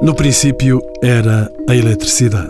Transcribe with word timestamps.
No 0.00 0.14
princípio 0.14 0.80
era 1.02 1.50
a 1.68 1.74
eletricidade 1.74 2.48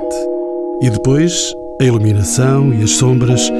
e 0.82 0.90
depois 0.90 1.54
a 1.80 1.84
iluminação 1.84 2.74
e 2.74 2.82
as 2.82 2.90
sombras 2.90 3.50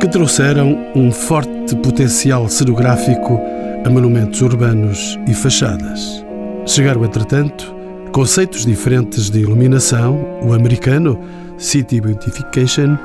que 0.00 0.08
trouxeram 0.08 0.78
um 0.96 1.12
forte 1.12 1.76
potencial 1.76 2.48
cenográfico 2.48 3.38
a 3.84 3.90
monumentos 3.90 4.40
urbanos 4.40 5.18
e 5.28 5.34
fachadas. 5.34 6.24
Chegaram, 6.64 7.04
entretanto, 7.04 7.74
conceitos 8.12 8.64
diferentes 8.64 9.28
de 9.28 9.40
iluminação, 9.40 10.18
o 10.42 10.54
americano, 10.54 11.20
City 11.58 12.00
Beautification, 12.00 12.96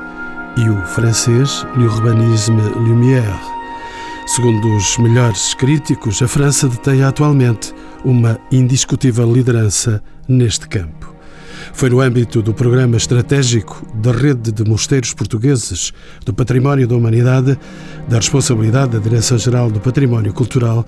e 0.56 0.68
o 0.68 0.86
francês, 0.86 1.66
L'Urbanisme 1.76 2.62
Lumière. 2.76 3.59
Segundo 4.30 4.76
os 4.76 4.96
melhores 4.96 5.54
críticos, 5.54 6.22
a 6.22 6.28
França 6.28 6.68
detém 6.68 7.02
atualmente 7.02 7.74
uma 8.04 8.38
indiscutível 8.52 9.30
liderança 9.30 10.00
neste 10.28 10.68
campo. 10.68 11.12
Foi 11.72 11.90
no 11.90 12.00
âmbito 12.00 12.40
do 12.40 12.54
programa 12.54 12.96
estratégico 12.96 13.84
da 13.92 14.12
Rede 14.12 14.52
de 14.52 14.62
Mosteiros 14.62 15.12
Portugueses 15.12 15.92
do 16.24 16.32
Património 16.32 16.86
da 16.86 16.94
Humanidade, 16.94 17.58
da 18.08 18.18
responsabilidade 18.18 18.92
da 18.92 18.98
Direção-Geral 19.00 19.68
do 19.68 19.80
Património 19.80 20.32
Cultural, 20.32 20.86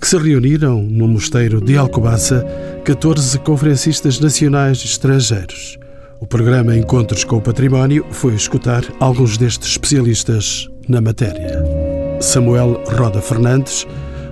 que 0.00 0.08
se 0.08 0.16
reuniram 0.16 0.82
no 0.82 1.06
mosteiro 1.06 1.60
de 1.60 1.76
Alcobaça 1.76 2.42
14 2.86 3.38
conferencistas 3.40 4.18
nacionais 4.18 4.78
e 4.78 4.86
estrangeiros. 4.86 5.78
O 6.20 6.26
programa 6.26 6.74
Encontros 6.74 7.22
com 7.22 7.36
o 7.36 7.42
Património 7.42 8.06
foi 8.10 8.34
escutar 8.34 8.82
alguns 8.98 9.36
destes 9.36 9.72
especialistas 9.72 10.70
na 10.88 11.02
matéria. 11.02 11.77
Samuel 12.20 12.82
Roda 12.84 13.22
Fernandes, 13.22 13.86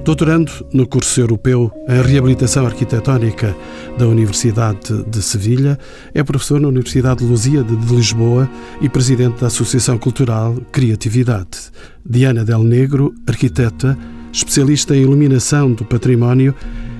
doutorando 0.04 0.50
no 0.72 0.86
curso 0.86 1.20
europeu 1.20 1.70
em 1.88 2.02
reabilitação 2.02 2.66
arquitetónica 2.66 3.56
da 3.96 4.06
Universidade 4.06 5.04
de 5.04 5.22
Sevilha, 5.22 5.78
é 6.12 6.22
professor 6.22 6.60
na 6.60 6.68
Universidade 6.68 7.20
de 7.20 7.26
Luzia 7.26 7.62
de 7.62 7.74
Lisboa 7.94 8.48
e 8.80 8.88
presidente 8.88 9.40
da 9.40 9.46
Associação 9.46 9.98
Cultural 9.98 10.54
Criatividade. 10.72 11.70
Diana 12.04 12.44
Del 12.44 12.62
Negro, 12.62 13.14
arquiteta, 13.26 13.96
especialista 14.32 14.96
em 14.96 15.02
iluminação 15.02 15.72
do 15.72 15.84
património, 15.84 16.54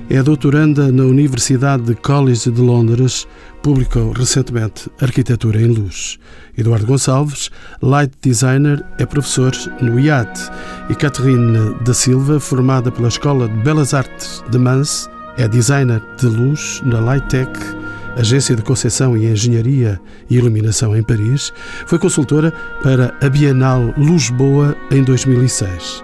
é 0.09 0.23
doutoranda 0.23 0.89
na 0.89 1.03
Universidade 1.03 1.93
College 1.95 2.49
de 2.49 2.61
Londres, 2.61 3.27
publicou 3.61 4.13
recentemente 4.13 4.89
Arquitetura 5.01 5.61
em 5.61 5.67
Luz. 5.67 6.17
Eduardo 6.57 6.85
Gonçalves, 6.85 7.51
light 7.81 8.13
designer, 8.21 8.83
é 8.97 9.05
professor 9.05 9.51
no 9.81 9.99
IAT 9.99 10.39
e 10.89 10.95
Catherine 10.95 11.75
da 11.83 11.93
Silva, 11.93 12.39
formada 12.39 12.89
pela 12.89 13.09
Escola 13.09 13.49
de 13.49 13.57
Belas 13.57 13.93
Artes 13.93 14.41
de 14.49 14.57
Mans, 14.57 15.09
é 15.37 15.47
designer 15.47 16.01
de 16.17 16.25
luz 16.25 16.81
na 16.85 16.99
Lightech, 17.01 17.51
agência 18.15 18.55
de 18.55 18.61
concepção 18.61 19.15
e 19.17 19.27
engenharia 19.27 19.99
e 20.29 20.37
iluminação 20.37 20.95
em 20.95 21.03
Paris, 21.03 21.51
foi 21.85 21.99
consultora 21.99 22.51
para 22.81 23.13
a 23.21 23.29
Bienal 23.29 23.93
Lisboa 23.97 24.75
em 24.89 25.03
2006. 25.03 26.03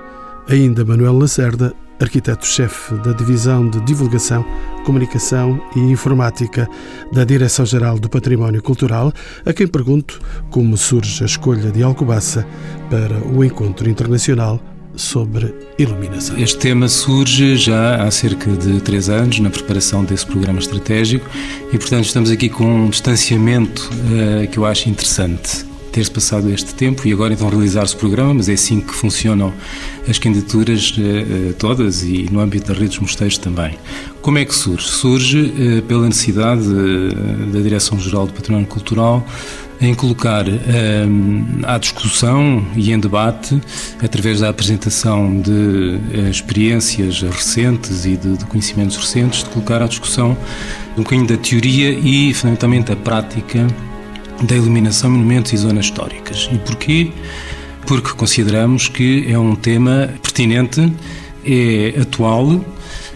Ainda 0.50 0.84
Manuel 0.84 1.18
Lacerda 1.18 1.74
arquiteto-chefe 2.04 2.96
da 2.96 3.14
Divisão 3.14 3.70
de 3.70 3.80
Divulgação, 3.82 4.46
Comunicação 4.86 5.62
e 5.76 5.80
Informática 5.80 6.70
da 7.12 7.24
Direção-Geral 7.24 7.98
do 7.98 8.10
Património 8.10 8.62
Cultural, 8.62 9.12
a 9.46 9.54
quem 9.54 9.68
pergunto 9.68 10.20
como 10.50 10.78
surge 10.78 11.24
a 11.24 11.26
escolha 11.26 11.72
de 11.72 11.82
Alcobaça 11.82 12.46
para 12.90 13.18
o 13.34 13.44
encontro 13.44 13.90
internacional 13.90 14.62
sobre 14.96 15.54
iluminação. 15.80 16.38
Este 16.38 16.60
tema 16.60 16.88
surge 16.88 17.58
já 17.58 18.04
há 18.04 18.12
cerca 18.12 18.52
de 18.52 18.80
três 18.82 19.10
anos 19.10 19.40
na 19.40 19.50
preparação 19.50 20.04
desse 20.04 20.26
programa 20.26 20.60
estratégico 20.60 21.28
e, 21.72 21.78
portanto, 21.78 22.06
estamos 22.06 22.30
aqui 22.30 22.50
com 22.50 22.86
um 22.86 22.90
distanciamento 22.90 23.90
uh, 23.92 24.48
que 24.48 24.58
eu 24.58 24.66
acho 24.66 24.90
interessante 24.90 25.73
ter-se 25.94 26.10
passado 26.10 26.50
este 26.50 26.74
tempo 26.74 27.08
e 27.08 27.14
agora 27.14 27.34
então 27.34 27.48
realizar-se 27.48 27.96
o 27.96 28.00
programa, 28.00 28.34
mas 28.34 28.50
é 28.50 28.54
assim 28.54 28.82
que 28.82 28.94
funcionam 28.94 29.54
as 30.10 30.18
candidaturas 30.18 30.94
eh, 30.98 31.54
todas 31.58 32.02
e 32.02 32.28
no 32.32 32.40
âmbito 32.40 32.68
das 32.68 32.78
redes 32.78 32.98
mosteiros 32.98 33.38
também. 33.38 33.78
Como 34.20 34.40
é 34.40 34.44
que 34.44 34.56
surge? 34.56 34.88
Surge 34.88 35.54
eh, 35.56 35.82
pela 35.82 36.08
necessidade 36.08 36.64
da 37.54 37.60
Direção-Geral 37.60 38.26
do 38.26 38.34
Património 38.34 38.68
Cultural 38.68 39.24
em 39.80 39.94
colocar 39.94 40.48
eh, 40.48 41.06
à 41.62 41.78
discussão 41.78 42.66
e 42.76 42.92
em 42.92 43.00
debate, 43.00 43.62
através 44.02 44.40
da 44.40 44.50
apresentação 44.50 45.40
de 45.42 46.00
experiências 46.28 47.22
recentes 47.22 48.04
e 48.06 48.18
de, 48.18 48.36
de, 48.36 48.46
conhecimentos 48.46 48.98
recentes, 48.98 49.44
de 49.44 49.50
colocar 49.52 49.80
à 49.80 49.88
discussão 49.88 50.36
um 50.98 51.04
bocadinho 51.04 51.28
da 51.28 51.38
teoria 51.38 51.92
e, 51.92 52.34
fundamentalmente, 52.34 52.92
a 52.92 52.96
prática 52.96 53.68
da 54.42 54.56
iluminação, 54.56 55.12
monumentos 55.12 55.54
e 55.54 55.58
zonas 55.58 55.86
históricas. 55.86 56.50
E 56.52 56.58
porquê? 56.58 57.12
Porque 57.86 58.10
consideramos 58.12 58.88
que 58.88 59.26
é 59.32 59.38
um 59.38 59.56
tema 59.56 60.10
pertinente, 60.22 60.92
é 61.46 62.00
atual, 62.00 62.64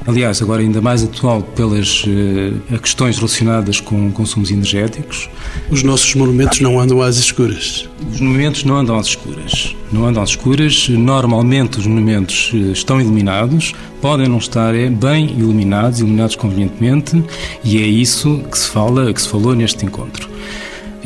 aliás, 0.08 0.42
agora 0.42 0.62
ainda 0.62 0.82
mais 0.82 1.04
atual 1.04 1.42
pelas 1.42 2.04
uh, 2.06 2.80
questões 2.80 3.18
relacionadas 3.18 3.82
com 3.82 4.10
consumos 4.12 4.50
energéticos. 4.50 5.30
Os 5.70 5.84
nossos 5.84 6.16
monumentos 6.16 6.62
não 6.62 6.80
andam 6.80 7.02
às 7.02 7.18
escuras. 7.18 7.88
Os 8.12 8.22
monumentos 8.22 8.64
não 8.64 8.78
andam 8.78 8.98
às 8.98 9.08
escuras. 9.08 9.76
Não 9.92 10.06
andam 10.06 10.24
às 10.24 10.30
escuras. 10.30 10.88
Normalmente 10.90 11.78
os 11.80 11.86
monumentos 11.86 12.52
eh, 12.54 12.72
estão 12.72 13.02
iluminados, 13.02 13.74
podem 14.02 14.28
não 14.28 14.38
estar 14.38 14.74
é, 14.74 14.90
bem 14.90 15.30
iluminados, 15.38 16.00
iluminados 16.00 16.36
convenientemente, 16.36 17.24
e 17.64 17.78
é 17.78 17.86
isso 17.86 18.42
que 18.50 18.58
se 18.58 18.70
fala, 18.70 19.14
que 19.14 19.22
se 19.22 19.28
falou 19.28 19.56
neste 19.56 19.86
encontro. 19.86 20.30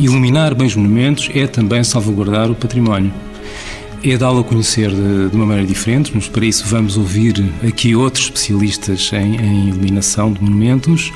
Iluminar 0.01 0.55
bens 0.55 0.75
monumentos 0.75 1.29
é 1.31 1.45
também 1.45 1.83
salvaguardar 1.83 2.49
o 2.49 2.55
património. 2.55 3.13
É 4.03 4.17
dá-lo 4.17 4.39
a 4.39 4.43
conhecer 4.43 4.89
de, 4.89 5.29
de, 5.29 5.35
uma 5.35 5.45
maneira 5.45 5.67
diferente, 5.67 6.11
mas 6.15 6.27
para 6.27 6.43
isso 6.43 6.65
vamos 6.65 6.97
ouvir 6.97 7.35
aqui 7.63 7.95
outros 7.95 8.23
especialistas 8.25 9.11
em, 9.13 9.35
em 9.35 9.69
iluminação 9.69 10.33
de 10.33 10.41
monumentos. 10.41 11.13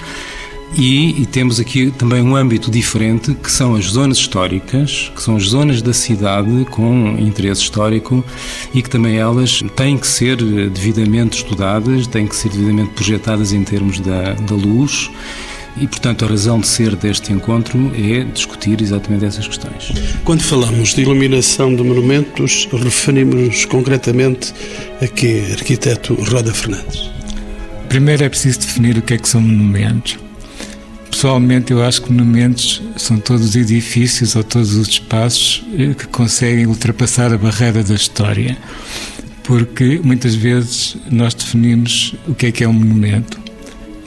E, 0.77 1.19
e, 1.19 1.25
temos 1.25 1.59
aqui 1.59 1.89
também 1.89 2.21
um 2.21 2.35
âmbito 2.35 2.69
diferente, 2.69 3.33
que 3.33 3.51
são 3.51 3.73
as 3.73 3.85
zonas 3.85 4.17
históricas, 4.17 5.11
que 5.15 5.21
são 5.21 5.35
as 5.35 5.45
zonas 5.45 5.81
da 5.81 5.93
cidade 5.93 6.65
com 6.69 7.15
interesse 7.17 7.61
histórico 7.61 8.23
e 8.71 8.83
que 8.83 8.89
também 8.89 9.17
elas 9.17 9.63
têm 9.75 9.97
que 9.97 10.05
ser 10.05 10.37
devidamente 10.69 11.37
estudadas, 11.37 12.05
têm 12.05 12.27
que 12.27 12.35
ser 12.35 12.49
devidamente 12.49 12.91
projetadas 12.91 13.51
em 13.51 13.63
termos 13.63 13.99
da, 13.99 14.33
da 14.33 14.53
luz 14.53 15.09
e, 15.77 15.87
portanto, 15.87 16.25
a 16.25 16.27
razão 16.27 16.59
de 16.59 16.67
ser 16.67 16.95
deste 16.95 17.33
encontro 17.33 17.91
é 17.95 18.23
discutir 18.23 18.81
exatamente 18.81 19.25
essas 19.25 19.47
questões. 19.47 19.91
Quando 20.23 20.41
falamos 20.41 20.93
de 20.93 21.01
iluminação 21.01 21.75
de 21.75 21.83
monumentos, 21.83 22.67
referimos-nos 22.71 23.65
concretamente 23.65 24.53
a 25.01 25.07
que 25.07 25.51
arquiteto 25.51 26.13
Roda 26.13 26.53
Fernandes? 26.53 27.09
Primeiro 27.89 28.23
é 28.23 28.29
preciso 28.29 28.59
definir 28.59 28.97
o 28.97 29.01
que 29.01 29.13
é 29.13 29.17
que 29.17 29.27
são 29.27 29.41
monumentos. 29.41 30.17
Pessoalmente, 31.11 31.71
eu 31.71 31.81
acho 31.81 32.01
que 32.01 32.11
monumentos 32.11 32.81
são 32.97 33.17
todos 33.17 33.49
os 33.49 33.55
edifícios 33.55 34.35
ou 34.35 34.43
todos 34.43 34.75
os 34.75 34.87
espaços 34.89 35.63
eh, 35.77 35.93
que 35.93 36.07
conseguem 36.07 36.65
ultrapassar 36.67 37.33
a 37.33 37.37
barreira 37.37 37.83
da 37.83 37.95
história. 37.95 38.57
Porque 39.43 40.01
muitas 40.03 40.35
vezes 40.35 40.97
nós 41.09 41.33
definimos 41.33 42.15
o 42.27 42.35
que 42.35 42.47
é 42.47 42.51
que 42.51 42.63
é 42.63 42.67
um 42.67 42.73
monumento 42.73 43.44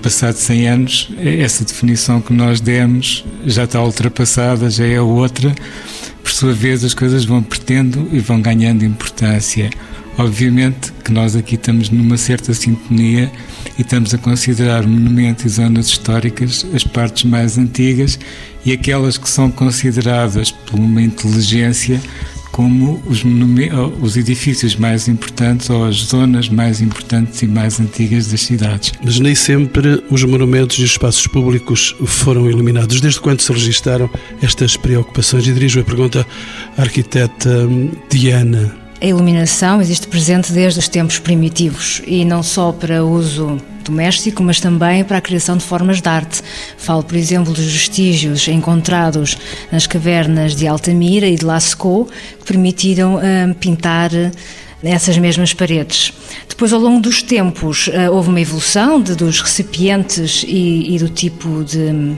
Passados 0.02 0.40
100 0.42 0.68
anos, 0.68 1.10
essa 1.18 1.64
definição 1.64 2.20
que 2.20 2.32
nós 2.32 2.60
demos 2.60 3.24
já 3.44 3.64
está 3.64 3.82
ultrapassada, 3.82 4.70
já 4.70 4.86
é 4.86 5.00
outra. 5.00 5.52
Por 6.22 6.30
sua 6.30 6.52
vez, 6.52 6.84
as 6.84 6.94
coisas 6.94 7.24
vão 7.24 7.42
perdendo 7.42 8.08
e 8.12 8.20
vão 8.20 8.40
ganhando 8.40 8.84
importância. 8.84 9.70
Obviamente 10.16 10.92
que 11.04 11.12
nós 11.12 11.36
aqui 11.36 11.54
estamos 11.54 11.90
numa 11.90 12.16
certa 12.16 12.52
sintonia 12.54 13.30
e 13.78 13.82
estamos 13.82 14.12
a 14.12 14.18
considerar 14.18 14.86
monumentos 14.86 15.44
e 15.44 15.48
zonas 15.48 15.86
históricas 15.86 16.66
as 16.74 16.84
partes 16.84 17.24
mais 17.24 17.56
antigas 17.56 18.18
e 18.64 18.72
aquelas 18.72 19.16
que 19.16 19.28
são 19.28 19.50
consideradas 19.50 20.50
por 20.50 20.78
uma 20.78 21.00
inteligência 21.02 22.00
como 22.58 23.00
os, 23.06 23.22
os 24.02 24.16
edifícios 24.16 24.74
mais 24.74 25.06
importantes 25.06 25.70
ou 25.70 25.84
as 25.84 25.94
zonas 25.94 26.48
mais 26.48 26.80
importantes 26.80 27.40
e 27.42 27.46
mais 27.46 27.78
antigas 27.78 28.26
das 28.26 28.40
cidades. 28.40 28.92
Mas 29.00 29.20
nem 29.20 29.32
sempre 29.32 30.02
os 30.10 30.24
monumentos 30.24 30.76
e 30.80 30.82
os 30.82 30.90
espaços 30.90 31.24
públicos 31.28 31.94
foram 32.04 32.50
iluminados. 32.50 33.00
Desde 33.00 33.20
quando 33.20 33.42
se 33.42 33.52
registaram 33.52 34.10
estas 34.42 34.76
preocupações? 34.76 35.46
E 35.46 35.52
dirijo 35.52 35.78
a 35.78 35.84
pergunta 35.84 36.26
à 36.76 36.82
arquiteta 36.82 37.48
hum, 37.48 37.92
Diana. 38.10 38.87
A 39.00 39.06
iluminação 39.06 39.80
existe 39.80 40.08
presente 40.08 40.52
desde 40.52 40.80
os 40.80 40.88
tempos 40.88 41.20
primitivos 41.20 42.02
e 42.04 42.24
não 42.24 42.42
só 42.42 42.72
para 42.72 43.04
uso 43.04 43.56
doméstico, 43.84 44.42
mas 44.42 44.60
também 44.60 45.04
para 45.04 45.18
a 45.18 45.20
criação 45.20 45.56
de 45.56 45.64
formas 45.64 46.02
de 46.02 46.08
arte. 46.08 46.42
Falo, 46.76 47.04
por 47.04 47.16
exemplo, 47.16 47.52
dos 47.52 47.64
vestígios 47.64 48.48
encontrados 48.48 49.38
nas 49.70 49.86
cavernas 49.86 50.56
de 50.56 50.66
Altamira 50.66 51.28
e 51.28 51.36
de 51.36 51.44
Lascaux, 51.44 52.10
que 52.40 52.44
permitiram 52.44 53.16
uh, 53.16 53.54
pintar 53.54 54.10
nessas 54.82 55.16
mesmas 55.16 55.54
paredes. 55.54 56.12
Depois, 56.48 56.72
ao 56.72 56.80
longo 56.80 57.00
dos 57.00 57.22
tempos, 57.22 57.88
eh, 57.92 58.08
houve 58.10 58.28
uma 58.28 58.40
evolução 58.40 59.00
de, 59.00 59.14
dos 59.14 59.40
recipientes 59.40 60.44
e, 60.46 60.94
e 60.94 60.98
do 60.98 61.08
tipo 61.08 61.64
de 61.64 62.16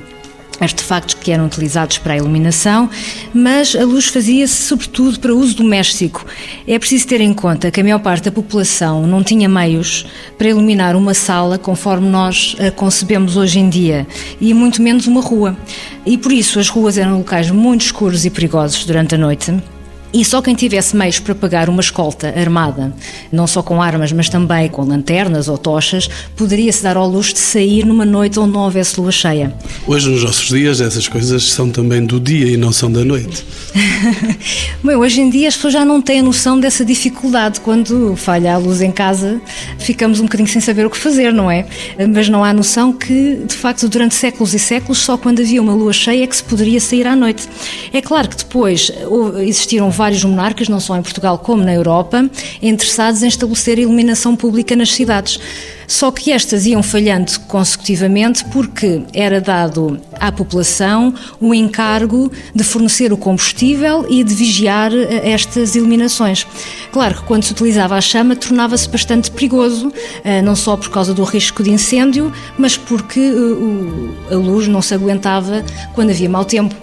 artefactos 0.58 1.14
que 1.14 1.32
eram 1.32 1.47
utilizados 1.47 1.99
para 1.99 2.14
a 2.14 2.17
iluminação, 2.17 2.88
mas 3.32 3.75
a 3.75 3.85
luz 3.85 4.06
fazia-se 4.06 4.55
sobretudo 4.62 5.19
para 5.19 5.35
uso 5.35 5.56
doméstico. 5.56 6.26
É 6.67 6.79
preciso 6.79 7.06
ter 7.06 7.20
em 7.20 7.32
conta 7.32 7.70
que 7.70 7.81
a 7.81 7.85
maior 7.85 8.00
parte 8.00 8.25
da 8.25 8.32
população 8.32 9.06
não 9.06 9.23
tinha 9.23 9.49
meios 9.49 10.06
para 10.37 10.49
iluminar 10.49 10.97
uma 10.97 11.14
sala 11.14 11.58
conforme 11.58 12.08
nós 12.08 12.56
a 12.58 12.70
concebemos 12.70 13.37
hoje 13.37 13.58
em 13.58 13.69
dia, 13.69 14.06
e 14.41 14.52
muito 14.52 14.82
menos 14.82 15.06
uma 15.06 15.20
rua. 15.20 15.56
E 16.05 16.19
por 16.19 16.32
isso 16.32 16.58
as 16.58 16.69
ruas 16.69 16.99
eram 16.99 17.19
locais 17.19 17.50
muito 17.50 17.82
escuros 17.82 18.25
e 18.25 18.31
perigosos 18.31 18.85
durante 18.85 19.14
a 19.14 19.19
noite. 19.19 19.79
E 20.12 20.24
só 20.24 20.42
quem 20.42 20.54
tivesse 20.54 20.96
meios 20.96 21.20
para 21.20 21.34
pagar 21.34 21.68
uma 21.68 21.80
escolta 21.80 22.28
armada, 22.36 22.92
não 23.30 23.46
só 23.46 23.62
com 23.62 23.80
armas, 23.80 24.12
mas 24.12 24.28
também 24.28 24.68
com 24.68 24.82
lanternas 24.82 25.48
ou 25.48 25.56
tochas, 25.56 26.08
poderia-se 26.36 26.82
dar 26.82 26.96
ao 26.96 27.08
luxo 27.08 27.34
de 27.34 27.38
sair 27.38 27.84
numa 27.84 28.04
noite 28.04 28.38
onde 28.38 28.52
não 28.52 28.60
houvesse 28.62 29.00
lua 29.00 29.12
cheia. 29.12 29.54
Hoje, 29.86 30.10
nos 30.10 30.24
nossos 30.24 30.48
dias, 30.48 30.80
essas 30.80 31.06
coisas 31.06 31.44
são 31.44 31.70
também 31.70 32.04
do 32.04 32.18
dia 32.18 32.46
e 32.46 32.56
não 32.56 32.72
são 32.72 32.90
da 32.90 33.04
noite. 33.04 33.44
Bem, 34.82 34.96
hoje 34.96 35.20
em 35.20 35.30
dia 35.30 35.48
as 35.48 35.54
pessoas 35.54 35.74
já 35.74 35.84
não 35.84 36.02
têm 36.02 36.20
a 36.20 36.22
noção 36.22 36.58
dessa 36.58 36.84
dificuldade. 36.84 37.60
Quando 37.60 38.16
falha 38.16 38.54
a 38.54 38.58
luz 38.58 38.80
em 38.80 38.90
casa, 38.90 39.40
ficamos 39.78 40.18
um 40.18 40.24
bocadinho 40.24 40.48
sem 40.48 40.60
saber 40.60 40.86
o 40.86 40.90
que 40.90 40.98
fazer, 40.98 41.32
não 41.32 41.50
é? 41.50 41.66
Mas 42.12 42.28
não 42.28 42.42
há 42.42 42.52
noção 42.52 42.92
que, 42.92 43.42
de 43.46 43.54
facto, 43.54 43.88
durante 43.88 44.14
séculos 44.14 44.54
e 44.54 44.58
séculos, 44.58 44.98
só 44.98 45.16
quando 45.16 45.40
havia 45.40 45.62
uma 45.62 45.74
lua 45.74 45.92
cheia 45.92 46.24
é 46.24 46.26
que 46.26 46.36
se 46.36 46.42
poderia 46.42 46.80
sair 46.80 47.06
à 47.06 47.14
noite. 47.14 47.48
É 47.92 48.00
claro 48.00 48.28
que 48.28 48.36
depois 48.36 48.90
existiram 49.38 49.90
vários 50.00 50.25
monarcas, 50.25 50.67
não 50.67 50.81
só 50.81 50.97
em 50.97 51.02
Portugal 51.02 51.37
como 51.37 51.62
na 51.62 51.75
Europa, 51.75 52.25
interessados 52.62 53.23
em 53.23 53.29
estabelecer 53.29 53.79
iluminação 53.79 54.35
pública 54.35 54.75
nas 54.75 54.94
cidades. 54.94 55.38
Só 55.87 56.11
que 56.11 56.32
estas 56.32 56.64
iam 56.64 56.82
falhando 56.82 57.38
consecutivamente 57.41 58.47
porque 58.47 59.02
era 59.12 59.43
dado 59.43 60.00
à 60.19 60.32
população 60.32 61.12
o 61.38 61.52
encargo 61.52 62.32
de 62.55 62.64
fornecer 62.64 63.12
o 63.12 63.17
combustível 63.19 64.06
e 64.08 64.25
de 64.25 64.32
vigiar 64.32 64.91
eh, 64.94 65.32
estas 65.32 65.75
iluminações. 65.75 66.47
Claro 66.93 67.17
que 67.17 67.25
quando 67.25 67.43
se 67.43 67.52
utilizava 67.52 67.97
a 67.97 68.00
chama 68.00 68.35
tornava-se 68.35 68.88
bastante 68.88 69.31
perigoso, 69.31 69.93
eh, 70.25 70.41
não 70.41 70.56
só 70.56 70.79
por 70.79 70.88
causa 70.88 71.12
do 71.12 71.25
risco 71.25 71.62
de 71.62 71.70
incêndio, 71.70 72.32
mas 72.56 72.75
porque 72.75 73.20
eh, 73.20 74.35
a 74.35 74.37
luz 74.37 74.67
não 74.67 74.81
se 74.81 74.94
aguentava 74.94 75.62
quando 75.93 76.08
havia 76.08 76.31
mau 76.31 76.44
tempo. 76.47 76.75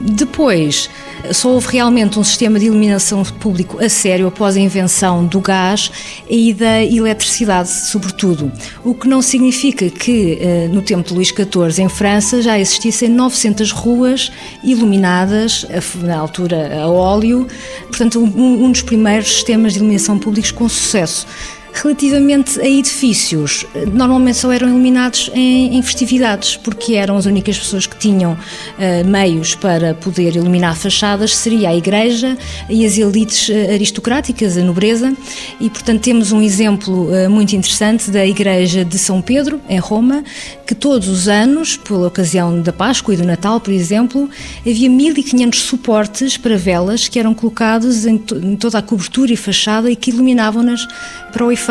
Depois, 0.00 0.90
só 1.32 1.50
houve 1.50 1.68
realmente 1.72 2.18
um 2.18 2.24
sistema 2.24 2.58
de 2.58 2.66
iluminação 2.66 3.22
público 3.22 3.82
a 3.82 3.88
sério 3.88 4.26
após 4.26 4.56
a 4.56 4.60
invenção 4.60 5.24
do 5.24 5.40
gás 5.40 5.90
e 6.28 6.52
da 6.52 6.82
eletricidade, 6.82 7.68
sobretudo. 7.68 8.50
O 8.84 8.94
que 8.94 9.06
não 9.08 9.22
significa 9.22 9.88
que 9.88 10.38
eh, 10.40 10.68
no 10.68 10.82
tempo 10.82 11.08
de 11.08 11.14
Luís 11.14 11.28
XIV, 11.28 11.82
em 11.82 11.88
França, 11.88 12.42
já 12.42 12.58
existissem 12.58 13.08
900 13.08 13.70
ruas 13.70 14.32
iluminadas, 14.64 15.66
na 16.02 16.18
altura 16.18 16.82
a 16.82 16.88
óleo, 16.88 17.46
portanto, 17.88 18.20
um 18.20 18.70
dos 18.70 18.82
primeiros 18.82 19.32
sistemas 19.32 19.72
de 19.72 19.78
iluminação 19.78 20.18
públicos 20.18 20.50
com 20.50 20.68
sucesso. 20.68 21.26
Relativamente 21.74 22.60
a 22.60 22.68
edifícios, 22.68 23.64
normalmente 23.92 24.36
só 24.36 24.52
eram 24.52 24.68
iluminados 24.68 25.30
em, 25.34 25.76
em 25.76 25.82
festividades, 25.82 26.56
porque 26.56 26.94
eram 26.94 27.16
as 27.16 27.24
únicas 27.24 27.58
pessoas 27.58 27.86
que 27.86 27.96
tinham 27.96 28.32
uh, 28.34 29.08
meios 29.08 29.54
para 29.54 29.94
poder 29.94 30.36
iluminar 30.36 30.76
fachadas, 30.76 31.34
seria 31.34 31.70
a 31.70 31.74
igreja 31.74 32.36
e 32.68 32.84
as 32.84 32.98
elites 32.98 33.48
uh, 33.48 33.72
aristocráticas, 33.72 34.58
a 34.58 34.60
nobreza, 34.62 35.16
e 35.58 35.70
portanto 35.70 36.02
temos 36.02 36.30
um 36.30 36.42
exemplo 36.42 37.08
uh, 37.08 37.30
muito 37.30 37.56
interessante 37.56 38.10
da 38.10 38.24
igreja 38.24 38.84
de 38.84 38.98
São 38.98 39.22
Pedro, 39.22 39.60
em 39.68 39.78
Roma, 39.78 40.22
que 40.66 40.74
todos 40.74 41.08
os 41.08 41.26
anos, 41.26 41.76
pela 41.76 42.06
ocasião 42.06 42.60
da 42.60 42.72
Páscoa 42.72 43.14
e 43.14 43.16
do 43.16 43.24
Natal, 43.24 43.58
por 43.58 43.72
exemplo, 43.72 44.28
havia 44.60 44.90
1500 44.90 45.58
suportes 45.60 46.36
para 46.36 46.56
velas 46.56 47.08
que 47.08 47.18
eram 47.18 47.34
colocados 47.34 48.04
em, 48.06 48.18
to 48.18 48.36
em 48.36 48.56
toda 48.56 48.78
a 48.78 48.82
cobertura 48.82 49.32
e 49.32 49.36
fachada 49.36 49.90
e 49.90 49.96
que 49.96 50.10
iluminavam-nas 50.10 50.86
para 51.32 51.44
o 51.44 51.50
efeito. 51.50 51.61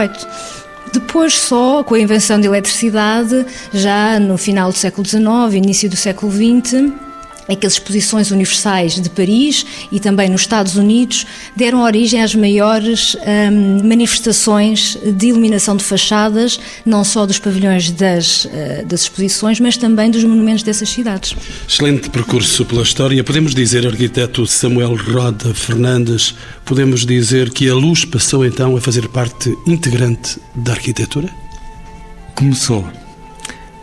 Depois, 0.94 1.34
só 1.34 1.84
com 1.84 1.96
a 1.96 2.00
invenção 2.00 2.40
da 2.40 2.48
eletricidade, 2.48 3.46
já 3.74 4.20
no 4.20 4.38
final 4.38 4.72
do 4.72 4.78
século 4.78 5.08
XIX, 5.08 5.24
início 5.54 5.90
do 5.90 5.96
século 5.96 6.32
XX, 6.32 6.92
é 7.48 7.56
que 7.56 7.66
as 7.66 7.74
exposições 7.74 8.32
universais 8.32 9.00
de 9.00 9.10
Paris 9.10 9.66
e 9.92 10.00
também 10.00 10.30
nos 10.30 10.42
Estados 10.42 10.76
Unidos 10.76 11.26
deram 11.56 11.82
origem 11.82 12.22
às 12.22 12.34
maiores 12.36 13.16
hum, 13.16 13.88
manifestações 13.88 14.98
de 15.18 15.28
iluminação 15.28 15.76
de 15.76 15.84
fachadas, 15.84 16.60
não 16.86 17.04
só 17.04 17.26
dos 17.26 17.40
pavilhões 17.40 17.92
das, 17.92 18.46
uh, 18.46 18.86
das 18.86 19.02
exposições, 19.02 19.60
mas 19.60 19.78
também 19.78 20.10
dos 20.10 20.24
monumentos 20.24 20.64
dessas 20.64 20.90
cidades. 20.90 21.36
Excelente 21.68 22.10
percurso 22.10 22.66
pela 22.66 22.84
história. 22.84 23.24
Podemos 23.24 23.54
dizer, 23.54 23.86
arquiteto 23.86 24.46
Samuel 24.46 24.96
Roda 24.96 25.54
Fernandes, 25.54 26.36
podemos 26.66 27.06
dizer 27.06 27.52
que 27.52 27.70
a 27.70 27.76
luz 27.76 28.06
passou 28.06 28.46
então 28.46 28.76
a 28.76 28.82
fazer 28.82 29.08
parte 29.10 29.56
integrante 29.68 30.40
da 30.56 30.74
arquitetura? 30.74 31.30
Começou. 32.36 32.88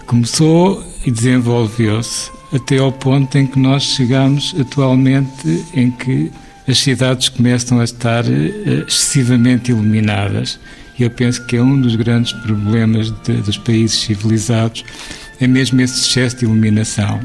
Começou 0.07 0.83
e 1.05 1.11
desenvolveu-se 1.11 2.38
até 2.53 2.79
ao 2.79 2.93
ponto 2.93 3.37
em 3.37 3.47
que 3.47 3.59
nós 3.59 3.83
chegamos 3.83 4.55
atualmente 4.59 5.65
em 5.75 5.91
que 5.91 6.31
as 6.67 6.79
cidades 6.79 7.29
começam 7.29 7.81
a 7.81 7.85
estar 7.85 8.25
eh, 8.27 8.85
excessivamente 8.87 9.71
iluminadas. 9.71 10.59
E 10.99 11.03
eu 11.03 11.11
penso 11.11 11.45
que 11.47 11.57
é 11.57 11.63
um 11.63 11.81
dos 11.81 11.97
grandes 11.97 12.33
problemas 12.33 13.11
de, 13.23 13.35
dos 13.35 13.57
países 13.57 14.01
civilizados, 14.01 14.85
é 15.41 15.47
mesmo 15.47 15.81
esse 15.81 16.01
excesso 16.01 16.39
de 16.39 16.45
iluminação. 16.45 17.21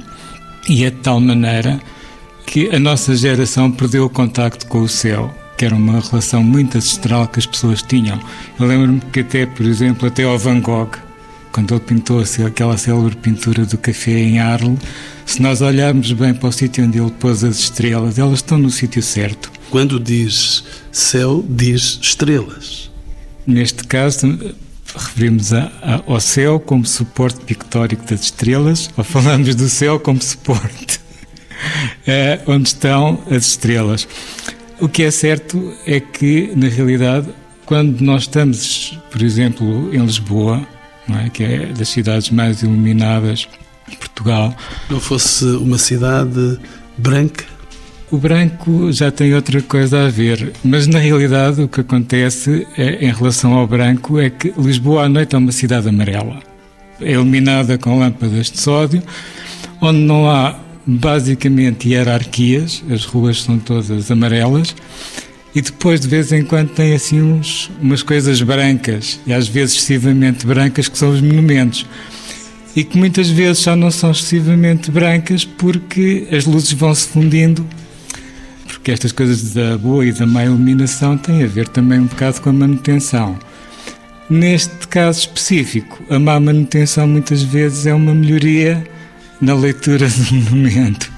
E 0.69 0.85
é 0.85 0.89
de 0.89 0.97
tal 0.97 1.19
maneira 1.19 1.79
que 2.45 2.73
a 2.73 2.79
nossa 2.79 3.15
geração 3.15 3.71
perdeu 3.71 4.05
o 4.05 4.09
contacto 4.09 4.67
com 4.67 4.81
o 4.81 4.87
céu, 4.87 5.33
que 5.57 5.65
era 5.65 5.75
uma 5.75 5.99
relação 5.99 6.43
muito 6.43 6.77
ancestral 6.77 7.27
que 7.27 7.39
as 7.39 7.45
pessoas 7.45 7.81
tinham. 7.81 8.19
Eu 8.59 8.67
lembro-me 8.67 9.01
que 9.11 9.21
até, 9.21 9.45
por 9.45 9.65
exemplo, 9.65 10.07
até 10.07 10.23
ao 10.23 10.37
Van 10.37 10.59
Gogh, 10.59 10.95
quando 11.53 11.75
ele 11.75 11.81
pintou 11.81 12.21
aquela 12.45 12.75
célebre 12.77 13.15
pintura 13.15 13.63
do 13.63 13.77
café 13.77 14.11
em 14.11 14.39
Arles, 14.39 14.79
se 15.23 15.39
nós 15.39 15.61
olharmos 15.61 16.11
bem 16.11 16.33
para 16.33 16.49
o 16.49 16.51
sítio 16.51 16.83
onde 16.83 16.97
ele 16.97 17.11
pôs 17.11 17.43
as 17.43 17.59
estrelas, 17.59 18.17
elas 18.17 18.39
estão 18.39 18.57
no 18.57 18.71
sítio 18.71 19.03
certo. 19.03 19.51
Quando 19.69 19.99
diz 19.99 20.63
céu, 20.91 21.45
diz 21.47 21.99
estrelas. 22.01 22.91
Neste 23.45 23.83
caso, 23.83 24.39
referimos 24.95 25.53
a, 25.53 25.71
a, 25.81 26.01
ao 26.07 26.19
céu 26.19 26.59
como 26.59 26.85
suporte 26.85 27.39
pictórico 27.41 28.03
das 28.05 28.21
estrelas, 28.21 28.89
ou 28.97 29.03
falamos 29.03 29.53
do 29.53 29.69
céu 29.69 29.99
como 29.99 30.21
suporte 30.21 30.99
é, 32.07 32.41
onde 32.47 32.69
estão 32.69 33.21
as 33.29 33.45
estrelas. 33.45 34.07
O 34.81 34.89
que 34.89 35.03
é 35.03 35.11
certo 35.11 35.71
é 35.85 35.99
que, 35.99 36.51
na 36.55 36.67
realidade, 36.67 37.27
quando 37.63 38.01
nós 38.01 38.23
estamos, 38.23 38.97
por 39.11 39.21
exemplo, 39.21 39.93
em 39.93 40.03
Lisboa, 40.03 40.67
é? 41.09 41.29
que 41.29 41.43
é 41.43 41.65
das 41.67 41.89
cidades 41.89 42.29
mais 42.29 42.61
iluminadas 42.61 43.47
Portugal. 43.97 44.55
Não 44.89 44.99
fosse 44.99 45.45
uma 45.45 45.77
cidade 45.77 46.59
branca? 46.97 47.45
O 48.11 48.17
branco 48.17 48.91
já 48.91 49.11
tem 49.11 49.33
outra 49.33 49.61
coisa 49.61 50.05
a 50.05 50.09
ver, 50.09 50.53
mas 50.63 50.85
na 50.85 50.99
realidade 50.99 51.61
o 51.63 51.67
que 51.67 51.81
acontece 51.81 52.67
é, 52.77 53.05
em 53.05 53.11
relação 53.11 53.53
ao 53.53 53.65
branco 53.65 54.19
é 54.19 54.29
que 54.29 54.53
Lisboa 54.57 55.05
à 55.05 55.09
noite 55.09 55.35
é 55.35 55.37
uma 55.37 55.51
cidade 55.51 55.89
amarela. 55.89 56.39
É 57.01 57.13
iluminada 57.13 57.77
com 57.77 57.97
lâmpadas 57.97 58.51
de 58.51 58.59
sódio, 58.59 59.01
onde 59.81 59.99
não 59.99 60.29
há 60.29 60.55
basicamente 60.85 61.89
hierarquias, 61.89 62.83
as 62.91 63.03
ruas 63.03 63.41
são 63.41 63.57
todas 63.57 64.11
amarelas, 64.11 64.75
e 65.55 65.61
depois 65.61 65.99
de 65.99 66.07
vez 66.07 66.31
em 66.31 66.43
quando 66.43 66.69
tem 66.69 66.93
assim 66.93 67.21
uns, 67.21 67.69
umas 67.81 68.01
coisas 68.01 68.41
brancas, 68.41 69.19
e 69.25 69.33
às 69.33 69.47
vezes 69.47 69.75
excessivamente 69.75 70.45
brancas, 70.45 70.87
que 70.87 70.97
são 70.97 71.11
os 71.11 71.21
monumentos 71.21 71.85
e 72.75 72.83
que 72.83 72.97
muitas 72.97 73.29
vezes 73.29 73.63
já 73.63 73.75
não 73.75 73.91
são 73.91 74.11
excessivamente 74.11 74.89
brancas 74.89 75.45
porque 75.45 76.27
as 76.31 76.45
luzes 76.45 76.71
vão 76.73 76.93
se 76.93 77.07
fundindo. 77.07 77.65
Porque 78.65 78.91
estas 78.91 79.11
coisas 79.11 79.53
da 79.53 79.77
boa 79.77 80.05
e 80.05 80.11
da 80.11 80.25
má 80.25 80.43
iluminação 80.43 81.17
têm 81.17 81.43
a 81.43 81.47
ver 81.47 81.67
também 81.67 81.99
um 81.99 82.05
bocado 82.05 82.41
com 82.41 82.49
a 82.49 82.53
manutenção. 82.53 83.37
Neste 84.29 84.87
caso 84.87 85.19
específico, 85.19 86.03
a 86.09 86.17
má 86.17 86.39
manutenção 86.39 87.07
muitas 87.07 87.43
vezes 87.43 87.85
é 87.85 87.93
uma 87.93 88.13
melhoria 88.13 88.83
na 89.39 89.53
leitura 89.53 90.07
do 90.09 90.33
monumento. 90.33 91.12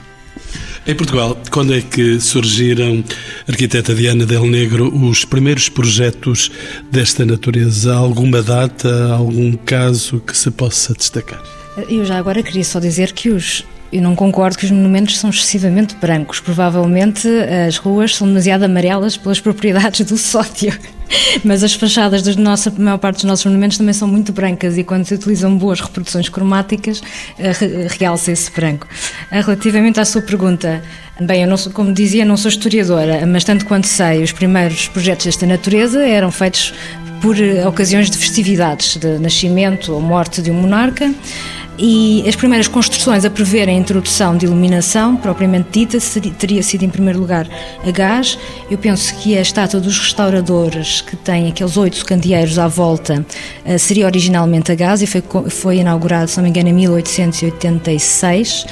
Em 0.87 0.93
Portugal, 0.93 1.35
quando 1.49 1.73
é 1.73 1.81
que 1.81 2.19
surgiram, 2.21 3.03
arquiteta 3.47 3.95
Diana 3.95 4.23
Del 4.23 4.45
Negro, 4.45 4.95
os 4.95 5.25
primeiros 5.25 5.67
projetos 5.67 6.51
desta 6.91 7.25
natureza? 7.25 7.95
Alguma 7.95 8.43
data, 8.43 9.11
algum 9.11 9.53
caso 9.53 10.19
que 10.19 10.37
se 10.37 10.51
possa 10.51 10.93
destacar? 10.93 11.41
Eu 11.89 12.05
já 12.05 12.19
agora 12.19 12.43
queria 12.43 12.63
só 12.63 12.79
dizer 12.79 13.13
que 13.13 13.29
os 13.29 13.65
eu 13.91 14.01
não 14.01 14.15
concordo 14.15 14.57
que 14.57 14.65
os 14.65 14.71
monumentos 14.71 15.17
são 15.17 15.29
excessivamente 15.29 15.95
brancos. 15.95 16.39
Provavelmente 16.39 17.27
as 17.67 17.77
ruas 17.77 18.15
são 18.15 18.27
demasiado 18.27 18.63
amarelas 18.63 19.15
pelas 19.15 19.39
propriedades 19.39 20.05
do 20.05 20.17
sódio. 20.17 20.77
Mas 21.43 21.63
as 21.63 21.73
fachadas 21.73 22.23
da 22.23 22.33
maior 22.77 22.97
parte 22.97 23.17
dos 23.17 23.25
nossos 23.25 23.45
monumentos 23.45 23.77
também 23.77 23.93
são 23.93 24.07
muito 24.07 24.33
brancas 24.33 24.77
e 24.77 24.83
quando 24.83 25.05
se 25.05 25.13
utilizam 25.13 25.55
boas 25.57 25.79
reproduções 25.79 26.29
cromáticas, 26.29 27.01
eh, 27.37 27.53
realça 27.89 28.31
esse 28.31 28.51
branco. 28.51 28.87
Eh, 29.31 29.41
relativamente 29.41 29.99
à 29.99 30.05
sua 30.05 30.21
pergunta, 30.21 30.81
bem, 31.21 31.43
eu 31.43 31.47
não 31.47 31.57
sou, 31.57 31.71
como 31.71 31.93
dizia, 31.93 32.25
não 32.25 32.37
sou 32.37 32.49
historiadora, 32.49 33.25
mas 33.25 33.43
tanto 33.43 33.65
quanto 33.65 33.87
sei, 33.87 34.23
os 34.23 34.31
primeiros 34.31 34.87
projetos 34.87 35.25
desta 35.25 35.45
natureza 35.45 36.03
eram 36.05 36.31
feitos 36.31 36.73
por 37.21 37.39
eh, 37.39 37.65
ocasiões 37.67 38.09
de 38.09 38.17
festividades, 38.17 38.97
de 38.97 39.19
nascimento 39.19 39.93
ou 39.93 40.01
morte 40.01 40.41
de 40.41 40.51
um 40.51 40.55
monarca. 40.55 41.13
E 41.77 42.23
as 42.27 42.35
primeiras 42.35 42.69
construções 42.69 43.25
a 43.25 43.29
prever 43.29 43.67
a 43.67 43.71
introdução 43.71 44.37
de 44.37 44.45
iluminação, 44.45 45.17
propriamente 45.17 45.67
dita, 45.71 45.97
teria 46.37 46.63
sido 46.63 46.83
em 46.83 46.89
primeiro 46.89 47.19
lugar 47.19 47.47
a 47.85 47.91
gás. 47.91 48.39
Eu 48.71 48.77
penso 48.77 49.13
que 49.15 49.37
a 49.37 49.41
estátua 49.41 49.81
dos 49.81 49.99
restauradores, 49.99 51.01
que 51.01 51.17
tem 51.17 51.49
aqueles 51.49 51.75
oito 51.75 52.05
candeeiros 52.05 52.57
à 52.57 52.67
volta, 52.67 53.25
eh, 53.65 53.77
seria 53.77 54.05
originalmente 54.05 54.71
a 54.71 54.75
gás 54.75 55.01
e 55.01 55.07
foi, 55.07 55.21
foi 55.49 55.77
inaugurado, 55.77 56.29
se 56.29 56.37
não 56.37 56.43
me 56.43 56.49
engano, 56.49 56.69
em 56.69 56.73
1886 56.73 58.65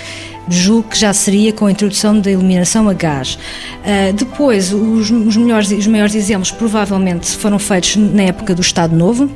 julgo 0.50 0.90
que 0.90 1.00
já 1.00 1.14
seria 1.14 1.54
com 1.54 1.66
a 1.66 1.72
introdução 1.72 2.20
da 2.20 2.32
iluminação 2.32 2.90
a 2.90 2.94
gás. 2.94 3.36
Uh, 3.36 4.14
depois, 4.14 4.74
os, 4.74 5.10
os, 5.10 5.38
melhores, 5.38 5.72
os 5.72 5.88
maiores 5.88 6.16
exemplos 6.16 6.52
provavelmente 6.52 7.28
foram 7.38 7.60
feitos 7.60 7.96
na 7.96 8.24
época 8.24 8.54
do 8.54 8.62
Estado 8.62 8.96
Novo, 8.96 9.30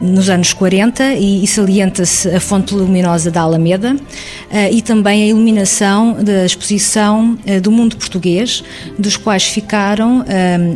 nos 0.00 0.28
anos 0.28 0.52
40, 0.52 1.14
e, 1.14 1.44
e 1.44 1.46
salienta-se 1.46 2.28
a 2.28 2.40
fonte 2.40 2.74
luminosa 2.74 3.30
da 3.30 3.42
Alameda 3.42 3.94
uh, 3.94 4.72
e 4.72 4.82
também 4.82 5.24
a 5.24 5.26
iluminação 5.26 6.22
da 6.22 6.44
exposição 6.44 7.38
uh, 7.46 7.60
do 7.60 7.70
mundo 7.70 7.96
português, 7.96 8.62
dos 8.98 9.16
quais 9.16 9.44
ficaram 9.44 10.24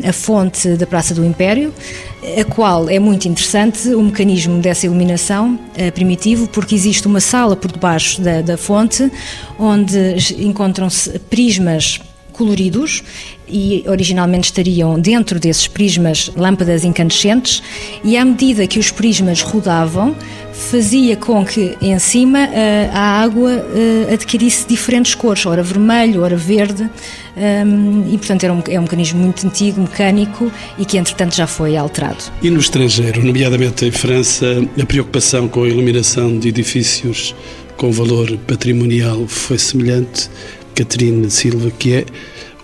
a 0.06 0.12
fonte 0.12 0.68
da 0.76 0.86
Praça 0.86 1.14
do 1.14 1.24
Império, 1.24 1.72
a 2.22 2.44
qual 2.44 2.88
é 2.88 2.98
muito 2.98 3.28
interessante 3.28 3.88
o 3.94 4.02
mecanismo 4.02 4.60
dessa 4.60 4.86
iluminação 4.86 5.58
é 5.76 5.90
primitivo, 5.90 6.48
porque 6.48 6.74
existe 6.74 7.06
uma 7.06 7.20
sala 7.20 7.54
por 7.54 7.70
debaixo 7.70 8.20
da, 8.20 8.42
da 8.42 8.56
fonte 8.56 9.10
onde 9.58 10.16
encontram-se 10.38 11.18
prismas 11.20 12.00
coloridos 12.32 13.02
e 13.48 13.84
originalmente 13.88 14.46
estariam 14.46 14.98
dentro 15.00 15.40
desses 15.40 15.66
prismas 15.66 16.30
lâmpadas 16.36 16.84
incandescentes 16.84 17.62
e 18.04 18.16
à 18.16 18.24
medida 18.24 18.66
que 18.66 18.78
os 18.78 18.92
prismas 18.92 19.42
rodavam 19.42 20.14
fazia 20.58 21.16
com 21.16 21.44
que 21.46 21.76
em 21.80 21.98
cima 21.98 22.40
eh, 22.40 22.90
a 22.92 23.22
água 23.22 23.52
eh, 23.52 24.12
adquirisse 24.12 24.66
diferentes 24.66 25.14
cores, 25.14 25.46
ora 25.46 25.62
vermelho, 25.62 26.22
ora 26.22 26.36
verde 26.36 26.90
ehm, 27.36 28.12
e 28.12 28.18
portanto 28.18 28.42
era 28.42 28.52
um, 28.52 28.62
é 28.68 28.78
um 28.78 28.82
mecanismo 28.82 29.20
muito 29.20 29.46
antigo, 29.46 29.80
mecânico 29.80 30.50
e 30.76 30.84
que 30.84 30.98
entretanto 30.98 31.36
já 31.36 31.46
foi 31.46 31.76
alterado. 31.76 32.24
E 32.42 32.50
no 32.50 32.58
estrangeiro, 32.58 33.24
nomeadamente 33.24 33.86
em 33.86 33.92
França, 33.92 34.46
a 34.80 34.84
preocupação 34.84 35.48
com 35.48 35.62
a 35.62 35.68
iluminação 35.68 36.36
de 36.38 36.48
edifícios 36.48 37.34
com 37.76 37.92
valor 37.92 38.36
patrimonial 38.38 39.26
foi 39.28 39.56
semelhante 39.56 40.28
Catarina 40.74 41.30
Silva, 41.30 41.70
que 41.70 41.94
é 41.94 42.06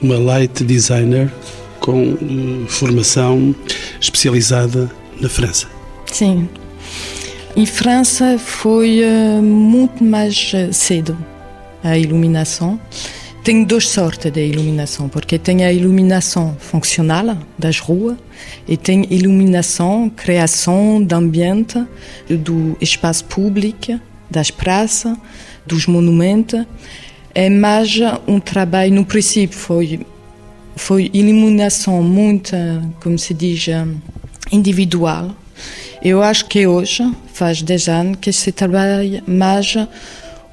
uma 0.02 0.18
light 0.18 0.64
designer 0.64 1.32
com 1.78 2.12
uh, 2.12 2.66
formação 2.66 3.54
especializada 4.00 4.90
na 5.20 5.28
França. 5.28 5.68
Sim. 6.12 6.48
Em 7.56 7.66
França 7.66 8.36
foi 8.38 9.00
uh, 9.02 9.42
muito 9.42 10.02
mais 10.02 10.50
eh, 10.54 10.72
cedo 10.72 11.16
a 11.82 11.96
iluminação. 11.96 12.80
Tem 13.44 13.62
duas 13.62 13.88
sortes 13.88 14.32
de 14.32 14.44
iluminação, 14.44 15.08
porque 15.08 15.38
tem 15.38 15.64
a 15.64 15.72
iluminação 15.72 16.56
funcional 16.58 17.36
das 17.58 17.78
ruas 17.78 18.16
e 18.66 18.76
tem 18.76 19.06
iluminação, 19.10 20.10
criação 20.10 21.04
de 21.04 21.14
ambiente 21.14 21.80
do 22.28 22.76
espaço 22.80 23.24
público, 23.26 24.00
das 24.30 24.50
praças, 24.50 25.16
dos 25.66 25.86
monumentos 25.86 26.66
é 27.34 27.50
mais 27.50 27.98
um 28.28 28.38
trabalho, 28.38 28.94
no 28.94 29.04
princípio 29.04 29.58
foi, 29.58 30.00
foi 30.76 31.10
iluminação 31.12 32.00
muito, 32.00 32.54
como 33.02 33.18
se 33.18 33.34
diz, 33.34 33.66
individual. 34.52 35.34
Eu 36.02 36.22
acho 36.22 36.46
que 36.46 36.66
hoje, 36.66 37.10
faz 37.32 37.62
10 37.62 37.88
anos, 37.88 38.18
que 38.20 38.32
se 38.32 38.52
trabalha 38.52 39.22
mais 39.26 39.76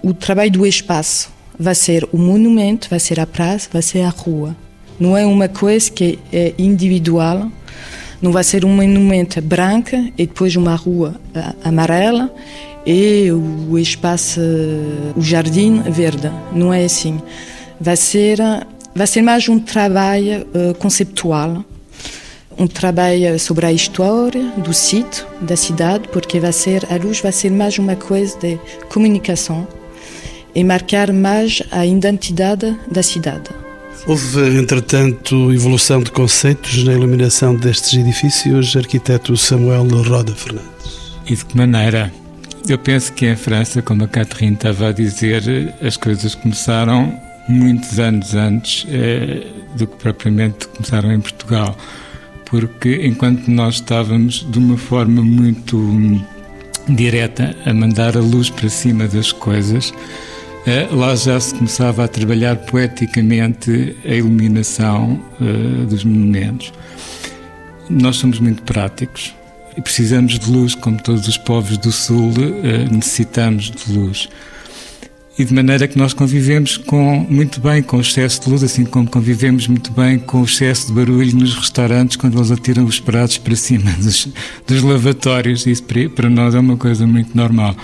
o 0.02 0.14
trabalho 0.14 0.52
do 0.52 0.66
espaço. 0.66 1.30
Vai 1.60 1.76
ser 1.76 2.08
o 2.12 2.18
monumento, 2.18 2.90
vai 2.90 3.00
ser 3.00 3.20
a 3.20 3.28
praça, 3.28 3.70
vai 3.72 3.82
ser 3.82 4.02
a 4.02 4.10
rua. 4.10 4.56
Não 5.00 5.18
é 5.18 5.26
uma 5.26 5.48
coisa 5.48 5.92
que 5.92 6.20
é 6.32 6.54
individual, 6.58 7.52
não 8.22 8.32
vai 8.32 8.44
ser 8.44 8.64
um 8.66 8.70
monumento 8.70 9.42
branco 9.42 9.96
e 9.96 10.28
depois 10.28 10.56
uma 10.56 10.76
rua 10.76 11.20
amarela 11.64 12.34
e 12.86 13.32
o 13.32 13.78
espaço, 13.78 14.40
o 15.16 15.22
jardim 15.22 15.82
verde. 15.82 16.32
Não 16.54 16.74
é 16.74 16.86
assim. 16.86 17.20
Vai 17.80 17.96
ser, 17.96 18.38
vai 18.96 19.08
ser 19.08 19.22
mais 19.22 19.48
um 19.50 19.60
trabalho 19.60 20.48
conceptual, 20.80 21.66
um 22.58 22.68
trabalho 22.68 23.40
sobre 23.40 23.66
a 23.66 23.72
história 23.72 24.52
do 24.58 24.74
sítio, 24.74 25.26
da 25.42 25.56
cidade, 25.56 26.08
porque 26.10 26.40
vai 26.40 26.52
ser 26.52 26.86
a 26.92 26.98
luz 26.98 27.20
vai 27.20 27.32
ser 27.32 27.50
mais 27.52 27.78
uma 27.78 27.96
coisa 27.96 28.38
de 28.40 28.60
comunicação 28.90 29.68
e 30.54 30.64
marcar 30.64 31.12
mais 31.12 31.62
a 31.72 31.86
identidade 31.86 32.78
da 32.90 33.02
cidade. 33.02 33.50
Houve, 34.08 34.58
entretanto, 34.58 35.54
evolução 35.54 36.02
de 36.02 36.12
conceitos 36.12 36.84
na 36.84 36.94
iluminação 36.94 37.56
destes 37.56 37.94
edifícios, 38.00 38.76
arquiteto 38.76 39.38
Samuel 39.38 39.88
Roda 40.04 40.34
Fernandes. 40.34 41.20
E 41.28 41.36
de 41.36 41.46
que 41.46 41.56
maneira? 41.56 42.12
Eu 42.68 42.78
penso 42.78 43.14
que 43.14 43.28
em 43.28 43.36
França, 43.36 43.82
como 43.82 44.04
a 44.04 44.08
Catherine 44.08 44.56
estava 44.56 44.90
a 44.90 44.92
dizer, 44.92 45.44
as 45.82 45.98
coisas 45.98 46.36
começaram 46.36 47.14
muitos 47.48 48.00
anos 48.00 48.34
antes 48.34 48.86
eh, 48.90 49.46
do 49.76 49.88
que 49.88 49.96
propriamente 49.98 50.68
começaram 50.68 51.12
em 51.12 51.20
Portugal. 51.20 51.76
Porque 52.52 53.00
enquanto 53.06 53.48
nós 53.50 53.76
estávamos 53.76 54.46
de 54.52 54.60
uma 54.60 54.78
forma 54.78 55.24
muito 55.24 55.78
hum, 55.78 56.22
direta 56.88 57.56
a 57.66 57.74
mandar 57.74 58.18
a 58.18 58.20
luz 58.20 58.50
para 58.50 58.68
cima 58.68 59.08
das 59.08 59.32
coisas, 59.32 59.94
eh, 60.68 60.88
lá 60.92 61.16
já 61.16 61.40
se 61.40 61.56
começava 61.56 62.04
a 62.04 62.08
trabalhar 62.10 62.58
poeticamente 62.58 63.96
a 64.04 64.14
iluminação 64.14 65.20
eh, 65.40 65.86
dos 65.86 66.04
monumentos. 66.04 66.74
Nós 67.90 68.18
somos 68.18 68.40
muito 68.40 68.62
práticos 68.64 69.34
e 69.78 69.82
precisamos 69.82 70.38
de 70.38 70.52
luz, 70.52 70.76
como 70.76 71.02
todos 71.02 71.30
os 71.30 71.38
povos 71.38 71.78
do 71.78 71.92
Sul 71.92 72.34
eh, 72.64 72.86
necessitamos 72.92 73.72
de 73.72 73.94
luz. 73.94 74.28
E 75.40 75.46
de 75.46 75.54
maneira 75.54 75.88
que 75.88 75.98
nós 75.98 76.14
convivemos 76.14 76.78
com, 76.78 77.26
muito 77.30 77.62
bem 77.62 77.82
com 77.82 77.98
o 77.98 78.02
excesso 78.02 78.42
de 78.42 78.50
luz, 78.50 78.64
assim 78.64 78.84
como 78.84 79.10
convivemos 79.10 79.66
muito 79.66 79.92
bem 79.92 80.20
com 80.20 80.42
o 80.42 80.44
excesso 80.44 80.88
de 80.88 80.94
barulho 80.94 81.36
nos 81.36 81.56
restaurantes 81.56 82.18
quando 82.18 82.38
eles 82.38 82.52
atiram 82.52 82.84
os 82.84 83.00
pratos 83.00 83.38
para 83.38 83.56
cima 83.56 83.92
dos, 83.94 84.28
dos 84.68 84.84
lavatórios. 84.84 85.66
Isso 85.66 85.84
para 86.16 86.30
nós 86.30 86.54
é 86.54 86.60
uma 86.60 86.76
coisa 86.76 87.08
muito 87.08 87.36
normal. 87.36 87.76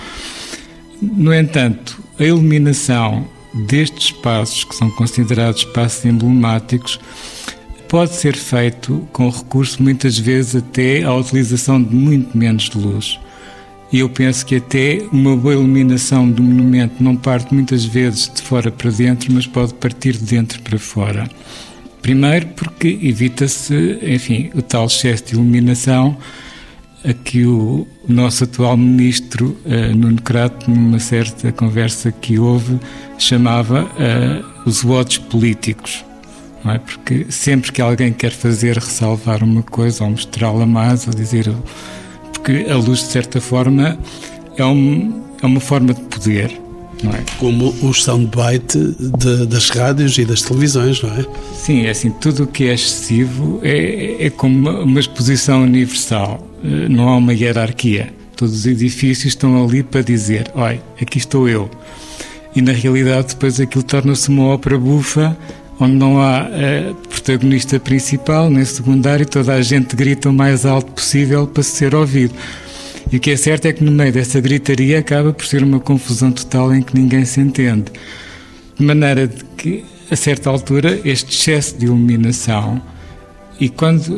No 1.00 1.32
entanto, 1.32 2.02
a 2.18 2.24
iluminação 2.24 3.26
destes 3.66 4.06
espaços, 4.06 4.64
que 4.64 4.74
são 4.74 4.90
considerados 4.90 5.60
espaços 5.60 6.04
emblemáticos, 6.04 7.00
pode 7.88 8.14
ser 8.14 8.36
feito 8.36 9.08
com 9.12 9.30
recurso 9.30 9.82
muitas 9.82 10.18
vezes 10.18 10.56
até 10.56 11.02
à 11.02 11.14
utilização 11.14 11.82
de 11.82 11.94
muito 11.94 12.36
menos 12.36 12.70
luz. 12.74 13.18
E 13.92 14.00
eu 14.00 14.08
penso 14.08 14.44
que 14.44 14.56
até 14.56 15.02
uma 15.10 15.36
boa 15.36 15.54
iluminação 15.54 16.30
do 16.30 16.42
monumento 16.42 17.02
não 17.02 17.16
parte 17.16 17.54
muitas 17.54 17.84
vezes 17.84 18.30
de 18.32 18.42
fora 18.42 18.70
para 18.70 18.90
dentro, 18.90 19.32
mas 19.32 19.46
pode 19.46 19.72
partir 19.74 20.16
de 20.16 20.24
dentro 20.24 20.60
para 20.62 20.78
fora. 20.78 21.28
Primeiro 22.02 22.48
porque 22.48 22.98
evita-se, 23.02 23.98
enfim, 24.02 24.50
o 24.54 24.62
tal 24.62 24.86
excesso 24.86 25.26
de 25.26 25.34
iluminação 25.34 26.16
a 27.04 27.12
que 27.12 27.46
o 27.46 27.86
nosso 28.06 28.44
atual 28.44 28.76
ministro 28.76 29.56
uh, 29.64 29.96
Nuno 29.96 30.20
Crato, 30.20 30.70
numa 30.70 30.98
certa 30.98 31.50
conversa 31.52 32.12
que 32.12 32.38
houve, 32.38 32.78
chamava 33.18 33.84
uh, 33.84 34.68
os 34.68 34.82
votos 34.82 35.16
políticos 35.18 36.04
não 36.64 36.72
é? 36.72 36.78
Porque 36.78 37.26
sempre 37.30 37.72
que 37.72 37.80
alguém 37.80 38.12
quer 38.12 38.32
fazer 38.32 38.76
ressalvar 38.76 39.42
uma 39.42 39.62
coisa 39.62 40.04
ou 40.04 40.10
mostrá-la 40.10 40.66
mais 40.66 41.06
ou 41.06 41.14
dizer. 41.14 41.50
Porque 42.32 42.66
a 42.70 42.76
luz, 42.76 43.00
de 43.00 43.06
certa 43.06 43.40
forma, 43.40 43.98
é, 44.56 44.64
um, 44.64 45.22
é 45.42 45.46
uma 45.46 45.60
forma 45.60 45.94
de 45.94 46.00
poder. 46.02 46.50
É? 47.04 47.22
Como 47.38 47.68
o 47.80 47.94
soundbite 47.94 48.76
de, 48.98 49.46
das 49.46 49.70
rádios 49.70 50.18
e 50.18 50.24
das 50.24 50.42
televisões, 50.42 51.00
não 51.00 51.10
é? 51.10 51.24
Sim, 51.54 51.86
é 51.86 51.90
assim, 51.90 52.10
tudo 52.10 52.42
o 52.42 52.46
que 52.46 52.64
é 52.64 52.74
excessivo 52.74 53.60
é, 53.62 54.26
é 54.26 54.30
como 54.30 54.58
uma, 54.58 54.80
uma 54.80 54.98
exposição 54.98 55.62
universal, 55.62 56.44
eh, 56.64 56.88
não 56.88 57.08
há 57.08 57.16
uma 57.16 57.32
hierarquia. 57.32 58.12
Todos 58.36 58.52
os 58.52 58.66
edifícios 58.66 59.26
estão 59.26 59.64
ali 59.64 59.84
para 59.84 60.02
dizer: 60.02 60.50
olha, 60.56 60.82
aqui 61.00 61.18
estou 61.18 61.48
eu. 61.48 61.70
E 62.56 62.60
na 62.60 62.72
realidade, 62.72 63.28
depois 63.28 63.60
aquilo 63.60 63.84
torna-se 63.84 64.28
uma 64.28 64.46
ópera 64.46 64.76
bufa 64.76 65.36
onde 65.80 65.94
não 65.94 66.20
há 66.20 66.42
uh, 66.42 67.07
protagonista 67.28 67.78
principal 67.78 68.48
nem 68.48 68.64
secundário, 68.64 69.26
toda 69.26 69.52
a 69.52 69.60
gente 69.60 69.94
grita 69.94 70.30
o 70.30 70.32
mais 70.32 70.64
alto 70.64 70.92
possível 70.92 71.46
para 71.46 71.62
ser 71.62 71.94
ouvido. 71.94 72.34
E 73.12 73.18
o 73.18 73.20
que 73.20 73.30
é 73.30 73.36
certo 73.36 73.66
é 73.66 73.72
que 73.72 73.84
no 73.84 73.92
meio 73.92 74.10
dessa 74.10 74.40
gritaria 74.40 74.98
acaba 74.98 75.30
por 75.30 75.44
ser 75.44 75.62
uma 75.62 75.78
confusão 75.78 76.32
total 76.32 76.74
em 76.74 76.80
que 76.80 76.98
ninguém 76.98 77.26
se 77.26 77.38
entende. 77.38 77.92
De 78.78 78.82
maneira 78.82 79.28
de 79.28 79.44
que, 79.58 79.84
a 80.10 80.16
certa 80.16 80.48
altura, 80.48 80.98
este 81.04 81.36
excesso 81.36 81.76
de 81.76 81.84
iluminação 81.84 82.80
e 83.60 83.68
quando 83.68 84.16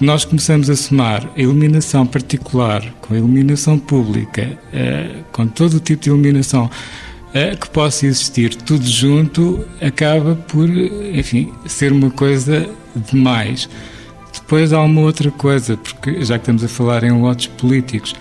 nós 0.00 0.24
começamos 0.24 0.70
a 0.70 0.76
somar 0.76 1.28
a 1.36 1.40
iluminação 1.40 2.06
particular 2.06 2.82
com 3.02 3.12
a 3.12 3.18
iluminação 3.18 3.78
pública, 3.78 4.58
eh, 4.72 5.16
com 5.32 5.46
todo 5.46 5.74
o 5.74 5.80
tipo 5.80 6.04
de 6.04 6.08
iluminação 6.08 6.70
que 7.54 7.68
possa 7.70 8.06
existir, 8.06 8.54
tudo 8.54 8.86
junto, 8.86 9.66
acaba 9.80 10.34
por, 10.34 10.68
enfim, 10.68 11.52
ser 11.66 11.92
uma 11.92 12.10
coisa 12.10 12.68
demais. 13.10 13.68
Depois 14.32 14.72
há 14.72 14.80
uma 14.82 15.00
outra 15.00 15.30
coisa, 15.30 15.76
porque 15.76 16.24
já 16.24 16.38
que 16.38 16.42
estamos 16.42 16.64
a 16.64 16.68
falar 16.68 17.04
em 17.04 17.12
lotes 17.12 17.46
políticos, 17.46 18.14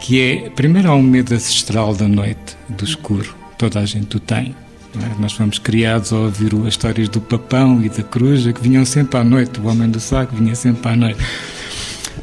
que 0.00 0.20
é, 0.20 0.50
primeiro 0.50 0.90
há 0.90 0.94
um 0.94 1.02
medo 1.02 1.34
ancestral 1.34 1.94
da 1.94 2.08
noite, 2.08 2.56
do 2.68 2.84
escuro, 2.84 3.34
toda 3.56 3.80
a 3.80 3.86
gente 3.86 4.16
o 4.16 4.20
tem. 4.20 4.54
É? 4.96 5.20
Nós 5.20 5.32
fomos 5.32 5.58
criados 5.58 6.12
a 6.12 6.16
ouvir 6.16 6.54
as 6.62 6.68
histórias 6.68 7.08
do 7.08 7.20
papão 7.20 7.82
e 7.82 7.88
da 7.88 8.02
coruja 8.02 8.52
que 8.52 8.62
vinham 8.62 8.84
sempre 8.84 9.18
à 9.18 9.24
noite, 9.24 9.60
o 9.60 9.66
homem 9.66 9.88
do 9.90 10.00
saco 10.00 10.34
vinha 10.34 10.54
sempre 10.54 10.90
à 10.90 10.96
noite. 10.96 11.20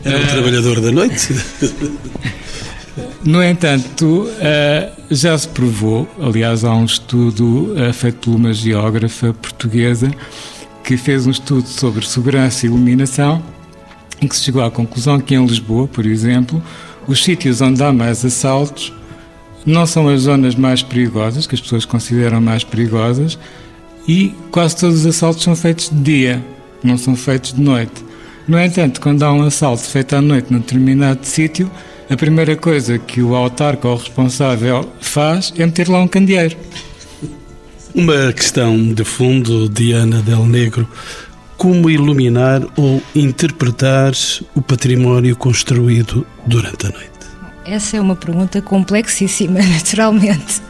Era 0.04 0.18
um 0.18 0.24
uh, 0.24 0.28
trabalhador 0.28 0.82
da 0.82 0.92
noite? 0.92 1.34
No 3.24 3.44
entanto, 3.44 4.28
uh, 4.28 5.04
já 5.12 5.38
se 5.38 5.48
provou, 5.48 6.08
aliás, 6.22 6.64
há 6.64 6.74
um 6.74 6.86
estudo 6.86 7.74
uh, 7.74 7.94
feito 7.94 8.30
por 8.30 8.36
uma 8.36 8.54
geógrafa 8.54 9.34
portuguesa 9.34 10.10
que 10.84 10.96
fez 10.96 11.26
um 11.26 11.32
estudo 11.32 11.68
sobre 11.68 12.08
segurança 12.08 12.66
e 12.66 12.70
iluminação, 12.70 13.44
em 14.22 14.28
que 14.28 14.36
se 14.36 14.44
chegou 14.44 14.64
à 14.64 14.72
conclusão 14.72 15.20
que 15.20 15.36
em 15.36 15.46
Lisboa, 15.46 15.88
por 15.88 16.06
exemplo, 16.06 16.64
os 17.08 17.24
sítios 17.24 17.60
onde 17.60 17.84
há 17.84 17.92
mais 17.92 18.24
assaltos 18.24 18.94
não 19.66 19.86
são 19.86 20.08
as 20.08 20.22
zonas 20.22 20.56
mais 20.56 20.84
perigosas, 20.84 21.48
que 21.48 21.56
as 21.56 21.62
pessoas 21.62 21.86
consideram 21.86 22.40
mais 22.40 22.64
perigosas, 22.64 23.38
e 24.08 24.34
quase 24.52 24.78
todos 24.78 25.00
os 25.00 25.06
assaltos 25.08 25.44
são 25.44 25.56
feitos 25.56 25.90
de 25.90 25.98
dia, 25.98 26.46
não 26.84 26.98
são 26.98 27.16
feitos 27.16 27.52
de 27.52 27.62
noite. 27.62 28.06
No 28.48 28.60
entanto, 28.60 29.02
quando 29.02 29.24
há 29.24 29.34
um 29.34 29.42
assalto 29.42 29.82
feito 29.82 30.16
à 30.16 30.22
noite 30.22 30.54
num 30.54 30.60
determinado 30.60 31.26
sítio, 31.26 31.70
a 32.10 32.16
primeira 32.16 32.56
coisa 32.56 33.00
que 33.00 33.22
o 33.22 33.36
autarca 33.36 33.88
ou 33.88 33.96
o 33.96 33.98
responsável 33.98 34.90
faz 35.02 35.54
é 35.58 35.66
meter 35.66 35.90
lá 35.90 36.02
um 36.02 36.08
candeeiro. 36.08 36.56
Uma 37.94 38.32
questão 38.34 38.94
de 38.94 39.04
fundo, 39.04 39.70
Diana 39.70 40.22
Del 40.22 40.46
Negro. 40.46 40.88
Como 41.58 41.90
iluminar 41.90 42.62
ou 42.76 43.02
interpretar 43.16 44.12
o 44.54 44.62
património 44.62 45.36
construído 45.36 46.28
durante 46.46 46.88
a 46.88 46.90
noite? 46.90 47.10
Essa 47.66 47.98
é 47.98 48.02
uma 48.02 48.16
pergunta 48.16 48.62
complexíssima, 48.62 49.60
naturalmente. 49.74 50.62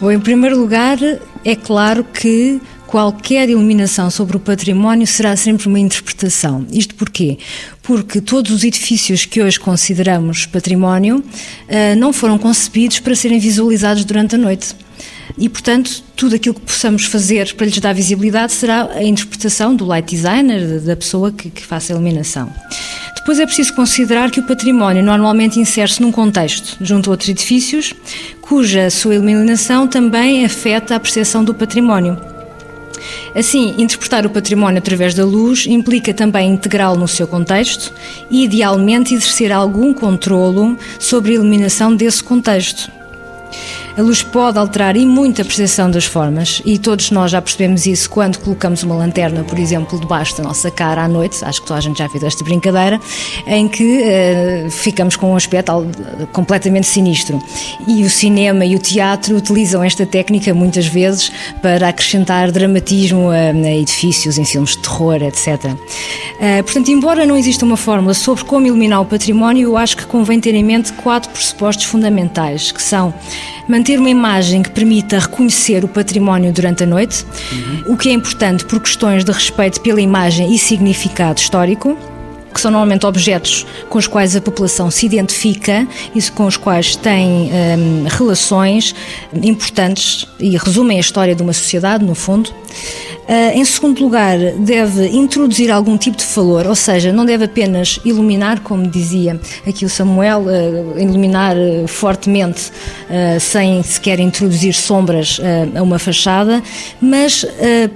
Bom, 0.00 0.10
em 0.10 0.20
primeiro 0.20 0.58
lugar, 0.58 0.98
é 1.44 1.56
claro 1.56 2.04
que 2.04 2.60
qualquer 2.92 3.48
iluminação 3.48 4.10
sobre 4.10 4.36
o 4.36 4.40
património 4.40 5.06
será 5.06 5.34
sempre 5.34 5.66
uma 5.66 5.80
interpretação. 5.80 6.66
Isto 6.70 6.94
porquê? 6.94 7.38
Porque 7.82 8.20
todos 8.20 8.50
os 8.50 8.64
edifícios 8.64 9.24
que 9.24 9.42
hoje 9.42 9.58
consideramos 9.58 10.44
património 10.44 11.24
eh, 11.68 11.94
não 11.94 12.12
foram 12.12 12.36
concebidos 12.36 13.00
para 13.00 13.14
serem 13.14 13.38
visualizados 13.38 14.04
durante 14.04 14.34
a 14.34 14.38
noite. 14.38 14.76
E, 15.38 15.48
portanto, 15.48 16.04
tudo 16.14 16.36
aquilo 16.36 16.54
que 16.54 16.60
possamos 16.60 17.06
fazer 17.06 17.54
para 17.54 17.64
lhes 17.64 17.78
dar 17.78 17.94
visibilidade 17.94 18.52
será 18.52 18.90
a 18.92 19.02
interpretação 19.02 19.74
do 19.74 19.86
light 19.86 20.14
designer, 20.14 20.78
da 20.80 20.94
pessoa 20.94 21.32
que, 21.32 21.48
que 21.48 21.64
faça 21.64 21.94
a 21.94 21.96
iluminação. 21.96 22.52
Depois 23.16 23.40
é 23.40 23.46
preciso 23.46 23.72
considerar 23.72 24.30
que 24.30 24.40
o 24.40 24.46
património 24.46 25.02
normalmente 25.02 25.58
insere-se 25.58 26.02
num 26.02 26.12
contexto, 26.12 26.76
junto 26.84 27.08
a 27.08 27.12
outros 27.12 27.30
edifícios, 27.30 27.94
cuja 28.42 28.90
sua 28.90 29.14
iluminação 29.14 29.88
também 29.88 30.44
afeta 30.44 30.94
a 30.94 31.00
percepção 31.00 31.42
do 31.42 31.54
património. 31.54 32.32
Assim, 33.34 33.74
interpretar 33.78 34.26
o 34.26 34.30
património 34.30 34.78
através 34.78 35.14
da 35.14 35.24
luz 35.24 35.66
implica 35.66 36.14
também 36.14 36.52
integrá-lo 36.52 36.98
no 36.98 37.08
seu 37.08 37.26
contexto 37.26 37.92
e, 38.30 38.44
idealmente, 38.44 39.14
exercer 39.14 39.52
algum 39.52 39.92
controlo 39.92 40.76
sobre 40.98 41.32
a 41.32 41.34
iluminação 41.34 41.94
desse 41.94 42.22
contexto. 42.22 43.01
A 43.94 44.00
luz 44.00 44.22
pode 44.22 44.58
alterar 44.58 44.96
e 44.96 45.04
muito 45.04 45.42
a 45.42 45.44
percepção 45.44 45.90
das 45.90 46.06
formas, 46.06 46.62
e 46.64 46.78
todos 46.78 47.10
nós 47.10 47.30
já 47.30 47.42
percebemos 47.42 47.84
isso 47.84 48.08
quando 48.08 48.38
colocamos 48.38 48.82
uma 48.82 48.94
lanterna, 48.94 49.44
por 49.44 49.58
exemplo, 49.58 50.00
debaixo 50.00 50.34
da 50.38 50.44
nossa 50.44 50.70
cara 50.70 51.04
à 51.04 51.08
noite. 51.08 51.44
Acho 51.44 51.60
que 51.60 51.66
toda 51.66 51.78
a 51.78 51.82
gente 51.82 51.98
já 51.98 52.08
fez 52.08 52.24
esta 52.24 52.42
brincadeira, 52.42 52.98
em 53.46 53.68
que 53.68 54.02
uh, 54.02 54.70
ficamos 54.70 55.14
com 55.14 55.32
um 55.32 55.36
aspecto 55.36 55.72
completamente 56.32 56.86
sinistro. 56.86 57.38
E 57.86 58.02
o 58.02 58.08
cinema 58.08 58.64
e 58.64 58.74
o 58.74 58.78
teatro 58.78 59.36
utilizam 59.36 59.84
esta 59.84 60.06
técnica 60.06 60.54
muitas 60.54 60.86
vezes 60.86 61.30
para 61.60 61.88
acrescentar 61.88 62.50
dramatismo 62.50 63.28
a, 63.28 63.34
a 63.34 63.74
edifícios, 63.74 64.38
em 64.38 64.44
filmes 64.46 64.70
de 64.70 64.78
terror, 64.78 65.22
etc. 65.22 65.64
Uh, 65.64 65.78
eh, 66.40 66.62
portanto, 66.62 66.90
embora 66.90 67.26
não 67.26 67.36
exista 67.36 67.62
uma 67.66 67.76
fórmula 67.76 68.14
sobre 68.14 68.42
como 68.44 68.66
iluminar 68.66 69.02
o 69.02 69.04
património, 69.04 69.68
eu 69.68 69.76
acho 69.76 69.98
que 69.98 70.06
convém 70.06 70.40
ter 70.40 70.54
em 70.54 70.64
mente 70.64 70.94
quatro 70.94 71.30
pressupostos 71.30 71.84
fundamentais, 71.84 72.72
que 72.72 72.82
são 72.82 73.12
manter 73.68 73.98
uma 73.98 74.10
imagem 74.10 74.62
que 74.62 74.70
permita 74.70 75.18
reconhecer 75.18 75.84
o 75.84 75.88
património 75.88 76.52
durante 76.52 76.84
a 76.84 76.86
noite, 76.86 77.24
uhum. 77.52 77.94
o 77.94 77.96
que 77.96 78.08
é 78.08 78.12
importante 78.12 78.64
por 78.64 78.80
questões 78.80 79.24
de 79.24 79.32
respeito 79.32 79.80
pela 79.80 80.00
imagem 80.00 80.54
e 80.54 80.58
significado 80.58 81.40
histórico 81.40 81.96
que 82.52 82.60
são 82.60 82.70
normalmente 82.70 83.06
objetos 83.06 83.66
com 83.88 83.98
os 83.98 84.06
quais 84.06 84.36
a 84.36 84.40
população 84.40 84.90
se 84.90 85.06
identifica 85.06 85.86
e 86.14 86.22
com 86.30 86.46
os 86.46 86.56
quais 86.56 86.94
tem 86.94 87.50
um, 87.50 88.04
relações 88.08 88.94
importantes 89.42 90.26
e 90.38 90.56
resumem 90.56 90.98
a 90.98 91.00
história 91.00 91.34
de 91.34 91.42
uma 91.42 91.52
sociedade, 91.52 92.04
no 92.04 92.14
fundo. 92.14 92.52
Uh, 93.32 93.58
em 93.58 93.64
segundo 93.64 93.98
lugar, 94.02 94.36
deve 94.58 95.08
introduzir 95.08 95.70
algum 95.70 95.96
tipo 95.96 96.18
de 96.18 96.24
valor, 96.34 96.66
ou 96.66 96.74
seja, 96.74 97.14
não 97.14 97.24
deve 97.24 97.46
apenas 97.46 97.98
iluminar, 98.04 98.60
como 98.60 98.86
dizia 98.86 99.40
aqui 99.66 99.86
o 99.86 99.88
Samuel, 99.88 100.42
uh, 100.42 101.00
iluminar 101.00 101.56
uh, 101.56 101.88
fortemente, 101.88 102.70
sem 103.40 103.82
sequer 103.82 104.20
introduzir 104.20 104.74
sombras 104.74 105.40
a 105.74 105.82
uma 105.82 105.98
fachada, 105.98 106.62
mas 107.00 107.44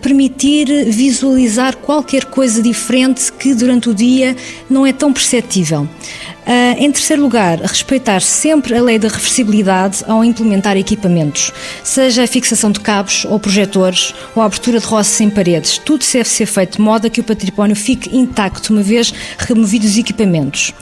permitir 0.02 0.66
visualizar 0.90 1.76
qualquer 1.76 2.26
coisa 2.26 2.62
diferente 2.62 3.32
que 3.32 3.54
durante 3.54 3.88
o 3.88 3.94
dia 3.94 4.36
não 4.68 4.86
é 4.86 4.92
tão 4.92 5.12
perceptível. 5.12 5.88
Uh, 6.46 6.78
em 6.78 6.92
terceiro 6.92 7.22
lugar, 7.22 7.58
respeitar 7.58 8.20
sempre 8.20 8.76
a 8.76 8.80
lei 8.80 9.00
da 9.00 9.08
reversibilidade 9.08 10.04
ao 10.06 10.22
implementar 10.22 10.76
equipamentos, 10.76 11.50
seja 11.82 12.22
a 12.22 12.26
fixação 12.26 12.70
de 12.70 12.78
cabos 12.78 13.24
ou 13.24 13.40
projetores 13.40 14.14
ou 14.32 14.40
a 14.40 14.46
abertura 14.46 14.78
de 14.78 14.86
roças 14.86 15.20
em 15.20 15.28
paredes. 15.28 15.76
Tudo 15.76 16.04
deve 16.12 16.28
ser 16.28 16.46
feito 16.46 16.76
de 16.76 16.82
modo 16.82 17.08
a 17.08 17.10
que 17.10 17.20
o 17.20 17.24
património 17.24 17.74
fique 17.74 18.16
intacto, 18.16 18.72
uma 18.72 18.82
vez 18.82 19.12
removidos 19.36 19.90
os 19.90 19.98
equipamentos. 19.98 20.72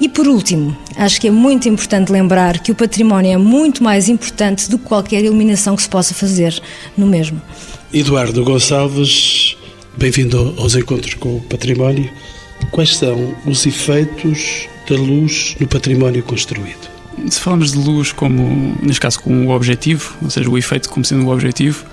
E 0.00 0.08
por 0.08 0.28
último, 0.28 0.76
acho 0.94 1.20
que 1.20 1.26
é 1.26 1.32
muito 1.32 1.68
importante 1.68 2.12
lembrar 2.12 2.60
que 2.60 2.70
o 2.70 2.74
património 2.76 3.32
é 3.32 3.36
muito 3.36 3.82
mais 3.82 4.08
importante 4.08 4.70
do 4.70 4.78
que 4.78 4.84
qualquer 4.84 5.24
iluminação 5.24 5.74
que 5.74 5.82
se 5.82 5.88
possa 5.88 6.14
fazer 6.14 6.62
no 6.96 7.08
mesmo. 7.08 7.42
Eduardo 7.92 8.44
Gonçalves, 8.44 9.56
bem-vindo 9.96 10.54
aos 10.58 10.76
Encontros 10.76 11.14
com 11.14 11.38
o 11.38 11.40
Património. 11.40 12.08
Quais 12.70 12.96
são 12.96 13.34
os 13.44 13.66
efeitos 13.66 14.68
da 14.88 14.96
luz 14.96 15.56
no 15.60 15.66
património 15.66 16.22
construído? 16.22 16.88
Se 17.28 17.40
falamos 17.40 17.72
de 17.72 17.78
luz 17.78 18.12
como, 18.12 18.76
neste 18.82 19.00
caso, 19.00 19.20
como 19.20 19.48
o 19.48 19.50
objetivo, 19.50 20.16
ou 20.22 20.30
seja, 20.30 20.48
o 20.48 20.56
efeito 20.56 20.88
como 20.88 21.04
sendo 21.04 21.26
o 21.26 21.32
objetivo, 21.32 21.84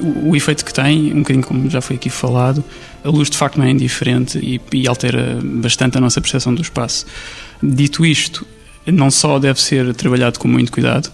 o, 0.00 0.30
o, 0.30 0.36
efeito 0.36 0.64
que 0.64 0.74
tem, 0.74 1.12
um 1.12 1.18
bocadinho 1.18 1.44
como 1.44 1.70
já 1.70 1.80
foi 1.80 1.96
aqui 1.96 2.10
falado, 2.10 2.64
a 3.04 3.08
luz 3.08 3.30
de 3.30 3.36
facto 3.36 3.56
não 3.58 3.64
é 3.64 3.70
indiferente 3.70 4.38
e, 4.38 4.60
e 4.72 4.88
altera 4.88 5.38
bastante 5.42 5.96
a 5.96 6.00
nossa 6.00 6.20
percepção 6.20 6.54
do 6.54 6.60
espaço. 6.60 7.06
Dito 7.62 8.04
isto, 8.04 8.46
não 8.86 9.10
só 9.10 9.38
deve 9.38 9.60
ser 9.60 9.94
trabalhado 9.94 10.38
com 10.38 10.48
muito 10.48 10.72
cuidado, 10.72 11.10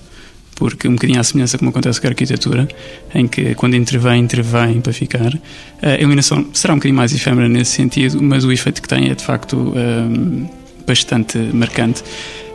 porque 0.54 0.86
um 0.88 0.92
bocadinho 0.92 1.20
à 1.20 1.24
semelhança 1.24 1.58
como 1.58 1.70
acontece 1.70 2.00
com 2.00 2.06
a 2.06 2.10
arquitetura, 2.10 2.68
em 3.14 3.26
que 3.26 3.54
quando 3.54 3.74
intervém, 3.74 4.22
intervém 4.22 4.80
para 4.80 4.92
ficar. 4.92 5.32
A 5.80 5.94
iluminação 5.94 6.46
será 6.52 6.74
um 6.74 6.76
bocadinho 6.76 6.96
mais 6.96 7.14
efêmera 7.14 7.48
nesse 7.48 7.72
sentido, 7.72 8.22
mas 8.22 8.44
o 8.44 8.52
efeito 8.52 8.80
que 8.80 8.88
tem 8.88 9.10
é 9.10 9.14
de 9.14 9.24
facto 9.24 9.56
um, 9.56 10.46
bastante 10.86 11.38
marcante. 11.38 12.02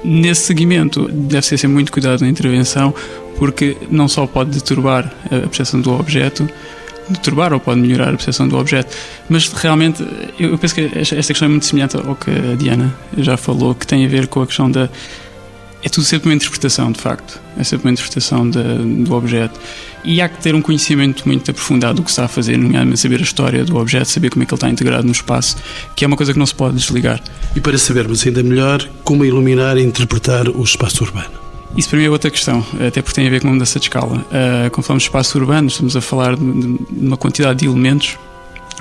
Nesse 0.03 0.41
seguimento, 0.41 1.07
deve 1.11 1.45
ser 1.45 1.57
sempre 1.57 1.73
muito 1.73 1.91
cuidado 1.91 2.21
na 2.21 2.29
intervenção, 2.29 2.93
porque 3.37 3.75
não 3.89 4.07
só 4.07 4.25
pode 4.27 4.51
deturbar 4.51 5.11
a 5.25 5.47
percepção 5.47 5.81
do 5.81 5.91
objeto, 5.91 6.47
deturbar 7.09 7.53
ou 7.53 7.59
pode 7.59 7.79
melhorar 7.79 8.09
a 8.09 8.11
percepção 8.11 8.47
do 8.47 8.57
objeto, 8.57 8.95
mas 9.29 9.51
realmente 9.51 10.05
eu 10.39 10.57
penso 10.57 10.75
que 10.75 10.91
esta 10.93 11.15
questão 11.15 11.47
é 11.47 11.49
muito 11.49 11.65
semelhante 11.65 11.97
ao 11.97 12.15
que 12.15 12.31
a 12.31 12.55
Diana 12.55 12.93
já 13.17 13.37
falou, 13.37 13.73
que 13.73 13.87
tem 13.87 14.05
a 14.05 14.07
ver 14.07 14.27
com 14.27 14.41
a 14.41 14.47
questão 14.47 14.69
da 14.69 14.89
é 15.83 15.89
tudo 15.89 16.05
sempre 16.05 16.29
uma 16.29 16.35
interpretação, 16.35 16.91
de 16.91 16.99
facto. 16.99 17.39
É 17.57 17.63
sempre 17.63 17.87
uma 17.87 17.91
interpretação 17.91 18.49
do 18.49 19.13
objeto. 19.13 19.59
E 20.03 20.21
há 20.21 20.29
que 20.29 20.41
ter 20.41 20.55
um 20.55 20.61
conhecimento 20.61 21.27
muito 21.27 21.49
aprofundado 21.51 21.95
do 21.95 22.03
que 22.03 22.09
está 22.09 22.25
a 22.25 22.27
fazer, 22.27 22.57
nomeadamente 22.57 22.99
saber 22.99 23.19
a 23.19 23.23
história 23.23 23.65
do 23.65 23.77
objeto, 23.77 24.05
saber 24.05 24.29
como 24.29 24.43
é 24.43 24.45
que 24.45 24.53
ele 24.53 24.57
está 24.57 24.69
integrado 24.69 25.05
no 25.05 25.11
espaço, 25.11 25.57
que 25.95 26.05
é 26.05 26.07
uma 26.07 26.15
coisa 26.15 26.33
que 26.33 26.39
não 26.39 26.45
se 26.45 26.55
pode 26.55 26.75
desligar. 26.75 27.21
E 27.55 27.61
para 27.61 27.77
sabermos 27.77 28.25
ainda 28.25 28.41
melhor 28.41 28.87
como 29.03 29.25
iluminar 29.25 29.77
e 29.77 29.83
interpretar 29.83 30.47
o 30.47 30.63
espaço 30.63 31.03
urbano. 31.03 31.47
Isso 31.75 31.89
para 31.89 31.99
mim 31.99 32.05
é 32.05 32.09
outra 32.09 32.31
questão, 32.31 32.65
até 32.75 33.01
porque 33.01 33.15
tem 33.15 33.27
a 33.27 33.29
ver 33.29 33.41
com 33.41 33.49
a 33.49 33.51
mudança 33.51 33.77
de 33.79 33.85
escala. 33.85 34.17
Uh, 34.17 34.71
quando 34.71 34.85
falamos 34.85 35.03
de 35.03 35.09
espaço 35.09 35.37
urbano, 35.37 35.67
estamos 35.67 35.95
a 35.95 36.01
falar 36.01 36.35
de 36.35 36.43
uma 36.91 37.17
quantidade 37.17 37.59
de 37.59 37.65
elementos 37.65 38.17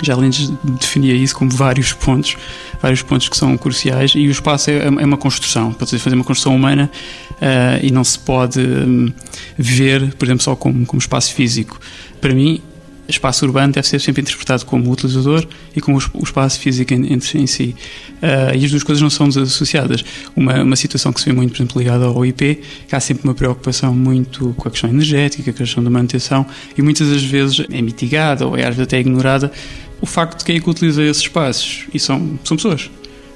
já 0.03 0.15
Lynch 0.15 0.53
definia 0.63 1.15
isso 1.15 1.35
como 1.35 1.51
vários 1.51 1.93
pontos, 1.93 2.37
vários 2.81 3.03
pontos 3.03 3.29
que 3.29 3.37
são 3.37 3.57
cruciais 3.57 4.13
e 4.15 4.27
o 4.29 4.31
espaço 4.31 4.71
é, 4.71 4.87
é 4.87 5.05
uma 5.05 5.17
construção, 5.17 5.73
pode-se 5.73 5.99
fazer 5.99 6.17
uma 6.17 6.25
construção 6.25 6.55
humana 6.55 6.91
uh, 7.33 7.85
e 7.85 7.91
não 7.91 8.05
se 8.05 8.19
pode 8.19 8.61
um, 8.61 9.13
ver, 9.57 10.15
por 10.15 10.27
exemplo, 10.27 10.43
só 10.43 10.55
como, 10.55 10.85
como 10.85 11.01
espaço 11.01 11.33
físico. 11.33 11.81
Para 12.21 12.35
mim, 12.35 12.61
espaço 13.09 13.45
urbano 13.45 13.73
deve 13.73 13.87
ser 13.87 14.01
sempre 14.01 14.23
interpretado 14.23 14.65
como 14.67 14.91
utilizador 14.91 15.47
e 15.75 15.81
como 15.81 15.99
o 16.15 16.23
espaço 16.23 16.59
físico 16.59 16.93
em 16.93 17.47
si. 17.47 17.77
Uh, 18.17 18.57
e 18.57 18.65
as 18.65 18.71
duas 18.71 18.83
coisas 18.83 19.03
não 19.03 19.11
são 19.11 19.29
desassociadas. 19.29 20.05
Uma, 20.35 20.63
uma 20.63 20.77
situação 20.77 21.13
que 21.13 21.21
se 21.21 21.27
vê 21.27 21.33
muito, 21.33 21.53
por 21.53 21.59
exemplo, 21.59 21.79
ligada 21.79 22.05
ao 22.07 22.27
IP, 22.27 22.61
que 22.89 22.97
há 22.97 23.01
sempre 23.01 23.25
uma 23.25 23.35
preocupação 23.35 23.95
muito 23.95 24.55
com 24.57 24.69
a 24.69 24.71
questão 24.71 24.91
energética, 24.91 25.45
com 25.45 25.51
a 25.51 25.65
questão 25.65 25.85
da 25.85 25.91
manutenção, 25.91 26.47
e 26.77 26.83
muitas 26.83 27.09
das 27.09 27.23
vezes 27.23 27.65
é 27.71 27.81
mitigada 27.81 28.47
ou 28.47 28.57
é 28.57 28.63
às 28.63 28.69
vezes 28.69 28.83
até 28.83 28.99
ignorada 28.99 29.53
o 30.01 30.07
facto 30.07 30.39
de 30.39 30.45
quem 30.45 30.57
é 30.57 30.61
que 30.61 30.69
utiliza 30.69 31.03
esses 31.03 31.23
espaços. 31.23 31.87
E 31.93 31.99
são, 31.99 32.39
são 32.45 32.57
pessoas. 32.57 32.91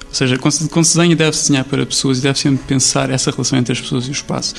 Ou 0.07 0.13
seja, 0.13 0.37
quando 0.37 0.53
se, 0.53 0.97
desenha, 0.97 1.15
deve-se 1.15 1.43
desenhar 1.43 1.65
para 1.65 1.85
pessoas 1.85 2.19
e 2.19 2.21
deve 2.21 2.37
sempre 2.37 2.63
pensar 2.65 3.09
essa 3.09 3.31
relação 3.31 3.57
entre 3.57 3.71
as 3.71 3.79
pessoas 3.79 4.05
e 4.05 4.09
o 4.09 4.11
espaço. 4.11 4.55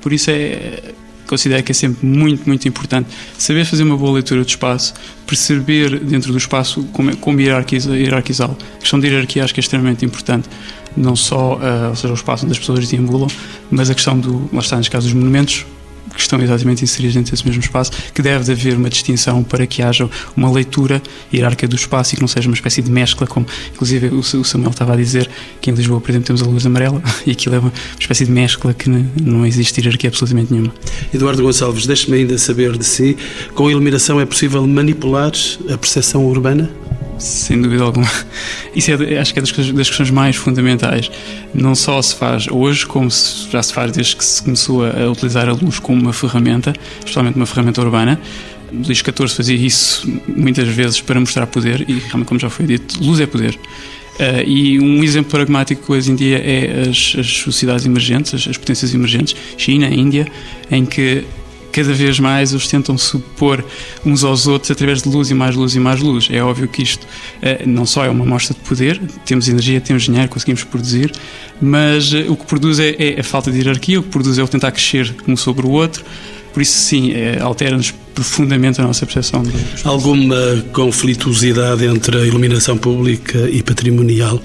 Por 0.00 0.12
isso 0.12 0.30
é 0.30 0.94
considero 1.26 1.62
que 1.62 1.72
é 1.72 1.74
sempre 1.74 2.06
muito, 2.06 2.46
muito 2.46 2.66
importante 2.68 3.08
saber 3.36 3.64
fazer 3.64 3.82
uma 3.82 3.96
boa 3.96 4.12
leitura 4.12 4.42
do 4.42 4.48
espaço, 4.48 4.94
perceber 5.26 5.98
dentro 6.00 6.32
do 6.32 6.38
espaço 6.38 6.84
como, 6.92 7.10
é, 7.10 7.16
como 7.16 7.40
hierarquizá-lo. 7.40 8.56
A 8.76 8.80
questão 8.80 8.98
de 8.98 9.08
hierarquia 9.08 9.44
acho 9.44 9.52
que 9.52 9.60
é 9.60 9.62
extremamente 9.62 10.04
importante, 10.04 10.48
não 10.96 11.16
só 11.16 11.56
uh, 11.56 11.88
ou 11.90 11.96
seja, 11.96 12.12
o 12.12 12.16
espaço 12.16 12.44
onde 12.44 12.52
as 12.52 12.58
pessoas 12.58 12.88
deambulam, 12.88 13.28
mas 13.70 13.90
a 13.90 13.94
questão 13.94 14.18
do, 14.18 14.48
lá 14.52 14.60
está, 14.60 14.76
neste 14.76 14.90
caso, 14.90 15.06
dos 15.06 15.14
monumentos, 15.14 15.66
que 16.16 16.22
estão 16.22 16.40
exatamente 16.40 16.82
inseridos 16.82 17.14
dentro 17.14 17.30
desse 17.30 17.46
mesmo 17.46 17.62
espaço, 17.62 17.92
que 18.12 18.22
deve 18.22 18.50
haver 18.50 18.76
uma 18.76 18.90
distinção 18.90 19.42
para 19.44 19.66
que 19.66 19.82
haja 19.82 20.08
uma 20.36 20.50
leitura 20.50 21.02
hierárquica 21.32 21.68
do 21.68 21.76
espaço 21.76 22.14
e 22.14 22.16
que 22.16 22.22
não 22.22 22.28
seja 22.28 22.48
uma 22.48 22.54
espécie 22.54 22.82
de 22.82 22.90
mescla, 22.90 23.26
como 23.26 23.46
inclusive 23.72 24.08
o 24.08 24.22
Samuel 24.22 24.70
estava 24.70 24.94
a 24.94 24.96
dizer, 24.96 25.28
que 25.60 25.70
em 25.70 25.74
Lisboa, 25.74 26.00
por 26.00 26.10
exemplo, 26.10 26.26
temos 26.26 26.42
a 26.42 26.46
luz 26.46 26.64
amarela 26.66 27.02
e 27.26 27.30
aquilo 27.30 27.54
é 27.54 27.58
uma 27.58 27.72
espécie 27.98 28.24
de 28.24 28.32
mescla 28.32 28.74
que 28.74 28.88
não 28.88 29.46
existe 29.46 29.80
hierarquia 29.80 30.08
absolutamente 30.08 30.52
nenhuma. 30.52 30.72
Eduardo 31.12 31.42
Gonçalves, 31.42 31.86
deixe-me 31.86 32.18
ainda 32.18 32.38
saber 32.38 32.76
de 32.76 32.84
si, 32.84 33.16
com 33.54 33.66
a 33.66 33.70
iluminação 33.70 34.20
é 34.20 34.26
possível 34.26 34.66
manipular 34.66 35.32
a 35.72 35.76
percepção 35.76 36.24
urbana? 36.24 36.70
Sem 37.18 37.60
dúvida 37.60 37.82
alguma. 37.82 38.10
Isso 38.74 38.90
é, 38.90 39.18
acho 39.18 39.32
que 39.32 39.38
é 39.38 39.42
das, 39.42 39.52
das 39.52 39.88
questões 39.88 40.10
mais 40.10 40.36
fundamentais. 40.36 41.10
Não 41.54 41.74
só 41.74 42.00
se 42.02 42.14
faz 42.14 42.46
hoje, 42.50 42.86
como 42.86 43.10
se, 43.10 43.50
já 43.50 43.62
se 43.62 43.72
faz 43.72 43.92
desde 43.92 44.16
que 44.16 44.24
se 44.24 44.42
começou 44.42 44.84
a, 44.84 45.10
utilizar 45.10 45.48
a 45.48 45.52
luz 45.52 45.78
como 45.78 46.00
uma 46.00 46.12
ferramenta, 46.12 46.74
especialmente 46.98 47.36
uma 47.36 47.46
ferramenta 47.46 47.80
urbana. 47.80 48.20
Luís 48.72 48.98
XIV 48.98 49.28
fazia 49.28 49.56
isso 49.56 50.06
muitas 50.28 50.68
vezes 50.68 51.00
para 51.00 51.18
mostrar 51.18 51.46
poder, 51.46 51.82
e 51.88 51.94
realmente, 51.94 52.26
como 52.26 52.40
já 52.40 52.50
foi 52.50 52.66
dito, 52.66 53.02
luz 53.02 53.20
é 53.20 53.26
poder. 53.26 53.58
Uh, 54.18 54.42
e 54.46 54.80
um 54.80 55.04
exemplo 55.04 55.30
pragmático 55.30 55.92
hoje 55.92 56.10
em 56.10 56.16
dia 56.16 56.38
é 56.38 56.88
as, 56.88 57.16
as 57.18 57.26
sociedades 57.26 57.84
emergentes, 57.84 58.34
as, 58.34 58.48
as 58.48 58.56
potências 58.56 58.94
emergentes, 58.94 59.36
China, 59.58 59.88
Índia, 59.88 60.26
em 60.70 60.86
que 60.86 61.24
cada 61.76 61.92
vez 61.92 62.18
mais 62.18 62.52
eles 62.52 62.66
tentam 62.66 62.96
supor 62.96 63.62
uns 64.04 64.24
aos 64.24 64.46
outros 64.46 64.70
através 64.70 65.02
de 65.02 65.10
luz 65.10 65.30
e 65.30 65.34
mais 65.34 65.54
luz 65.54 65.74
e 65.74 65.78
mais 65.78 66.00
luz. 66.00 66.26
É 66.32 66.42
óbvio 66.42 66.66
que 66.66 66.82
isto 66.82 67.06
eh, 67.42 67.64
não 67.66 67.84
só 67.84 68.02
é 68.02 68.08
uma 68.08 68.24
mostra 68.24 68.54
de 68.54 68.60
poder, 68.60 68.98
temos 69.26 69.46
energia, 69.46 69.78
temos 69.78 70.04
dinheiro, 70.04 70.26
conseguimos 70.30 70.64
produzir, 70.64 71.12
mas 71.60 72.14
eh, 72.14 72.24
o 72.30 72.34
que 72.34 72.46
produz 72.46 72.78
é, 72.78 72.96
é 72.98 73.20
a 73.20 73.22
falta 73.22 73.52
de 73.52 73.58
hierarquia, 73.58 74.00
o 74.00 74.02
que 74.02 74.08
produz 74.08 74.38
é 74.38 74.42
o 74.42 74.48
tentar 74.48 74.72
crescer 74.72 75.14
um 75.28 75.36
sobre 75.36 75.66
o 75.66 75.70
outro. 75.70 76.02
Por 76.54 76.62
isso, 76.62 76.78
sim, 76.78 77.12
é, 77.12 77.40
altera-nos 77.42 77.90
profundamente 78.14 78.80
a 78.80 78.84
nossa 78.84 79.04
percepção. 79.04 79.42
De... 79.42 79.52
Alguma 79.84 80.64
conflituosidade 80.72 81.84
entre 81.84 82.16
a 82.16 82.24
iluminação 82.24 82.78
pública 82.78 83.50
e 83.50 83.62
patrimonial 83.62 84.42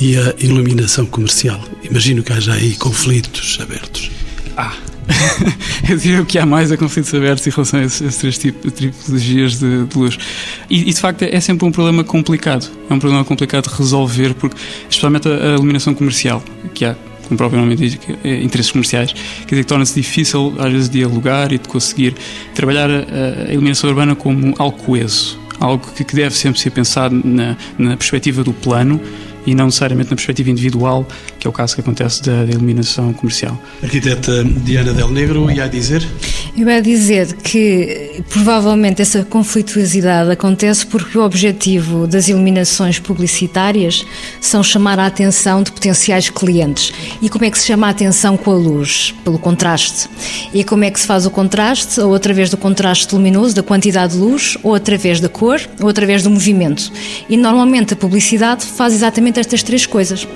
e 0.00 0.16
a 0.16 0.36
iluminação 0.38 1.04
comercial? 1.04 1.60
Imagino 1.82 2.22
que 2.22 2.32
haja 2.32 2.52
aí 2.52 2.76
conflitos 2.76 3.58
abertos. 3.60 4.08
Ah, 4.56 4.72
eu 5.88 5.96
diria 5.96 6.24
que 6.24 6.38
há 6.38 6.46
mais 6.46 6.70
a 6.70 6.76
conflitos 6.76 7.12
abertos 7.14 7.46
em 7.46 7.50
relação 7.50 7.80
a 7.80 7.84
esses, 7.84 8.16
três 8.16 8.38
tipos, 8.38 8.72
tipologias 8.72 9.58
de, 9.58 9.84
de 9.84 9.98
luz. 9.98 10.18
E, 10.68 10.88
e, 10.88 10.92
de 10.92 11.00
facto 11.00 11.22
é 11.22 11.40
sempre 11.40 11.66
um 11.66 11.72
problema 11.72 12.04
complicado. 12.04 12.70
É 12.88 12.94
um 12.94 12.98
problema 12.98 13.24
complicado 13.24 13.68
de 13.68 13.76
resolver, 13.76 14.34
porque, 14.34 14.56
especialmente 14.88 15.28
a, 15.28 15.32
a 15.32 15.54
iluminação 15.54 15.94
comercial, 15.94 16.42
que 16.74 16.84
há 16.84 16.94
como 17.30 17.36
o 17.36 17.38
próprio 17.38 17.60
nome 17.60 17.76
diz, 17.76 17.96
é 18.24 18.42
interesses 18.42 18.72
comerciais, 18.72 19.12
quer 19.12 19.50
dizer 19.50 19.62
que 19.62 19.68
torna-se 19.68 19.94
difícil 19.94 20.52
às 20.58 20.72
vezes 20.72 20.88
de 20.88 21.04
alugar 21.04 21.52
e 21.52 21.58
de 21.58 21.68
conseguir 21.68 22.16
trabalhar 22.56 22.90
a, 22.90 23.48
a 23.48 23.52
iluminação 23.52 23.88
urbana 23.88 24.16
como 24.16 24.52
algo 24.58 24.76
coeso, 24.78 25.38
algo 25.60 25.86
que, 25.94 26.02
que 26.02 26.16
deve 26.16 26.34
sempre 26.34 26.60
ser 26.60 26.70
pensado 26.70 27.20
na, 27.24 27.56
na 27.78 27.96
perspectiva 27.96 28.42
do 28.42 28.52
plano 28.52 29.00
e 29.46 29.54
não 29.54 29.66
necessariamente 29.66 30.10
na 30.10 30.16
perspectiva 30.16 30.50
individual, 30.50 31.06
que 31.38 31.46
é 31.46 31.50
o 31.50 31.52
caso 31.52 31.74
que 31.74 31.80
acontece 31.80 32.22
da, 32.22 32.44
da 32.44 32.52
eliminação 32.52 33.12
comercial. 33.12 33.60
Arquiteta 33.82 34.44
Diana 34.44 34.92
Del 34.92 35.10
Negro, 35.10 35.50
ia 35.50 35.68
dizer? 35.68 36.06
Eu 36.56 36.68
ia 36.68 36.82
dizer 36.82 37.34
que 37.36 38.22
provavelmente 38.28 39.00
essa 39.00 39.24
conflituosidade 39.24 40.30
acontece 40.30 40.84
porque 40.86 41.16
o 41.16 41.22
objetivo 41.22 42.06
das 42.06 42.28
iluminações 42.28 42.98
publicitárias 42.98 44.04
são 44.40 44.62
chamar 44.62 44.98
a 44.98 45.06
atenção 45.06 45.62
de 45.62 45.72
potenciais 45.72 46.28
clientes. 46.28 46.92
E 47.22 47.28
como 47.28 47.44
é 47.44 47.50
que 47.50 47.58
se 47.58 47.66
chama 47.66 47.86
a 47.86 47.90
atenção 47.90 48.36
com 48.36 48.50
a 48.50 48.54
luz? 48.54 49.14
Pelo 49.24 49.38
contraste. 49.38 50.08
E 50.52 50.64
como 50.64 50.84
é 50.84 50.90
que 50.90 50.98
se 50.98 51.06
faz 51.06 51.24
o 51.24 51.30
contraste? 51.30 52.00
Ou 52.00 52.14
através 52.14 52.50
do 52.50 52.56
contraste 52.56 53.14
luminoso, 53.14 53.54
da 53.54 53.62
quantidade 53.62 54.14
de 54.14 54.18
luz, 54.18 54.58
ou 54.62 54.74
através 54.74 55.20
da 55.20 55.28
cor, 55.28 55.60
ou 55.80 55.88
através 55.88 56.22
do 56.22 56.30
movimento. 56.30 56.92
E 57.28 57.36
normalmente 57.36 57.94
a 57.94 57.96
publicidade 57.96 58.64
faz 58.64 58.92
exatamente 58.92 59.29
estas 59.38 59.62
três 59.62 59.86
coisas. 59.86 60.26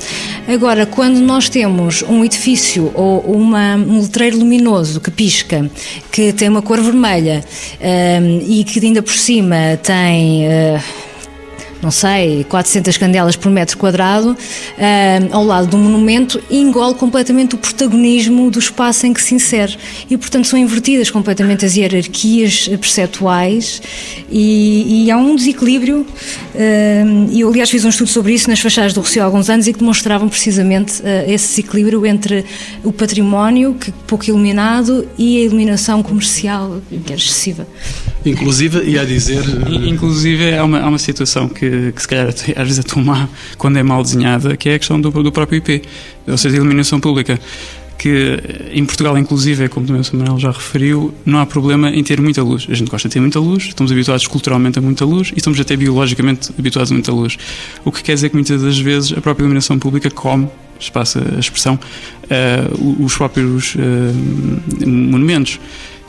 Agora, 0.47 0.87
quando 0.87 1.19
nós 1.19 1.49
temos 1.49 2.03
um 2.03 2.25
edifício 2.25 2.93
ou 2.95 3.21
uma, 3.21 3.77
um 3.77 4.01
letreiro 4.01 4.39
luminoso 4.39 5.01
que 5.01 5.11
pisca, 5.11 5.69
que 6.13 6.33
tem 6.33 6.49
uma 6.49 6.63
cor 6.63 6.81
vermelha 6.81 7.45
um, 7.81 7.85
ehm, 7.85 8.43
e 8.47 8.65
que 8.65 8.85
ainda 8.85 9.03
por 9.03 9.15
cima 9.15 9.79
tem. 9.83 10.47
Uh, 10.47 11.04
não 11.85 11.91
sei, 11.91 12.45
400 12.45 12.97
candelas 12.97 13.37
por 13.37 13.53
metro 13.53 13.77
quadrado, 13.77 14.31
uh, 14.31 14.37
ao 15.31 15.45
lado 15.45 15.69
de 15.69 15.77
um 15.77 15.79
monumento, 15.81 16.43
e 16.49 16.59
engole 16.59 16.95
completamente 16.95 17.55
o 17.55 17.59
protagonismo 17.59 18.51
do 18.51 18.59
espaço 18.59 19.07
em 19.07 19.13
que 19.13 19.23
se 19.23 19.35
insere. 19.35 19.77
E, 20.09 20.17
portanto, 20.17 20.47
são 20.47 20.59
invertidas 20.59 21.11
completamente 21.11 21.65
as 21.65 21.77
hierarquias 21.77 22.69
perceptuais 22.69 23.83
e, 24.31 25.05
e 25.05 25.11
há 25.11 25.17
um 25.19 25.37
desequilíbrio. 25.37 26.07
Uh, 26.55 27.29
e 27.31 27.41
eu, 27.41 27.51
aliás, 27.51 27.69
fiz 27.69 27.85
um 27.85 27.91
estudo 27.91 28.09
sobre 28.09 28.33
isso 28.33 28.49
nas 28.49 28.61
fachadas 28.61 28.95
do 28.95 29.01
Rocio 29.01 29.21
há 29.21 29.27
alguns 29.27 29.51
anos 29.51 29.67
e 29.67 29.73
que 29.73 29.79
demonstravam 29.79 30.29
precisamente 30.29 31.03
uh, 31.03 31.31
esse 31.31 31.49
desequilíbrio 31.49 32.07
entre 32.07 32.47
o 32.83 32.93
património, 32.93 33.75
que 33.75 33.93
pouco 34.07 34.25
iluminado, 34.27 35.07
e 35.19 35.39
a 35.39 35.45
iluminação 35.45 36.03
comercial, 36.03 36.81
que 36.89 37.13
é 37.13 37.17
excessiva. 37.17 37.67
Inclusive, 38.25 38.83
ia 38.85 39.03
a 39.03 39.05
dizer. 39.05 39.45
Inclusive, 39.87 40.57
há 40.57 40.65
uma, 40.65 40.81
há 40.81 40.89
uma 40.89 40.99
situação 40.99 41.47
que, 41.47 41.67
que, 41.95 42.03
se 42.03 42.09
calhar, 42.09 42.29
às 42.29 42.35
vezes 42.35 42.79
é 42.79 42.83
tão 42.83 43.03
má 43.03 43.29
quando 43.57 43.79
é 43.79 43.83
mal 43.83 44.03
desenhada, 44.03 44.57
que 44.57 44.69
é 44.69 44.75
a 44.75 44.79
questão 44.79 45.01
do, 45.01 45.11
do 45.11 45.33
próprio 45.33 45.59
IP, 45.59 45.83
ou 46.27 46.37
seja, 46.37 46.55
a 46.55 46.59
iluminação 46.59 47.01
pública. 47.01 47.39
Que 47.97 48.39
em 48.73 48.85
Portugal, 48.85 49.17
inclusive, 49.17 49.69
como 49.69 49.87
também 49.87 50.03
o 50.03 50.05
Samuel 50.05 50.39
já 50.39 50.51
referiu, 50.51 51.15
não 51.25 51.39
há 51.39 51.47
problema 51.47 51.91
em 51.91 52.03
ter 52.03 52.21
muita 52.21 52.43
luz. 52.43 52.67
A 52.69 52.75
gente 52.75 52.91
gosta 52.91 53.09
de 53.09 53.15
ter 53.15 53.21
muita 53.21 53.39
luz, 53.39 53.65
estamos 53.67 53.91
habituados 53.91 54.27
culturalmente 54.27 54.79
a 54.79 54.83
muita 54.83 55.05
luz 55.05 55.31
e 55.31 55.39
estamos 55.39 55.59
até 55.61 55.77
biologicamente 55.77 56.51
habituados 56.59 56.91
a 56.91 56.95
muita 56.95 57.13
luz. 57.13 57.39
O 57.85 57.93
que 57.93 58.03
quer 58.03 58.15
dizer 58.15 58.31
que 58.31 58.35
muitas 58.35 58.61
das 58.61 58.79
vezes 58.79 59.13
a 59.17 59.21
própria 59.21 59.45
iluminação 59.45 59.79
pública 59.79 60.11
come 60.11 60.49
espaço 60.79 61.19
a 61.19 61.39
expressão, 61.39 61.79
uh, 62.25 63.05
os 63.05 63.17
próprios 63.17 63.75
uh, 63.75 64.87
monumentos. 64.87 65.61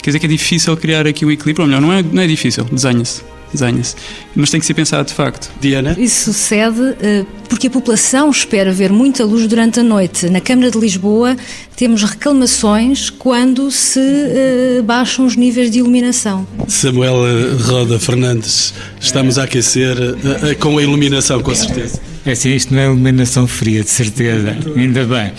Quer 0.02 0.10
dizer 0.10 0.20
que 0.20 0.26
é 0.26 0.30
difícil 0.30 0.76
criar 0.78 1.08
aqui 1.08 1.26
o 1.26 1.32
equilíbrio, 1.32 1.64
ou 1.64 1.68
melhor, 1.68 1.82
não 1.82 1.94
é, 1.94 2.04
não 2.04 2.22
é 2.22 2.28
difícil, 2.28 2.64
desenha-se. 2.66 3.24
Desenha-se. 3.52 3.96
Mas 4.36 4.50
tem 4.50 4.60
que 4.60 4.66
ser 4.66 4.74
pensado 4.74 5.08
de 5.08 5.14
facto. 5.14 5.50
Diana? 5.62 5.96
Isso 5.98 6.34
sucede 6.34 6.82
uh, 6.82 7.26
porque 7.48 7.68
a 7.68 7.70
população 7.70 8.30
espera 8.30 8.72
ver 8.72 8.92
muita 8.92 9.24
luz 9.24 9.48
durante 9.48 9.80
a 9.80 9.84
noite. 9.84 10.30
Na 10.30 10.42
Câmara 10.42 10.70
de 10.72 10.78
Lisboa 10.78 11.38
temos 11.76 12.04
reclamações 12.04 13.10
quando 13.10 13.72
se 13.72 14.00
uh, 14.00 14.84
baixam 14.84 15.26
os 15.26 15.36
níveis 15.36 15.72
de 15.72 15.80
iluminação. 15.80 16.46
Samuel 16.68 17.26
eh, 17.26 17.64
Roda 17.64 18.00
Fernandes, 18.00 18.74
estamos 19.00 19.38
a 19.38 19.44
aquecer 19.44 19.96
uh, 19.98 20.60
com 20.60 20.78
a 20.78 20.84
iluminação, 20.84 21.42
com 21.42 21.54
certeza. 21.56 22.00
É 22.26 22.32
assim, 22.32 22.56
isto 22.56 22.74
não 22.74 22.82
é 22.82 22.86
iluminação 22.86 23.48
fria, 23.48 23.84
de 23.84 23.90
certeza, 23.90 24.58
ainda 24.76 25.06
bem. 25.06 25.32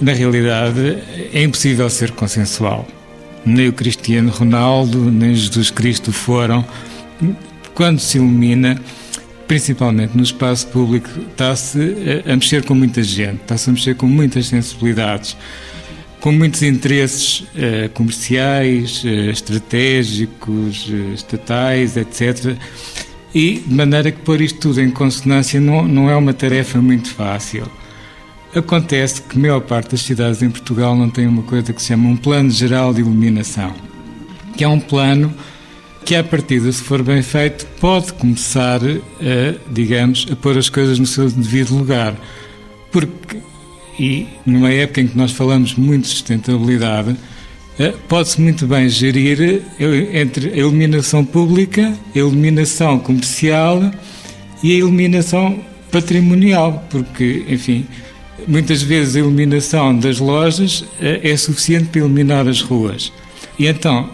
na 0.00 0.12
realidade, 0.12 0.98
é 1.32 1.42
impossível 1.42 1.88
ser 1.88 2.10
consensual. 2.12 2.86
Nem 3.44 3.68
o 3.68 3.72
Cristiano 3.72 4.30
Ronaldo, 4.30 5.10
nem 5.10 5.34
Jesus 5.34 5.70
Cristo 5.70 6.12
foram. 6.12 6.64
Quando 7.74 7.98
se 7.98 8.18
ilumina, 8.18 8.80
principalmente 9.46 10.16
no 10.16 10.22
espaço 10.22 10.66
público, 10.68 11.08
está-se 11.30 11.96
a 12.26 12.34
mexer 12.34 12.64
com 12.64 12.74
muita 12.74 13.02
gente, 13.02 13.42
está-se 13.42 13.70
a 13.70 13.72
mexer 13.72 13.96
com 13.96 14.06
muitas 14.06 14.46
sensibilidades, 14.46 15.36
com 16.20 16.30
muitos 16.32 16.62
interesses 16.62 17.44
eh, 17.56 17.88
comerciais, 17.94 19.02
eh, 19.04 19.30
estratégicos, 19.30 20.88
eh, 20.92 21.14
estatais, 21.14 21.96
etc. 21.96 22.56
E 23.34 23.60
de 23.66 23.74
maneira 23.74 24.12
que 24.12 24.20
pôr 24.20 24.40
isto 24.40 24.58
tudo 24.60 24.80
em 24.80 24.90
consonância 24.90 25.58
não, 25.60 25.88
não 25.88 26.10
é 26.10 26.14
uma 26.14 26.34
tarefa 26.34 26.80
muito 26.80 27.08
fácil. 27.14 27.66
Acontece 28.54 29.22
que 29.22 29.36
a 29.36 29.40
maior 29.40 29.60
parte 29.60 29.92
das 29.92 30.02
cidades 30.02 30.42
em 30.42 30.50
Portugal 30.50 30.94
não 30.94 31.08
tem 31.08 31.26
uma 31.26 31.42
coisa 31.42 31.72
que 31.72 31.80
se 31.80 31.88
chama 31.88 32.08
um 32.08 32.16
plano 32.16 32.50
geral 32.50 32.92
de 32.92 33.00
iluminação, 33.00 33.72
que 34.56 34.64
é 34.64 34.68
um 34.68 34.80
plano 34.80 35.32
que, 36.04 36.14
à 36.14 36.24
partida, 36.24 36.70
se 36.70 36.82
for 36.82 37.02
bem 37.02 37.22
feito, 37.22 37.66
pode 37.80 38.12
começar 38.14 38.80
a, 38.82 39.70
digamos, 39.70 40.26
a 40.30 40.36
pôr 40.36 40.56
as 40.58 40.68
coisas 40.68 40.98
no 40.98 41.06
seu 41.06 41.30
devido 41.30 41.76
lugar. 41.76 42.14
Porque, 42.90 43.38
e 43.98 44.26
numa 44.44 44.72
época 44.72 45.00
em 45.00 45.08
que 45.08 45.16
nós 45.16 45.32
falamos 45.32 45.74
muito 45.74 46.04
de 46.04 46.08
sustentabilidade, 46.08 47.16
eh, 47.78 47.94
pode-se 48.08 48.40
muito 48.40 48.66
bem 48.66 48.88
gerir 48.88 49.62
eh, 49.78 50.20
entre 50.20 50.52
a 50.52 50.56
iluminação 50.56 51.24
pública, 51.24 51.96
a 52.14 52.18
iluminação 52.18 52.98
comercial 52.98 53.90
e 54.62 54.72
a 54.72 54.74
iluminação 54.76 55.60
patrimonial, 55.90 56.84
porque, 56.90 57.44
enfim, 57.48 57.86
Muitas 58.46 58.82
vezes 58.82 59.16
a 59.16 59.18
iluminação 59.18 59.96
das 59.96 60.18
lojas 60.18 60.84
eh, 61.00 61.20
é 61.22 61.36
suficiente 61.36 61.86
para 61.86 62.00
iluminar 62.00 62.48
as 62.48 62.62
ruas. 62.62 63.12
E 63.60 63.66
então, 63.66 64.08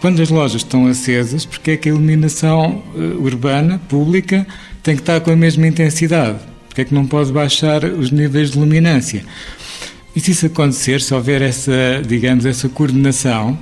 quando 0.00 0.22
as 0.22 0.30
lojas 0.30 0.62
estão 0.62 0.86
acesas, 0.86 1.44
porque 1.44 1.72
é 1.72 1.76
que 1.76 1.88
a 1.88 1.92
iluminação 1.92 2.80
eh, 2.94 3.00
urbana, 3.18 3.80
pública, 3.88 4.46
tem 4.84 4.94
que 4.94 5.02
estar 5.02 5.20
com 5.20 5.32
a 5.32 5.36
mesma 5.36 5.66
intensidade? 5.66 6.38
Porque 6.68 6.82
é 6.82 6.84
que 6.84 6.94
não 6.94 7.04
pode 7.04 7.32
baixar 7.32 7.84
os 7.84 8.12
níveis 8.12 8.52
de 8.52 8.58
luminância? 8.60 9.24
E 10.14 10.20
se 10.20 10.30
isso 10.30 10.46
acontecer, 10.46 11.00
se 11.00 11.12
houver 11.12 11.42
essa, 11.42 11.72
digamos, 12.06 12.46
essa 12.46 12.68
coordenação, 12.68 13.58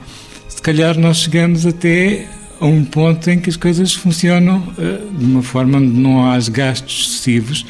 se 0.50 0.60
calhar 0.60 0.98
nós 0.98 1.16
chegamos 1.22 1.64
até 1.64 2.28
a 2.60 2.66
um 2.66 2.84
ponto 2.84 3.30
em 3.30 3.40
que 3.40 3.48
as 3.48 3.56
coisas 3.56 3.94
funcionam 3.94 4.58
uh, 4.58 5.16
de 5.16 5.24
uma 5.24 5.42
forma 5.42 5.78
onde 5.78 5.98
não 5.98 6.30
há 6.30 6.38
gastos 6.50 7.06
excessivos 7.08 7.64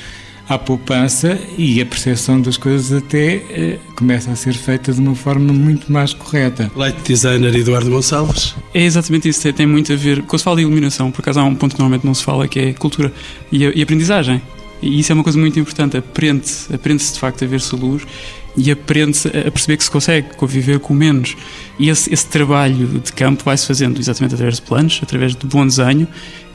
à 0.49 0.59
poupança 0.59 1.39
e 1.57 1.81
a 1.81 1.87
percepção 1.87 2.41
das 2.41 2.57
coisas 2.57 2.93
até 2.93 3.35
eh, 3.51 3.79
começa 3.97 4.31
a 4.31 4.37
ser 4.37 4.55
feita 4.55 4.93
de 4.93 5.01
uma 5.01 5.15
forma 5.15 5.53
muito 5.53 5.93
mais 5.93 6.13
correta. 6.13 6.71
Light 6.77 6.97
designer 7.05 7.55
Eduardo 7.55 7.91
Gonçalves. 7.91 8.55
É 8.75 8.83
exatamente 8.83 9.29
isso, 9.29 9.53
tem 9.53 9.67
muito 9.67 9.93
a 9.93 9.97
ver. 9.97 10.23
Quando 10.23 10.39
se 10.39 10.45
fala 10.45 10.57
de 10.57 10.63
iluminação, 10.63 11.11
por 11.11 11.21
acaso 11.23 11.41
há 11.41 11.45
um 11.45 11.55
ponto 11.55 11.75
que 11.75 11.81
normalmente 11.81 12.05
não 12.05 12.15
se 12.15 12.25
fala 12.25 12.49
que 12.49 12.59
é 12.59 12.73
cultura 12.73 13.13
e, 13.51 13.65
e 13.65 13.83
aprendizagem. 13.83 14.43
E 14.83 14.99
isso 14.99 15.13
é 15.13 15.15
uma 15.15 15.23
coisa 15.23 15.39
muito 15.39 15.59
importante. 15.61 15.97
Aprende-se, 15.97 16.75
aprende-se 16.75 17.15
de 17.15 17.21
facto 17.21 17.45
a 17.45 17.47
ver-se 17.47 17.75
a 17.75 17.79
luz 17.79 18.03
e 18.57 18.71
aprende-se 18.71 19.29
a 19.29 19.51
perceber 19.51 19.77
que 19.77 19.85
se 19.85 19.91
consegue 19.91 20.35
conviver 20.37 20.79
com 20.79 20.95
menos. 20.95 21.37
E 21.79 21.89
esse, 21.89 22.13
esse 22.13 22.27
trabalho 22.27 22.87
de 23.01 23.13
campo 23.13 23.45
vai-se 23.45 23.67
fazendo 23.67 23.99
exatamente 23.99 24.35
através 24.35 24.57
de 24.57 24.63
planos, 24.63 25.01
através 25.03 25.35
de 25.35 25.47
bom 25.47 25.67
desenho 25.67 26.07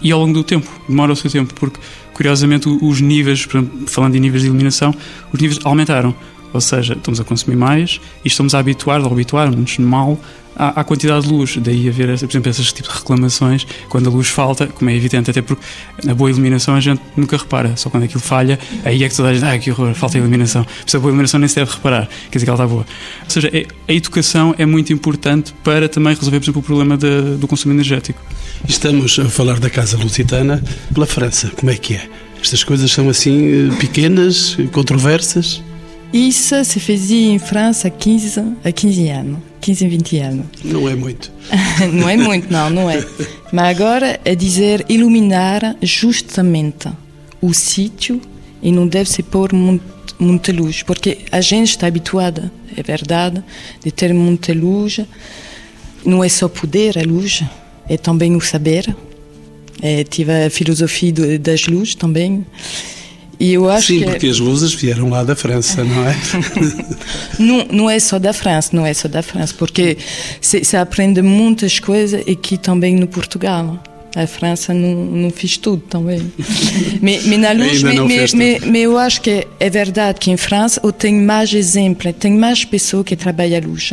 e 0.01 0.11
ao 0.11 0.19
longo 0.19 0.33
do 0.33 0.43
tempo. 0.43 0.69
Demora 0.87 1.13
o 1.13 1.15
seu 1.15 1.29
tempo, 1.29 1.53
porque 1.55 1.79
curiosamente 2.13 2.69
os 2.69 3.01
níveis, 3.01 3.47
falando 3.87 4.13
de 4.13 4.19
níveis 4.19 4.41
de 4.41 4.47
iluminação, 4.47 4.93
os 5.31 5.39
níveis 5.39 5.59
aumentaram. 5.63 6.15
Ou 6.57 6.61
seja, 6.61 6.93
estamos 6.93 7.19
a 7.19 7.23
consumir 7.23 7.55
mais 7.55 8.01
e 8.25 8.27
estamos 8.27 8.55
a 8.55 8.59
habituar, 8.59 8.99
ou 8.99 9.11
habituar-nos 9.11 9.77
mal 9.77 10.19
à, 10.55 10.83
quantidade 10.83 11.27
de 11.27 11.31
luz. 11.31 11.55
Daí 11.57 11.87
haver, 11.87 12.17
por 12.17 12.25
exemplo, 12.25 12.49
esses 12.49 12.73
tipos 12.73 12.91
de 12.91 12.97
reclamações 12.97 13.67
quando 13.87 14.09
a 14.09 14.11
luz 14.11 14.27
falta, 14.27 14.65
como 14.65 14.89
é 14.89 14.95
evidente, 14.95 15.29
até 15.29 15.41
porque 15.41 15.63
na 16.03 16.15
boa 16.15 16.31
iluminação 16.31 16.73
a 16.73 16.79
gente 16.79 16.99
nunca 17.15 17.37
repara, 17.37 17.77
só 17.77 17.91
quando 17.91 18.03
aquilo 18.03 18.21
falha, 18.21 18.57
aí 18.83 19.03
é 19.03 19.07
que 19.07 19.15
toda 19.15 19.29
a 19.29 19.33
gente, 19.35 19.45
ah, 19.45 19.57
que 19.59 19.69
horror, 19.69 19.93
falta 19.93 20.17
iluminação. 20.17 20.63
Por 20.63 20.87
isso 20.87 20.97
a 20.97 20.99
boa 20.99 21.11
iluminação 21.11 21.39
nem 21.39 21.47
se 21.47 21.55
deve 21.55 21.71
reparar, 21.71 22.09
quer 22.31 22.39
dizer 22.39 22.45
que 22.45 22.49
ela 22.49 22.63
está 22.63 22.67
boa. 22.67 22.85
Ou 23.23 23.29
seja, 23.29 23.51
é, 23.53 23.67
a 23.87 23.93
educação 23.93 24.55
é 24.57 24.65
muito 24.65 24.91
importante 24.91 25.53
para 25.63 25.87
também 25.87 26.15
resolver, 26.15 26.39
por 26.39 26.45
exemplo, 26.45 26.61
o 26.61 26.63
problema 26.63 26.97
de, 26.97 27.37
do 27.37 27.47
consumo 27.47 27.75
energético. 27.75 28.19
Estamos 28.67 29.19
a 29.19 29.25
falar 29.25 29.59
da 29.59 29.69
Casa 29.69 29.95
Lusitana 29.95 30.63
pela 30.91 31.05
França, 31.05 31.51
como 31.55 31.71
é 31.71 31.75
que 31.75 31.93
é? 31.93 32.09
Estas 32.41 32.63
coisas 32.63 32.91
são 32.91 33.09
assim 33.09 33.67
eh, 33.69 33.75
pequenas, 33.79 34.57
controversas? 34.71 35.61
Isso 36.13 36.63
se 36.63 36.79
fazia 36.79 37.31
em 37.33 37.39
França 37.39 37.89
há 37.89 37.91
15, 37.91 38.39
há 38.63 38.71
15 38.71 39.09
anos, 39.09 39.39
15, 39.61 39.87
20 39.87 40.17
anos. 40.19 40.45
Não 40.63 40.87
é 40.87 40.95
muito. 40.95 41.31
não 41.93 42.07
é 42.07 42.15
muito, 42.15 42.51
não, 42.51 42.69
não 42.69 42.89
é. 42.89 43.05
Mas 43.51 43.77
agora 43.77 44.19
é 44.23 44.33
dizer 44.33 44.85
iluminar 44.87 45.75
justamente 45.81 46.89
o 47.41 47.53
sítio 47.53 48.21
e 48.61 48.71
não 48.71 48.87
deve 48.87 49.09
se 49.09 49.21
pôr 49.21 49.51
muita 49.53 50.51
luz, 50.51 50.81
porque 50.81 51.19
a 51.31 51.41
gente 51.41 51.69
está 51.69 51.87
habituada, 51.87 52.51
é 52.75 52.81
verdade, 52.81 53.43
de 53.83 53.91
ter 53.91 54.13
muita 54.13 54.53
luz. 54.53 54.99
Não 56.05 56.23
é 56.23 56.29
só 56.29 56.47
poder 56.47 56.97
a 56.97 57.03
luz, 57.03 57.43
é 57.89 57.97
também 57.97 58.35
o 58.35 58.41
saber. 58.41 58.95
É, 59.81 60.03
tive 60.03 60.45
a 60.45 60.49
filosofia 60.49 61.37
das 61.37 61.67
luzes 61.67 61.95
também. 61.95 62.45
E 63.39 63.53
eu 63.53 63.69
acho 63.69 63.87
Sim, 63.87 63.99
que 63.99 64.03
é 64.05 64.09
porque 64.11 64.27
as 64.27 64.39
luzes 64.39 64.73
vieram 64.73 65.09
lá 65.09 65.23
da 65.23 65.35
França, 65.35 65.83
não 65.83 66.07
é? 66.07 66.15
não, 67.37 67.65
não 67.71 67.89
é 67.89 67.99
só 67.99 68.17
da 68.17 68.33
França, 68.33 68.69
não 68.73 68.85
é 68.85 68.93
só 68.93 69.07
da 69.07 69.21
França, 69.21 69.53
porque 69.57 69.97
se, 70.41 70.63
se 70.63 70.75
aprende 70.75 71.21
muitas 71.21 71.79
coisas 71.79 72.21
aqui 72.27 72.57
também 72.57 72.95
no 72.95 73.07
Portugal. 73.07 73.81
A 74.15 74.25
França 74.25 74.73
não, 74.73 74.95
não 74.95 75.29
fez 75.29 75.57
tudo 75.57 75.83
também. 75.83 76.33
mas, 76.99 77.27
mas 77.27 77.39
na 77.39 77.51
luz, 77.51 77.83
mas, 77.83 78.33
mas, 78.33 78.59
mas, 78.63 78.81
eu 78.81 78.97
acho 78.97 79.21
que 79.21 79.45
é 79.59 79.69
verdade 79.69 80.19
que 80.19 80.31
em 80.31 80.37
França 80.37 80.81
eu 80.83 80.91
tenho 80.91 81.21
mais 81.23 81.53
exemplos, 81.53 82.11
tem 82.19 82.33
mais 82.33 82.65
pessoas 82.65 83.05
que 83.05 83.15
trabalham 83.15 83.61
a 83.61 83.67
luz. 83.67 83.91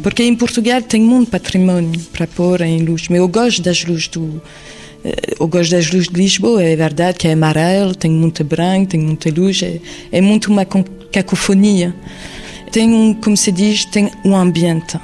Porque 0.00 0.22
em 0.22 0.36
Portugal 0.36 0.80
tem 0.82 1.00
muito 1.00 1.32
patrimônio 1.32 2.00
para 2.12 2.28
pôr 2.28 2.60
em 2.60 2.84
luz, 2.84 3.08
mas 3.08 3.18
eu 3.18 3.26
gosto 3.26 3.60
das 3.60 3.84
luzes 3.84 4.06
do 4.06 4.40
eu 5.38 5.46
gosto 5.46 5.70
das 5.70 5.90
luzes 5.90 6.08
de 6.08 6.20
Lisboa, 6.20 6.62
é 6.62 6.74
verdade 6.74 7.18
que 7.18 7.28
é 7.28 7.32
amarelo, 7.32 7.94
tem 7.94 8.10
muito 8.10 8.42
branco, 8.42 8.88
tem 8.88 9.00
muita 9.00 9.30
luz, 9.30 9.62
é, 9.62 9.80
é 10.10 10.20
muito 10.20 10.50
uma 10.50 10.66
cacofonia. 11.12 11.94
Tem 12.72 12.92
um, 12.92 13.14
como 13.14 13.36
se 13.36 13.52
diz, 13.52 13.84
tem 13.84 14.10
um 14.24 14.34
ambiente. 14.34 14.98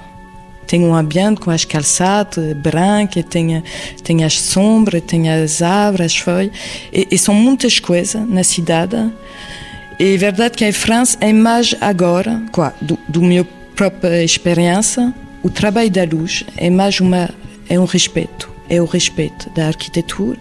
Tem 0.67 0.85
um 0.85 0.95
ambiente 0.95 1.41
com 1.41 1.51
as 1.51 1.65
calçadas 1.65 2.57
brancas, 2.57 3.25
tem, 3.29 3.63
tem 4.03 4.25
as 4.25 4.41
sombras, 4.41 5.03
tem 5.03 5.31
as 5.31 5.61
árvores, 5.61 6.13
as 6.13 6.17
folhas, 6.17 6.53
e, 6.93 7.09
e 7.11 7.19
são 7.19 7.35
muitas 7.35 7.79
coisas 7.79 8.27
na 8.29 8.43
cidade. 8.43 8.97
E 9.99 10.15
é 10.15 10.17
verdade 10.17 10.57
que 10.57 10.65
em 10.65 10.73
França 10.73 11.17
é 11.21 11.33
mais 11.33 11.75
agora, 11.81 12.43
do, 12.81 12.99
do 13.09 13.23
meu 13.23 13.45
própria 13.77 14.23
experiência, 14.23 15.15
o 15.43 15.51
trabalho 15.51 15.91
da 15.91 16.05
luz 16.05 16.45
é 16.57 16.71
mais 16.71 17.01
uma, 17.01 17.29
é 17.69 17.79
um 17.79 17.85
respeito 17.85 18.52
é 18.73 18.81
o 18.81 18.87
respeito 18.87 19.51
da 19.51 19.67
arquitetura, 19.67 20.39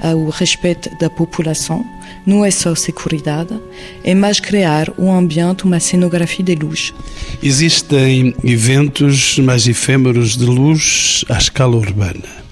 é 0.00 0.14
o 0.14 0.28
respeito 0.28 0.88
da 1.00 1.10
população. 1.10 1.84
Não 2.24 2.44
é 2.44 2.50
só 2.50 2.72
segurança, 2.76 3.60
é 4.04 4.14
mais 4.14 4.38
criar 4.38 4.88
um 4.96 5.12
ambiente, 5.12 5.64
uma 5.64 5.80
cenografia 5.80 6.44
de 6.44 6.54
luz. 6.54 6.94
Existem 7.42 8.32
eventos 8.44 9.38
mais 9.40 9.66
efêmeros 9.66 10.36
de 10.36 10.44
luz 10.44 11.24
à 11.28 11.36
escala 11.36 11.74
urbana. 11.74 12.44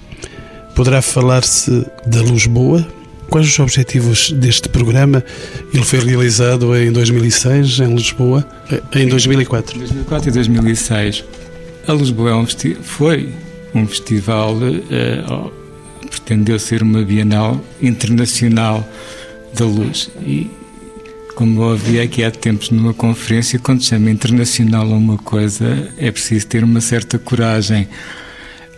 Poderá 0.74 1.00
falar-se 1.00 1.86
da 2.04 2.20
luz 2.20 2.46
boa? 2.46 2.84
Quais 3.30 3.46
os 3.46 3.58
objetivos 3.60 4.32
deste 4.32 4.68
programa? 4.68 5.24
Ele 5.72 5.84
foi 5.84 6.00
realizado 6.00 6.76
em 6.76 6.90
2006 6.90 7.78
em 7.78 7.94
Lisboa, 7.94 8.46
em 8.92 9.06
2004. 9.06 9.78
2004 9.78 10.28
e 10.28 10.32
2006. 10.32 11.24
A 11.86 11.92
Lisboa 11.92 12.30
é 12.30 12.34
um 12.34 12.46
foi 12.82 13.32
um 13.74 13.86
festival 13.86 14.56
uh, 14.56 15.52
pretendeu 16.08 16.58
ser 16.58 16.82
uma 16.82 17.02
Bienal 17.02 17.60
Internacional 17.80 18.86
da 19.54 19.64
Luz 19.64 20.10
e 20.20 20.50
como 21.34 21.62
ouvi 21.62 21.98
aqui 21.98 22.22
há 22.22 22.30
tempos 22.30 22.70
numa 22.70 22.92
conferência, 22.92 23.58
quando 23.58 23.82
chama 23.82 24.10
internacional 24.10 24.92
a 24.92 24.96
uma 24.96 25.16
coisa, 25.16 25.90
é 25.96 26.10
preciso 26.10 26.46
ter 26.46 26.62
uma 26.62 26.80
certa 26.80 27.18
coragem. 27.18 27.88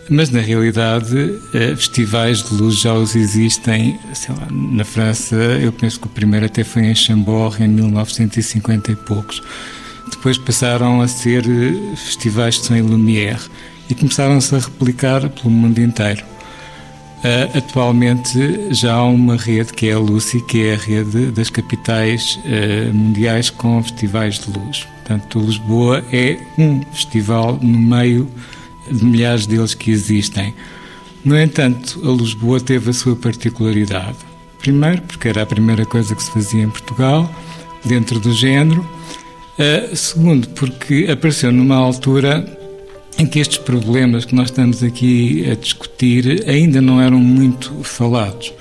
Mas, 0.09 0.29
na 0.29 0.39
realidade, 0.39 1.37
eh, 1.53 1.75
festivais 1.75 2.43
de 2.43 2.53
luz 2.53 2.79
já 2.79 2.93
os 2.93 3.15
existem. 3.15 3.99
Lá, 4.29 4.47
na 4.51 4.85
França, 4.85 5.35
eu 5.35 5.71
penso 5.73 5.99
que 5.99 6.07
o 6.07 6.09
primeiro 6.09 6.45
até 6.45 6.63
foi 6.63 6.83
em 6.83 6.95
Chambord, 6.95 7.61
em 7.61 7.67
1950 7.67 8.91
e 8.91 8.95
poucos. 8.95 9.41
Depois 10.09 10.37
passaram 10.37 11.01
a 11.01 11.07
ser 11.07 11.43
eh, 11.45 11.95
festivais 11.95 12.55
de 12.55 12.67
Saint 12.67 12.87
Lumière 12.87 13.41
e 13.89 13.95
começaram-se 13.95 14.55
a 14.55 14.59
replicar 14.59 15.29
pelo 15.29 15.49
mundo 15.49 15.79
inteiro. 15.79 16.23
Uh, 17.25 17.57
atualmente 17.57 18.71
já 18.71 18.93
há 18.93 19.05
uma 19.05 19.35
rede 19.35 19.73
que 19.73 19.89
é 19.89 19.93
a 19.93 19.99
Lucy, 19.99 20.41
que 20.41 20.67
é 20.67 20.75
a 20.75 20.77
rede 20.77 21.31
das 21.31 21.49
capitais 21.49 22.39
uh, 22.45 22.93
mundiais 22.93 23.49
com 23.49 23.81
festivais 23.81 24.39
de 24.39 24.51
luz. 24.51 24.85
Portanto, 24.97 25.39
Lisboa 25.39 26.03
é 26.11 26.37
um 26.57 26.81
festival 26.91 27.57
no 27.61 27.79
meio 27.79 28.29
de 28.91 29.03
milhares 29.03 29.47
deles 29.47 29.73
que 29.73 29.89
existem. 29.89 30.53
No 31.23 31.39
entanto, 31.39 31.99
a 32.07 32.15
Lisboa 32.15 32.59
teve 32.59 32.91
a 32.91 32.93
sua 32.93 33.15
particularidade. 33.15 34.17
Primeiro, 34.59 35.01
porque 35.03 35.27
era 35.27 35.41
a 35.41 35.45
primeira 35.47 35.85
coisa 35.85 36.15
que 36.15 36.21
se 36.21 36.29
fazia 36.29 36.61
em 36.61 36.69
Portugal, 36.69 37.27
dentro 37.83 38.19
do 38.19 38.33
género. 38.33 38.87
Uh, 39.57 39.95
segundo, 39.95 40.47
porque 40.49 41.07
apareceu 41.09 41.51
numa 41.51 41.75
altura 41.75 42.64
em 43.17 43.25
que 43.25 43.39
estes 43.39 43.57
problemas 43.57 44.25
que 44.25 44.35
nós 44.35 44.49
estamos 44.49 44.83
aqui 44.83 45.49
a 45.49 45.55
discutir 45.55 46.43
ainda 46.47 46.81
não 46.81 47.01
eram 47.01 47.17
muito 47.19 47.73
falados. 47.83 48.53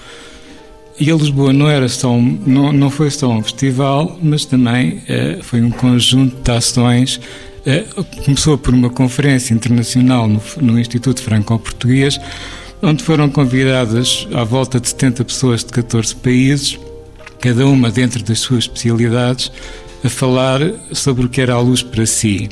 E 0.98 1.10
a 1.10 1.14
Lisboa 1.16 1.52
não 1.52 1.68
era 1.68 1.88
só 1.88 2.16
não, 2.16 2.72
não 2.72 2.88
foi 2.88 3.10
só 3.10 3.28
um 3.28 3.42
festival, 3.42 4.16
mas 4.22 4.44
também 4.44 4.98
uh, 4.98 5.42
foi 5.42 5.60
um 5.60 5.70
conjunto 5.70 6.36
de 6.40 6.50
ações. 6.52 7.20
Uh, 7.66 8.04
começou 8.24 8.56
por 8.56 8.72
uma 8.72 8.88
conferência 8.88 9.52
internacional 9.54 10.28
no, 10.28 10.40
no 10.60 10.78
Instituto 10.78 11.20
Franco-Português, 11.20 12.20
onde 12.80 13.02
foram 13.02 13.28
convidadas 13.28 14.28
à 14.32 14.44
volta 14.44 14.78
de 14.78 14.88
70 14.88 15.24
pessoas 15.24 15.64
de 15.64 15.72
14 15.72 16.14
países, 16.14 16.78
cada 17.40 17.66
uma 17.66 17.90
dentro 17.90 18.22
das 18.22 18.38
suas 18.38 18.64
especialidades, 18.64 19.50
a 20.04 20.08
falar 20.08 20.60
sobre 20.92 21.26
o 21.26 21.28
que 21.28 21.40
era 21.40 21.54
a 21.54 21.60
luz 21.60 21.82
para 21.82 22.06
si. 22.06 22.48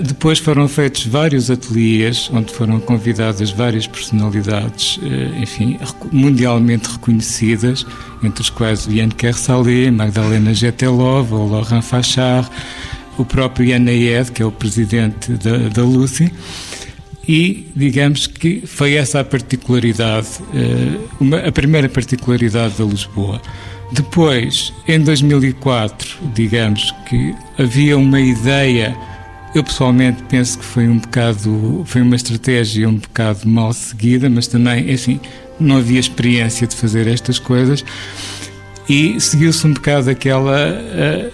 Depois 0.00 0.38
foram 0.38 0.66
feitos 0.66 1.06
vários 1.06 1.50
ateliês 1.50 2.28
onde 2.32 2.52
foram 2.52 2.80
convidadas 2.80 3.50
várias 3.50 3.86
personalidades, 3.86 4.98
eh, 5.02 5.40
enfim, 5.40 5.78
mundialmente 6.10 6.90
reconhecidas, 6.90 7.86
entre 8.22 8.42
os 8.42 8.50
quais 8.50 8.86
Yann 8.86 9.10
Kersalé, 9.10 9.90
Magdalena 9.90 10.52
Getelov, 10.52 11.32
o 11.32 11.46
Laurent 11.46 11.82
Fachard, 11.82 12.48
o 13.16 13.24
próprio 13.24 13.68
Yann 13.68 13.88
Ayed, 13.88 14.32
que 14.32 14.42
é 14.42 14.46
o 14.46 14.50
presidente 14.50 15.32
da, 15.32 15.68
da 15.68 15.82
Lucy. 15.82 16.32
E 17.26 17.68
digamos 17.74 18.26
que 18.26 18.64
foi 18.66 18.94
essa 18.94 19.20
a 19.20 19.24
particularidade, 19.24 20.28
eh, 20.54 20.98
uma, 21.20 21.38
a 21.38 21.52
primeira 21.52 21.88
particularidade 21.88 22.74
da 22.76 22.84
Lisboa. 22.84 23.40
Depois, 23.92 24.72
em 24.88 25.00
2004, 25.00 26.18
digamos 26.34 26.92
que 27.08 27.34
havia 27.56 27.96
uma 27.96 28.20
ideia 28.20 28.96
eu 29.54 29.62
pessoalmente 29.62 30.22
penso 30.24 30.58
que 30.58 30.64
foi 30.64 30.88
um 30.88 30.98
bocado, 30.98 31.84
foi 31.86 32.02
uma 32.02 32.16
estratégia 32.16 32.88
um 32.88 32.96
bocado 32.96 33.48
mal 33.48 33.72
seguida, 33.72 34.28
mas 34.28 34.48
também, 34.48 34.92
assim, 34.92 35.20
não 35.60 35.76
havia 35.76 36.00
experiência 36.00 36.66
de 36.66 36.74
fazer 36.74 37.06
estas 37.06 37.38
coisas 37.38 37.84
e 38.88 39.18
seguiu-se 39.20 39.66
um 39.66 39.72
bocado 39.72 40.10
aquela, 40.10 40.70
uh, 40.70 41.32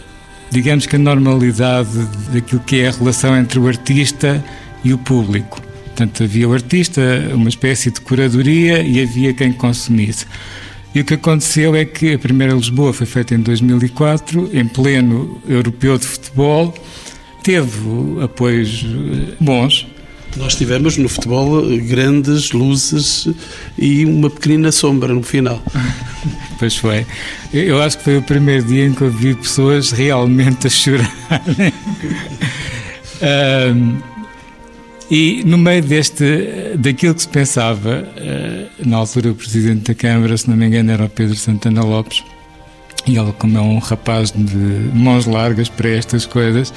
digamos 0.50 0.87
que 0.87 0.96
a 0.96 0.98
normalidade 0.98 1.88
daquilo 2.33 2.61
que 2.61 2.80
é 2.80 2.88
a 2.88 2.92
relação 2.92 3.37
entre 3.37 3.59
o 3.59 3.66
artista 3.66 4.44
e 4.85 4.92
o 4.92 4.98
público. 4.98 5.61
Portanto, 5.87 6.22
havia 6.22 6.48
o 6.48 6.52
artista, 6.52 7.00
uma 7.35 7.48
espécie 7.48 7.90
de 7.90 8.00
curadoria 8.00 8.83
e 8.83 9.02
havia 9.02 9.35
quem 9.35 9.52
consumisse. 9.52 10.26
E 10.94 11.00
o 11.00 11.04
que 11.04 11.14
aconteceu 11.14 11.74
é 11.74 11.85
que 11.85 12.14
a 12.14 12.18
primeira 12.18 12.52
Lisboa 12.52 12.92
foi 12.92 13.06
feita 13.06 13.35
em 13.35 13.40
2004, 13.40 14.50
em 14.52 14.66
pleno 14.66 15.40
europeu 15.48 15.96
de 15.98 16.04
futebol, 16.04 16.74
teve 17.42 18.22
apoios 18.22 18.85
eh, 18.85 19.35
bons. 19.40 19.87
Nós 20.37 20.55
tivemos 20.55 20.96
no 20.96 21.09
futebol 21.09 21.62
grandes 21.81 22.53
luzes 22.53 23.29
e 23.76 24.05
uma 24.05 24.31
pequenina 24.31 24.70
sombra 24.70 25.12
no 25.12 25.22
final. 25.22 25.62
Pois 26.59 26.76
foi. 26.76 27.07
Eu 27.55 27.81
acho 27.81 27.96
que 27.96 28.05
foi 28.05 28.18
o 28.18 28.22
primeiro 28.22 28.66
dia 28.66 28.85
em 28.85 28.92
que 28.92 29.00
eu 29.00 29.11
vi 29.11 29.35
pessoas 29.35 29.92
realmente 29.92 30.66
a 30.66 30.70
chorar. 30.70 31.11
um, 33.74 33.98
e 35.11 35.42
no 35.44 35.59
meio 35.59 35.83
deste, 35.83 36.76
daquilo 36.76 37.14
que 37.14 37.22
se 37.22 37.29
pensava, 37.29 38.07
uh, 38.07 38.88
na 38.88 38.98
altura 38.98 39.33
o 39.33 39.35
presidente 39.35 39.90
da 39.90 39.94
Câmara, 39.94 40.37
se 40.37 40.50
não 40.50 40.57
me 40.57 40.66
engano, 40.66 40.92
era 40.92 41.07
o 41.07 41.09
Pedro 41.09 41.35
Santana 41.35 41.83
Lopes, 41.83 42.22
e 43.07 43.16
ele, 43.16 43.33
como 43.33 43.59
é 43.59 43.61
um 43.61 43.79
rapaz 43.79 44.31
de 44.31 44.57
mãos 44.94 45.26
largas 45.26 45.68
para 45.68 45.88
estas 45.88 46.26
coisas, 46.26 46.72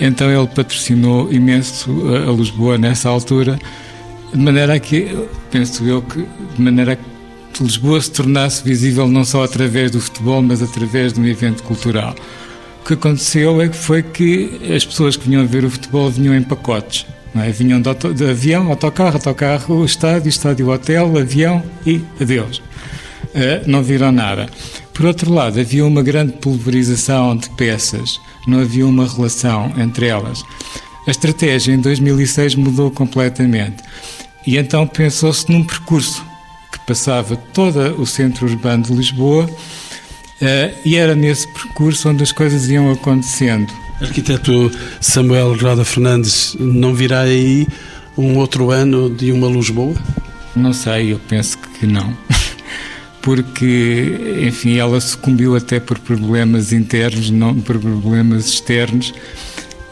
então 0.00 0.30
ele 0.30 0.46
patrocinou 0.48 1.32
imenso 1.32 1.90
a 2.28 2.32
Lisboa 2.32 2.78
nessa 2.78 3.08
altura, 3.08 3.58
de 4.32 4.38
maneira 4.38 4.78
que, 4.78 5.26
penso 5.50 5.84
eu, 5.84 6.02
que 6.02 6.26
de 6.56 6.62
maneira 6.62 6.98
que 7.52 7.62
Lisboa 7.62 8.00
se 8.00 8.10
tornasse 8.10 8.62
visível 8.62 9.08
não 9.08 9.24
só 9.24 9.42
através 9.42 9.90
do 9.90 10.00
futebol, 10.00 10.40
mas 10.42 10.62
através 10.62 11.12
de 11.12 11.20
um 11.20 11.26
evento 11.26 11.62
cultural. 11.62 12.14
O 12.82 12.86
que 12.86 12.94
aconteceu 12.94 13.60
é 13.60 13.68
que 13.68 13.76
foi 13.76 14.02
que 14.02 14.60
as 14.74 14.84
pessoas 14.84 15.16
que 15.16 15.28
vinham 15.28 15.46
ver 15.46 15.64
o 15.64 15.70
futebol 15.70 16.10
vinham 16.10 16.34
em 16.34 16.42
pacotes. 16.42 17.06
É? 17.36 17.50
Vinham 17.50 17.80
de, 17.80 17.88
auto, 17.88 18.14
de, 18.14 18.28
avião, 18.28 18.68
autocarro, 18.68 19.16
autocarro, 19.16 19.84
estádio, 19.84 20.28
estádio, 20.28 20.70
hotel, 20.70 21.16
avião 21.18 21.62
e 21.86 22.00
adeus. 22.20 22.58
Uh, 22.58 23.62
não 23.66 23.82
viram 23.82 24.10
nada. 24.10 24.48
Por 24.98 25.06
outro 25.06 25.32
lado, 25.32 25.60
havia 25.60 25.86
uma 25.86 26.02
grande 26.02 26.32
pulverização 26.32 27.36
de 27.36 27.48
peças 27.50 28.20
não 28.48 28.58
havia 28.58 28.84
uma 28.84 29.06
relação 29.06 29.72
entre 29.78 30.08
elas. 30.08 30.42
A 31.06 31.10
estratégia 31.12 31.72
em 31.72 31.80
2006 31.80 32.56
mudou 32.56 32.90
completamente 32.90 33.76
e 34.44 34.58
então 34.58 34.88
pensou-se 34.88 35.48
num 35.52 35.62
percurso 35.62 36.26
que 36.72 36.80
passava 36.80 37.36
todo 37.36 37.78
o 38.00 38.04
centro 38.04 38.48
urbano 38.48 38.82
de 38.82 38.92
Lisboa 38.92 39.44
uh, 39.44 40.78
e 40.84 40.96
era 40.96 41.14
nesse 41.14 41.46
percurso 41.52 42.08
onde 42.08 42.24
as 42.24 42.32
coisas 42.32 42.68
iam 42.68 42.90
acontecendo. 42.90 43.72
Arquiteto 44.00 44.68
Samuel 45.00 45.56
Roda 45.56 45.84
Fernandes, 45.84 46.56
não 46.58 46.92
virá 46.92 47.20
aí 47.20 47.68
um 48.16 48.36
outro 48.36 48.72
ano 48.72 49.08
de 49.08 49.30
uma 49.30 49.46
Lisboa? 49.46 49.94
Não 50.56 50.72
sei, 50.72 51.12
eu 51.12 51.20
penso 51.28 51.56
que 51.56 51.86
não 51.86 52.12
porque, 53.28 54.40
enfim, 54.40 54.78
ela 54.78 54.98
sucumbiu 55.02 55.54
até 55.54 55.78
por 55.78 55.98
problemas 55.98 56.72
internos, 56.72 57.28
não 57.28 57.54
por 57.60 57.78
problemas 57.78 58.46
externos. 58.46 59.12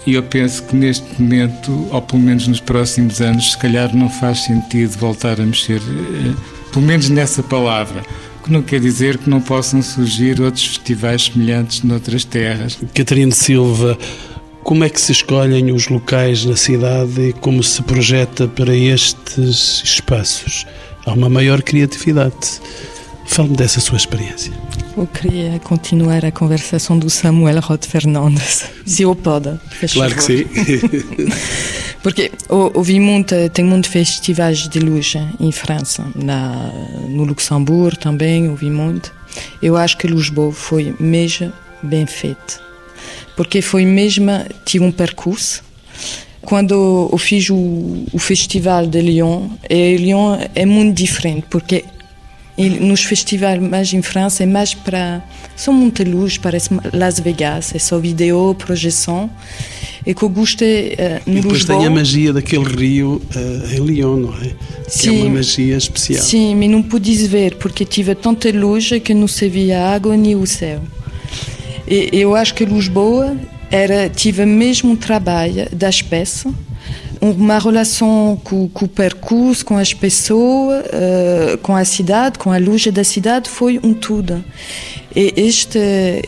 E 0.06 0.14
eu 0.14 0.22
penso 0.22 0.62
que 0.62 0.74
neste 0.74 1.20
momento, 1.20 1.86
ou 1.90 2.00
pelo 2.00 2.22
menos 2.22 2.48
nos 2.48 2.60
próximos 2.60 3.20
anos, 3.20 3.50
se 3.50 3.58
calhar 3.58 3.94
não 3.94 4.08
faz 4.08 4.44
sentido 4.44 4.96
voltar 4.96 5.38
a 5.38 5.44
mexer, 5.44 5.82
eh, 5.82 6.32
pelo 6.72 6.86
menos 6.86 7.10
nessa 7.10 7.42
palavra. 7.42 8.02
Que 8.42 8.50
não 8.50 8.62
quer 8.62 8.80
dizer 8.80 9.18
que 9.18 9.28
não 9.28 9.42
possam 9.42 9.82
surgir 9.82 10.40
outros 10.40 10.68
festivais 10.68 11.24
semelhantes 11.24 11.82
noutras 11.82 12.24
terras. 12.24 12.78
Catarina 12.94 13.32
Silva, 13.32 13.98
como 14.64 14.82
é 14.82 14.88
que 14.88 14.98
se 14.98 15.12
escolhem 15.12 15.72
os 15.72 15.88
locais 15.88 16.42
na 16.46 16.56
cidade 16.56 17.20
e 17.20 17.32
como 17.34 17.62
se 17.62 17.82
projeta 17.82 18.48
para 18.48 18.74
estes 18.74 19.82
espaços? 19.84 20.66
Há 21.04 21.12
uma 21.12 21.28
maior 21.28 21.60
criatividade. 21.60 22.62
Fale-me 23.26 23.56
dessa 23.56 23.80
sua 23.80 23.96
experiência. 23.96 24.52
Eu 24.96 25.06
queria 25.06 25.58
continuar 25.60 26.24
a 26.24 26.30
conversação 26.32 26.98
do 26.98 27.10
Samuel 27.10 27.60
Rod 27.60 27.84
Fernandes, 27.84 28.64
se 28.86 29.02
eu 29.02 29.14
pode. 29.14 29.58
Claro 29.92 30.14
que 30.14 30.22
sim. 30.22 30.44
Porque 32.02 32.30
ouvi 32.48 33.00
muito, 33.00 33.34
tem 33.50 33.64
muitos 33.64 33.90
festivais 33.90 34.68
de 34.68 34.78
luz 34.78 35.14
em 35.40 35.50
França, 35.50 36.06
na, 36.14 36.70
no 37.08 37.24
Luxemburgo 37.24 37.98
também 37.98 38.48
ouvi 38.48 38.70
muito. 38.70 39.12
Eu 39.60 39.76
acho 39.76 39.98
que 39.98 40.06
Lisboa 40.06 40.52
foi 40.52 40.94
mesmo 41.00 41.52
bem 41.82 42.06
feito, 42.06 42.60
porque 43.36 43.60
foi 43.60 43.84
mesmo, 43.84 44.30
tive 44.64 44.84
um 44.84 44.92
percurso. 44.92 45.64
Quando 46.40 47.08
eu 47.12 47.18
fiz 47.18 47.50
o, 47.50 48.06
o 48.12 48.18
festival 48.20 48.86
de 48.86 49.00
Lyon, 49.00 49.48
e 49.68 49.96
Lyon 49.96 50.38
é 50.54 50.64
muito 50.64 50.96
diferente, 50.96 51.44
porque 51.50 51.84
e 52.58 52.70
nos 52.70 53.02
festivais 53.02 53.60
mais 53.60 53.92
em 53.92 54.00
França 54.00 54.42
é 54.42 54.46
mais 54.46 54.72
para 54.72 55.22
são 55.54 55.74
muita 55.74 56.02
luz 56.04 56.38
parece 56.38 56.70
Las 56.92 57.20
Vegas 57.20 57.74
é 57.74 57.78
só 57.78 57.98
vídeo 57.98 58.54
projeção. 58.54 59.30
E 60.06 60.14
que 60.14 60.22
eu 60.22 60.28
gostei 60.28 60.94
uh, 60.94 60.96
no 61.26 61.38
e 61.38 61.40
depois 61.40 61.58
Lisboa, 61.58 61.78
tem 61.78 61.86
a 61.88 61.90
magia 61.90 62.32
daquele 62.32 62.64
rio 62.64 63.20
uh, 63.34 63.74
em 63.74 63.84
Lyon 63.84 64.16
não 64.16 64.34
é? 64.34 64.52
Sim, 64.86 65.00
que 65.00 65.08
é 65.08 65.12
uma 65.24 65.34
magia 65.34 65.76
especial. 65.76 66.22
Sim 66.22 66.54
mas 66.54 66.70
não 66.70 66.82
pude 66.82 67.12
ver 67.26 67.56
porque 67.56 67.84
tive 67.84 68.14
tanta 68.14 68.50
luz 68.50 68.88
que 69.02 69.12
não 69.12 69.26
se 69.26 69.48
via 69.48 69.80
a 69.82 69.94
água 69.94 70.16
nem 70.16 70.36
o 70.36 70.46
céu. 70.46 70.80
E 71.88 72.10
eu 72.12 72.34
acho 72.34 72.54
que 72.54 72.64
Lisboa 72.64 73.36
era 73.70 74.08
tive 74.08 74.46
mesmo 74.46 74.92
um 74.92 74.96
trabalho 74.96 75.68
das 75.72 76.00
peças 76.00 76.52
uma 77.20 77.58
relação 77.58 78.40
com, 78.42 78.68
com, 78.68 78.84
o 78.84 78.88
percurso, 78.88 79.64
com 79.64 79.76
as 79.76 79.92
pessoas, 79.92 80.84
uh, 80.86 81.58
com 81.58 81.74
a 81.74 81.84
cidade, 81.84 82.38
com 82.38 82.52
a 82.52 82.58
luz 82.58 82.86
da 82.86 83.04
cidade, 83.04 83.48
foi 83.48 83.80
um 83.82 83.94
tudo. 83.94 84.44
E 85.14 85.32
este, 85.36 85.78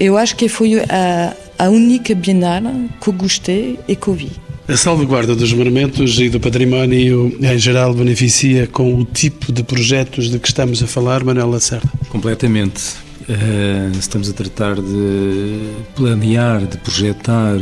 eu 0.01 0.17
acho 0.17 0.35
que 0.37 0.49
foi 0.49 0.81
a, 0.81 1.37
a 1.59 1.69
única 1.69 2.15
Bienal 2.15 2.63
que 3.01 3.11
gostei 3.13 3.79
e 3.87 3.95
que 3.95 4.11
vi. 4.11 4.31
A 4.67 4.77
salvaguarda 4.77 5.35
dos 5.35 5.53
monumentos 5.53 6.21
e 6.21 6.29
do 6.29 6.39
património 6.39 7.35
em 7.41 7.59
geral 7.59 7.95
beneficia 7.95 8.67
com 8.67 8.95
o 8.95 9.05
tipo 9.05 9.51
de 9.51 9.63
projetos 9.63 10.31
de 10.31 10.39
que 10.39 10.49
estamos 10.49 10.83
a 10.83 10.87
falar, 10.87 11.25
Manuel 11.25 11.49
Lacerda? 11.49 11.91
Completamente. 12.11 12.83
Uh, 13.29 13.97
estamos 13.99 14.29
a 14.29 14.33
tratar 14.33 14.77
de 14.77 15.71
planear, 15.95 16.67
de 16.67 16.79
projetar 16.79 17.59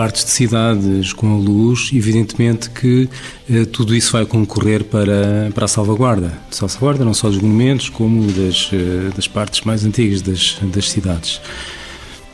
partes 0.00 0.24
de 0.24 0.30
cidades 0.30 1.12
com 1.12 1.34
a 1.34 1.36
luz, 1.36 1.90
evidentemente 1.92 2.70
que 2.70 3.06
uh, 3.50 3.66
tudo 3.66 3.94
isso 3.94 4.12
vai 4.12 4.24
concorrer 4.24 4.82
para, 4.82 5.50
para 5.54 5.66
a 5.66 5.68
salvaguarda. 5.68 6.32
Salvaguarda 6.50 7.04
não 7.04 7.12
só 7.12 7.28
dos 7.28 7.38
monumentos, 7.38 7.90
como 7.90 8.32
das, 8.32 8.72
uh, 8.72 9.14
das 9.14 9.28
partes 9.28 9.60
mais 9.60 9.84
antigas 9.84 10.22
das, 10.22 10.56
das 10.72 10.88
cidades 10.88 11.38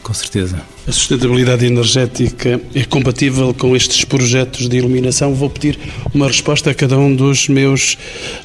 com 0.01 0.14
certeza. 0.14 0.62
A 0.87 0.93
sustentabilidade 0.93 1.67
energética 1.67 2.61
é 2.73 2.85
compatível 2.85 3.53
com 3.53 3.75
estes 3.75 4.05
projetos 4.05 4.69
de 4.69 4.77
iluminação? 4.77 5.35
Vou 5.35 5.51
pedir 5.51 5.77
uma 6.14 6.29
resposta 6.29 6.71
a 6.71 6.75
cada 6.75 6.97
um 6.97 7.12
dos 7.17 7.49
meus 7.49 7.99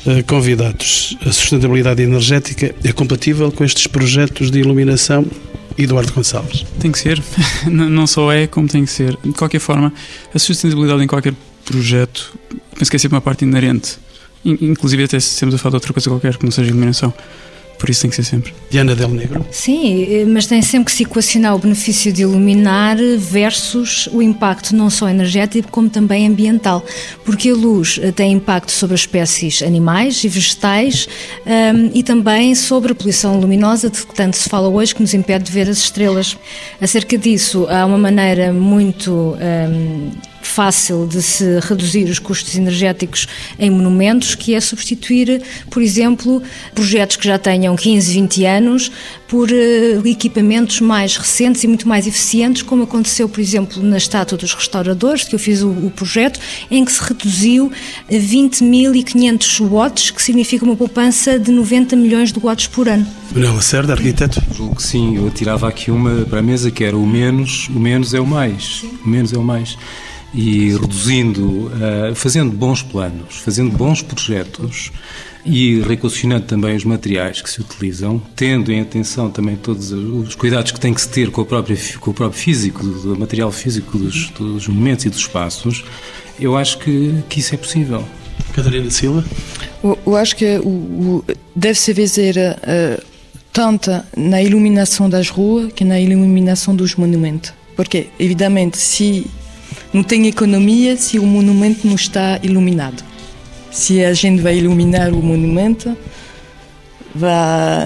uh, 0.04 0.24
convidados. 0.26 1.16
A 1.24 1.32
sustentabilidade 1.32 2.02
energética 2.02 2.74
é 2.84 2.92
compatível 2.92 3.52
com 3.52 3.64
estes 3.64 3.86
projetos 3.86 4.50
de 4.50 4.58
iluminação? 4.58 5.24
Eduardo 5.78 6.14
Gonçalves. 6.14 6.66
Tem 6.80 6.92
que 6.92 7.00
ser. 7.00 7.22
Não 7.68 8.06
só 8.08 8.32
é, 8.32 8.48
como 8.48 8.68
tem 8.68 8.86
que 8.86 8.92
ser. 8.92 9.18
De 9.24 9.34
qualquer 9.34 9.60
forma, 9.60 9.94
a 10.34 10.40
sustentabilidade 10.40 11.04
em 11.04 11.08
qualquer 11.08 11.34
projeto, 11.66 12.34
penso 12.78 12.90
que 12.90 12.98
é 12.98 13.00
sempre 13.00 13.16
uma 13.16 13.22
parte 13.22 13.46
inerente. 13.46 13.98
Inclusive, 14.44 15.04
até 15.04 15.20
se 15.20 15.30
estamos 15.30 15.54
a 15.54 15.58
falar 15.58 15.72
de 15.72 15.76
outra 15.78 15.94
coisa 15.94 16.10
qualquer 16.10 16.38
que 16.38 16.44
não 16.44 16.52
seja 16.52 16.70
iluminação 16.70 17.14
por 17.82 17.90
isso 17.90 18.02
tem 18.02 18.12
que 18.12 18.16
ser 18.16 18.24
sempre. 18.24 18.54
Diana 18.70 18.96
Del 18.96 19.10
Negro? 19.10 19.44
Sim, 19.50 20.04
eh, 20.04 20.26
mas 20.26 20.46
tem 20.46 20.62
sempre 20.62 20.86
que 20.86 20.92
se 20.92 21.02
equacionar 21.02 21.56
o 21.56 21.58
benefício 21.58 22.14
de 22.14 22.22
iluminar 22.22 22.96
versus 23.18 24.08
o 24.14 24.22
impacto 24.22 24.76
não 24.76 24.88
só 24.88 25.10
energético 25.10 25.72
como 25.72 25.90
também 25.90 26.28
ambiental, 26.28 26.86
porque 27.26 27.50
a 27.50 27.56
luz 27.56 28.00
eh, 28.00 28.12
tem 28.12 28.34
impacto 28.34 28.72
sobre 28.72 28.94
as 28.94 29.00
espécies 29.00 29.64
animais 29.64 30.24
e 30.24 30.28
vegetais 30.28 31.08
um, 31.44 31.50
ehm, 31.50 31.92
e 31.96 32.04
também 32.04 32.54
sobre 32.54 32.92
a 32.92 32.96
poluição 32.96 33.40
luminosa 33.40 33.90
de 33.90 34.06
que 34.06 34.14
tanto 34.14 34.38
se 34.38 34.48
fala 34.48 34.68
hoje 34.68 34.94
que 34.94 35.02
nos 35.02 35.16
impede 35.16 35.46
de 35.46 35.52
ver 35.52 35.68
as 35.68 35.80
estrelas. 35.80 36.38
Acerca 36.80 37.18
disso, 37.18 37.66
há 37.68 37.84
uma 37.84 37.98
maneira 37.98 38.54
muito 38.54 39.12
um, 39.12 39.38
ehm, 39.42 40.12
fácil 40.48 41.08
de 41.08 41.22
se 41.22 41.60
reduzir 41.60 42.06
os 42.06 42.20
custos 42.20 42.56
energéticos 42.56 43.28
em 43.58 43.70
monumentos, 43.70 44.36
que 44.36 44.54
é 44.54 44.62
substituir, 44.62 45.42
por 45.70 45.82
exemplo, 45.82 46.42
projetos 46.74 47.16
que 47.16 47.28
já 47.28 47.38
tenham 47.38 47.76
15, 47.76 48.14
20 48.14 48.46
anos 48.46 48.92
por 49.28 49.50
uh, 49.50 50.08
equipamentos 50.08 50.82
mais 50.82 51.16
recentes 51.16 51.64
e 51.64 51.68
muito 51.68 51.88
mais 51.88 52.06
eficientes, 52.06 52.62
como 52.62 52.84
aconteceu, 52.84 53.30
por 53.30 53.40
exemplo, 53.40 53.82
na 53.82 53.98
estátua 53.98 54.38
dos 54.38 54.54
restauradores, 54.54 55.24
que 55.24 55.34
eu 55.34 55.40
fiz 55.40 55.62
o, 55.62 55.70
o 55.70 55.90
projeto, 55.90 56.38
em 56.70 56.84
que 56.84 56.92
se 56.92 57.02
reduziu 57.02 57.72
a 58.10 58.14
20.500 58.14 59.70
watts, 59.70 60.12
que 60.12 60.22
significa 60.22 60.66
uma 60.66 60.76
poupança 60.76 61.40
de 61.40 61.50
90 61.50 61.96
milhões 61.96 62.34
de 62.34 62.40
watts 62.40 62.68
por 62.68 62.90
ano. 62.90 63.08
Manuel 63.32 63.56
Lacerda, 63.56 63.94
arquiteto? 63.94 64.42
Julgo 64.54 64.76
que 64.76 64.84
sim, 64.84 65.16
eu 65.16 65.32
tirava 65.32 65.70
aqui 65.70 65.90
uma 65.90 66.26
para 66.26 66.40
a 66.40 66.42
mesa 66.42 66.70
que 66.70 66.84
era 66.84 66.98
o 66.98 67.08
menos, 67.08 67.70
o 67.70 67.80
menos 67.80 68.14
é 68.14 68.20
o 68.20 68.28
mais. 68.28 68.82
Sim. 68.82 68.92
O 69.06 69.08
menos 69.08 69.32
é 69.32 69.38
o 69.38 69.44
mais 69.44 69.78
e 70.34 70.72
reduzindo, 70.72 71.68
uh, 71.68 72.16
fazendo 72.16 72.52
bons 72.52 72.82
planos, 72.82 73.38
fazendo 73.38 73.72
bons 73.76 74.02
projetos 74.02 74.92
e 75.46 75.82
reequacionando 75.82 76.46
também 76.46 76.76
os 76.76 76.86
materiais 76.86 77.42
que 77.42 77.50
se 77.50 77.62
utilizam, 77.62 78.22
tendo 78.36 78.72
em 78.72 78.80
atenção 78.80 79.30
também 79.30 79.56
todos 79.56 79.92
os 79.92 80.36
cuidados 80.36 80.72
que 80.72 80.80
tem 80.80 80.94
que 80.94 81.02
se 81.02 81.10
ter 81.10 81.32
com 81.32 81.42
o 81.42 81.46
próprio, 81.46 81.78
com 82.00 82.12
o 82.12 82.14
próprio 82.14 82.40
físico, 82.40 82.86
do 82.86 83.18
material 83.18 83.52
físico 83.52 83.98
dos, 83.98 84.30
dos 84.30 84.68
monumentos 84.68 85.06
e 85.06 85.10
dos 85.10 85.20
espaços, 85.20 85.84
eu 86.40 86.56
acho 86.56 86.78
que, 86.78 87.14
que 87.28 87.40
isso 87.40 87.56
é 87.56 87.58
possível. 87.58 88.04
Catarina 88.54 88.90
Silva? 88.90 89.26
Eu, 89.84 89.98
eu 90.06 90.16
acho 90.16 90.36
que 90.36 90.46
deve-se 91.56 91.94
fazer 91.94 92.36
uh, 92.38 93.04
tanto 93.52 93.92
na 94.16 94.42
iluminação 94.42 95.10
das 95.10 95.30
ruas 95.30 95.72
que 95.74 95.84
na 95.84 96.00
iluminação 96.00 96.76
dos 96.76 96.96
monumentos. 96.96 97.54
Porque, 97.76 98.08
evidentemente, 98.20 98.78
se 98.78 99.26
não 99.94 100.04
tem 100.04 100.28
economia 100.28 100.96
se 100.96 101.20
o 101.20 101.26
monumento 101.26 101.86
não 101.86 101.96
está 101.96 102.40
iluminado. 102.42 103.04
Se 103.72 104.04
a 104.04 104.14
gente 104.14 104.42
vai 104.42 104.58
iluminar 104.58 105.14
o 105.14 105.22
monumento, 105.22 105.96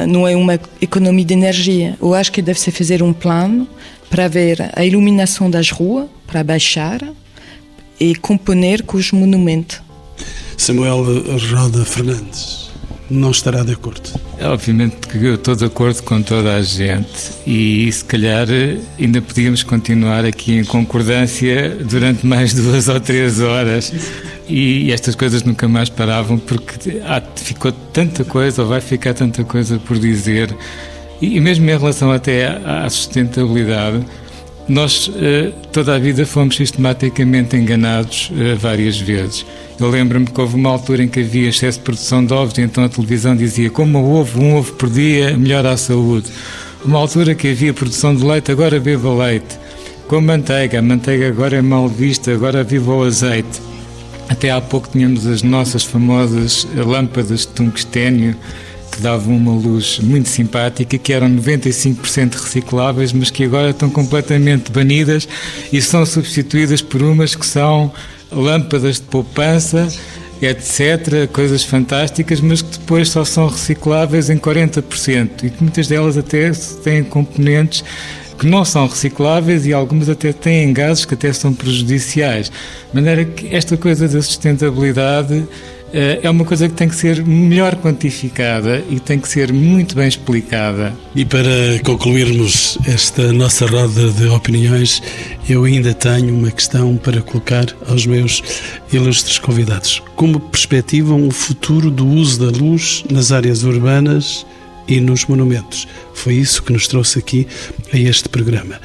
não 0.08 0.28
é 0.28 0.36
uma 0.36 0.60
economia 0.82 1.26
de 1.26 1.34
energia. 1.34 1.98
Eu 2.02 2.14
acho 2.14 2.32
que 2.32 2.42
deve-se 2.42 2.72
fazer 2.72 3.02
um 3.04 3.14
plano 3.14 3.68
para 4.10 4.28
ver 4.28 4.72
a 4.74 4.86
iluminação 4.86 5.50
das 5.50 5.70
ruas, 5.72 6.08
para 6.28 6.44
baixar 6.44 7.02
e 8.00 8.16
componer 8.16 8.84
com 8.84 8.98
os 8.98 9.12
monumentos. 9.12 9.82
Samuel 10.58 11.04
Roda 11.38 11.84
Fernandes 11.86 12.65
não 13.10 13.32
estará 13.32 13.64
de 13.64 13.74
acordo. 13.74 14.10
É, 14.38 14.48
obviamente 14.48 14.96
que 15.08 15.24
eu 15.24 15.36
estou 15.36 15.56
de 15.56 15.66
acordo 15.66 16.02
com 16.04 16.22
toda 16.22 16.56
a 16.56 16.62
gente 16.62 17.32
e 17.46 17.92
se 17.92 18.04
calhar 18.04 18.48
ainda 19.00 19.22
podíamos 19.22 19.64
continuar 19.64 20.26
aqui 20.26 20.58
em 20.58 20.64
concordância 20.64 21.70
durante 21.70 22.26
mais 22.26 22.54
duas 22.56 22.88
ou 22.88 23.00
três 23.00 23.40
horas 23.40 23.94
e 24.48 24.92
estas 24.92 25.16
coisas 25.16 25.44
nunca 25.44 25.68
mais 25.68 25.90
paravam 25.90 26.38
porque 26.38 27.02
ah, 27.04 27.22
ficou 27.36 27.72
tanta 27.72 28.24
coisa 28.24 28.64
ou 28.64 28.68
vai 28.68 28.82
ficar 28.82 29.14
tanta 29.14 29.44
coisa 29.44 29.80
por 29.80 29.98
dizer 29.98 30.56
e 31.22 31.40
mesmo 31.40 31.70
em 31.70 31.78
relação 31.78 32.12
até 32.12 32.48
à 32.48 32.90
sustentabilidade 32.90 34.06
nós 34.68 35.12
eh, 35.16 35.52
toda 35.72 35.96
a 35.96 36.00
vida 36.00 36.26
fomos 36.26 36.56
sistematicamente 36.56 37.56
enganados 37.56 38.32
eh, 38.36 38.56
várias 38.56 38.98
vezes 39.00 39.46
eu 39.80 39.90
lembro-me 39.90 40.26
que 40.26 40.40
houve 40.40 40.56
uma 40.56 40.70
altura 40.70 41.04
em 41.04 41.08
que 41.08 41.20
havia 41.20 41.50
excesso 41.50 41.80
de 41.80 41.84
produção 41.84 42.26
de 42.26 42.34
ovos, 42.34 42.58
e 42.58 42.62
então 42.62 42.84
a 42.84 42.90
televisão 42.90 43.36
dizia: 43.36 43.70
como 43.70 44.00
ovo, 44.16 44.42
um 44.42 44.56
ovo 44.56 44.72
por 44.74 44.90
dia 44.90 45.38
melhora 45.38 45.72
a 45.72 45.78
saúde. 45.78 46.28
Uma 46.84 47.00
altura 47.00 47.36
que 47.36 47.50
havia 47.50 47.74
produção 47.74 48.16
de 48.16 48.24
leite, 48.24 48.52
agora 48.52 48.80
beba 48.80 49.14
leite. 49.14 49.60
Com 50.08 50.22
manteiga, 50.22 50.80
a 50.80 50.82
manteiga 50.82 51.28
agora 51.28 51.58
é 51.58 51.62
mal 51.62 51.90
vista, 51.90 52.32
agora 52.32 52.64
viva 52.64 52.94
o 52.94 53.04
azeite. 53.04 53.60
Até 54.30 54.50
há 54.50 54.62
pouco 54.62 54.88
tínhamos 54.90 55.28
as 55.28 55.44
nossas 55.44 55.84
famosas 55.84 56.66
lâmpadas 56.74 57.42
de 57.42 57.48
tungstênio 57.48 58.36
que 58.96 59.02
davam 59.02 59.36
uma 59.36 59.52
luz 59.52 60.00
muito 60.00 60.30
simpática, 60.30 60.98
que 60.98 61.12
eram 61.12 61.30
95% 61.30 62.36
recicláveis, 62.36 63.12
mas 63.12 63.30
que 63.30 63.44
agora 63.44 63.72
estão 63.72 63.90
completamente 63.90 64.72
banidas 64.72 65.28
e 65.72 65.82
são 65.82 66.06
substituídas 66.06 66.82
por 66.82 67.02
umas 67.02 67.36
que 67.36 67.46
são 67.46 67.92
lâmpadas 68.32 68.96
de 68.96 69.04
poupança, 69.04 69.90
etc., 70.42 71.28
coisas 71.32 71.64
fantásticas, 71.64 72.40
mas 72.40 72.62
que 72.62 72.78
depois 72.78 73.10
só 73.10 73.26
são 73.26 73.48
recicláveis 73.48 74.30
em 74.30 74.38
40% 74.38 75.44
e 75.44 75.50
que 75.50 75.62
muitas 75.62 75.88
delas 75.88 76.18
até 76.18 76.52
têm 76.82 77.04
componentes 77.04 77.84
que 78.40 78.48
não 78.48 78.64
são 78.64 78.88
recicláveis 78.88 79.66
e 79.66 79.74
algumas 79.74 80.10
até 80.10 80.32
têm 80.32 80.72
gases 80.72 81.04
que 81.04 81.14
até 81.14 81.34
são 81.34 81.54
prejudiciais. 81.54 82.50
De 82.50 82.96
maneira 82.96 83.26
que 83.26 83.54
esta 83.54 83.76
coisa 83.76 84.08
da 84.08 84.22
sustentabilidade 84.22 85.46
é 85.94 86.30
uma 86.30 86.44
coisa 86.44 86.68
que 86.68 86.76
tem 86.76 86.90
que 86.90 86.96
ser 86.96 87.24
melhor 87.26 87.76
quantificada 87.76 88.84
e 88.90 89.00
tem 89.00 89.20
que 89.20 89.30
ser 89.30 89.54
muito 89.54 89.96
bem 89.96 90.08
explicada. 90.08 90.94
E 91.16 91.24
para 91.24 91.80
concluirmos 91.84 92.78
esta 92.86 93.32
nossa 93.32 93.66
roda 93.66 94.10
de 94.12 94.28
opiniões, 94.28 95.02
eu 95.48 95.64
ainda 95.64 95.94
tenho 95.94 96.36
uma 96.36 96.52
questão 96.52 96.98
para 96.98 97.22
colocar 97.22 97.66
aos 97.88 98.06
meus 98.06 98.44
ilustres 98.92 99.40
convidados. 99.40 100.02
Como 100.16 100.40
perspectivam 100.40 101.28
o 101.28 101.32
futuro 101.32 101.90
do 101.90 102.06
uso 102.06 102.52
da 102.52 102.58
luz 102.58 103.04
nas 103.10 103.32
áreas 103.32 103.64
urbanas 103.64 104.46
e 104.88 105.00
nos 105.00 105.26
monumentos? 105.26 105.88
Foi 106.14 106.34
isso 106.34 106.62
que 106.64 106.74
nos 106.74 106.88
trouxe 106.88 107.20
aqui 107.20 107.48
a 107.94 107.98
este 107.98 108.28
programa. 108.28 108.80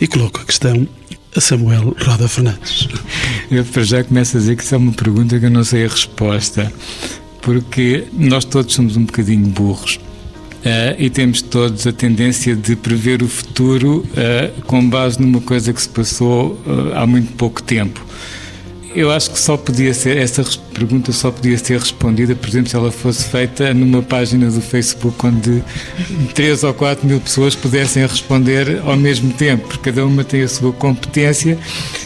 E 0.00 0.06
coloco 0.06 0.40
a 0.40 0.44
questão 0.44 0.86
Samuel 1.40 1.96
Roda 2.00 2.28
Fernandes. 2.28 2.88
Eu 3.50 3.64
para 3.64 3.82
já 3.82 4.02
começo 4.02 4.36
a 4.36 4.40
dizer 4.40 4.56
que 4.56 4.62
isso 4.62 4.74
é 4.74 4.78
uma 4.78 4.92
pergunta 4.92 5.38
que 5.38 5.46
eu 5.46 5.50
não 5.50 5.64
sei 5.64 5.84
a 5.84 5.88
resposta, 5.88 6.72
porque 7.40 8.04
nós 8.12 8.44
todos 8.44 8.74
somos 8.74 8.96
um 8.96 9.04
bocadinho 9.04 9.46
burros. 9.46 10.00
Uh, 10.66 10.98
e 10.98 11.08
temos 11.08 11.42
todos 11.42 11.86
a 11.86 11.92
tendência 11.92 12.56
de 12.56 12.74
prever 12.74 13.22
o 13.22 13.28
futuro 13.28 13.98
uh, 13.98 14.62
com 14.62 14.88
base 14.88 15.20
numa 15.20 15.40
coisa 15.40 15.72
que 15.72 15.80
se 15.80 15.88
passou 15.88 16.60
uh, 16.66 16.92
há 16.96 17.06
muito 17.06 17.32
pouco 17.34 17.62
tempo. 17.62 18.04
Eu 18.96 19.10
acho 19.10 19.30
que 19.30 19.38
só 19.38 19.58
podia 19.58 19.92
ser, 19.92 20.16
essa 20.16 20.42
pergunta 20.72 21.12
só 21.12 21.30
podia 21.30 21.58
ser 21.58 21.78
respondida, 21.78 22.34
por 22.34 22.48
exemplo, 22.48 22.70
se 22.70 22.76
ela 22.76 22.90
fosse 22.90 23.24
feita 23.24 23.74
numa 23.74 24.02
página 24.02 24.50
do 24.50 24.62
Facebook 24.62 25.14
onde 25.26 25.62
3 26.32 26.64
ou 26.64 26.72
4 26.72 27.06
mil 27.06 27.20
pessoas 27.20 27.54
pudessem 27.54 28.06
responder 28.06 28.80
ao 28.86 28.96
mesmo 28.96 29.34
tempo, 29.34 29.68
porque 29.68 29.90
cada 29.90 30.06
uma 30.06 30.24
tem 30.24 30.40
a 30.40 30.48
sua 30.48 30.72
competência 30.72 31.58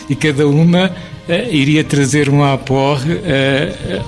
e 0.09 0.17
cada 0.17 0.49
uma 0.49 0.89
uh, 0.89 1.55
iria 1.55 1.85
trazer 1.85 2.29
um 2.29 2.43
aporre 2.43 3.15
uh, 3.15 4.05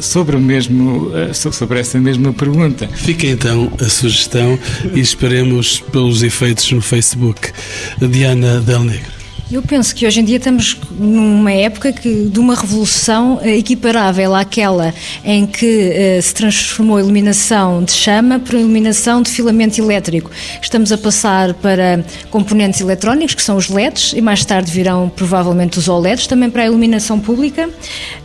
sobre, 0.00 0.34
o 0.34 0.40
mesmo, 0.40 1.12
sobre 1.32 1.78
essa 1.78 1.96
mesma 2.00 2.32
pergunta. 2.32 2.88
Fica 2.88 3.28
então 3.28 3.70
a 3.80 3.88
sugestão 3.88 4.58
e 4.92 4.98
esperemos 4.98 5.78
pelos 5.92 6.24
efeitos 6.24 6.72
no 6.72 6.82
Facebook. 6.82 7.52
Diana 8.00 8.60
Del 8.60 8.82
Negro. 8.82 9.15
Eu 9.48 9.62
penso 9.62 9.94
que 9.94 10.04
hoje 10.04 10.18
em 10.18 10.24
dia 10.24 10.38
estamos 10.38 10.76
numa 10.98 11.52
época 11.52 11.92
que, 11.92 12.24
de 12.24 12.40
uma 12.40 12.56
revolução 12.56 13.38
eh, 13.40 13.56
equiparável 13.56 14.34
àquela 14.34 14.92
em 15.24 15.46
que 15.46 15.92
eh, 15.94 16.20
se 16.20 16.34
transformou 16.34 16.96
a 16.96 17.00
iluminação 17.00 17.84
de 17.84 17.92
chama 17.92 18.40
por 18.40 18.56
iluminação 18.56 19.22
de 19.22 19.30
filamento 19.30 19.80
elétrico. 19.80 20.32
Estamos 20.60 20.90
a 20.90 20.98
passar 20.98 21.54
para 21.54 22.04
componentes 22.28 22.80
eletrónicos, 22.80 23.36
que 23.36 23.42
são 23.42 23.56
os 23.56 23.68
LEDs, 23.68 24.14
e 24.16 24.20
mais 24.20 24.44
tarde 24.44 24.68
virão 24.68 25.08
provavelmente 25.14 25.78
os 25.78 25.88
OLEDs, 25.88 26.26
também 26.26 26.50
para 26.50 26.64
a 26.64 26.66
iluminação 26.66 27.20
pública, 27.20 27.70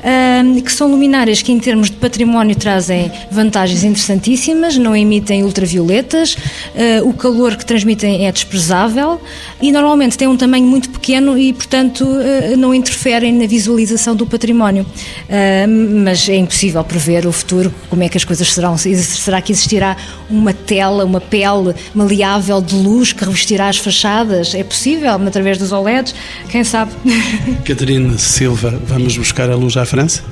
eh, 0.04 0.42
que 0.66 0.72
são 0.72 0.90
luminárias 0.90 1.44
que, 1.44 1.52
em 1.52 1.60
termos 1.60 1.92
de 1.92 1.98
património, 1.98 2.56
trazem 2.56 3.12
vantagens 3.30 3.84
interessantíssimas, 3.84 4.76
não 4.76 4.96
emitem 4.96 5.44
ultravioletas, 5.44 6.36
eh, 6.74 7.00
o 7.04 7.14
calor 7.14 7.56
que 7.56 7.66
transmitem 7.66 8.26
é 8.26 8.32
desprezável 8.32 9.22
e 9.62 9.72
normalmente 9.72 10.18
têm 10.18 10.28
um 10.28 10.36
tamanho 10.36 10.66
muito 10.66 10.90
pequeno 10.90 11.11
pequeno 11.12 11.38
e, 11.38 11.52
portanto, 11.52 12.08
eh, 12.22 12.56
não 12.56 12.74
interferem 12.74 13.34
na 13.34 13.46
visualização 13.46 14.16
do 14.16 14.26
património. 14.26 14.86
Eh, 15.28 15.68
mas 15.68 16.30
é 16.30 16.38
impossível 16.38 16.82
prever 16.84 17.28
o 17.28 17.32
futuro, 17.34 17.74
como 17.90 18.02
é 18.04 18.08
que 18.08 18.18
as 18.18 18.24
coisas 18.24 18.52
serão. 18.52 18.78
Será 18.78 19.42
que 19.42 19.52
existirá 19.52 19.98
uma 20.30 20.54
tela, 20.54 21.04
uma 21.04 21.20
pele 21.20 21.76
maleável 21.94 22.62
de 22.62 22.76
luz 22.76 23.12
que 23.12 23.26
revestirá 23.26 23.68
as 23.68 23.78
fachadas? 23.78 24.56
É 24.56 24.64
possível, 24.64 25.12
através 25.28 25.58
dos 25.58 25.74
OLEDs? 25.74 26.16
Quem 26.50 26.64
sabe? 26.64 26.92
Catarina 27.66 28.18
Silva, 28.18 28.80
vamos 28.88 29.18
buscar 29.18 29.50
a 29.50 29.56
luz 29.56 29.76
à 29.76 29.86
França? 29.86 30.24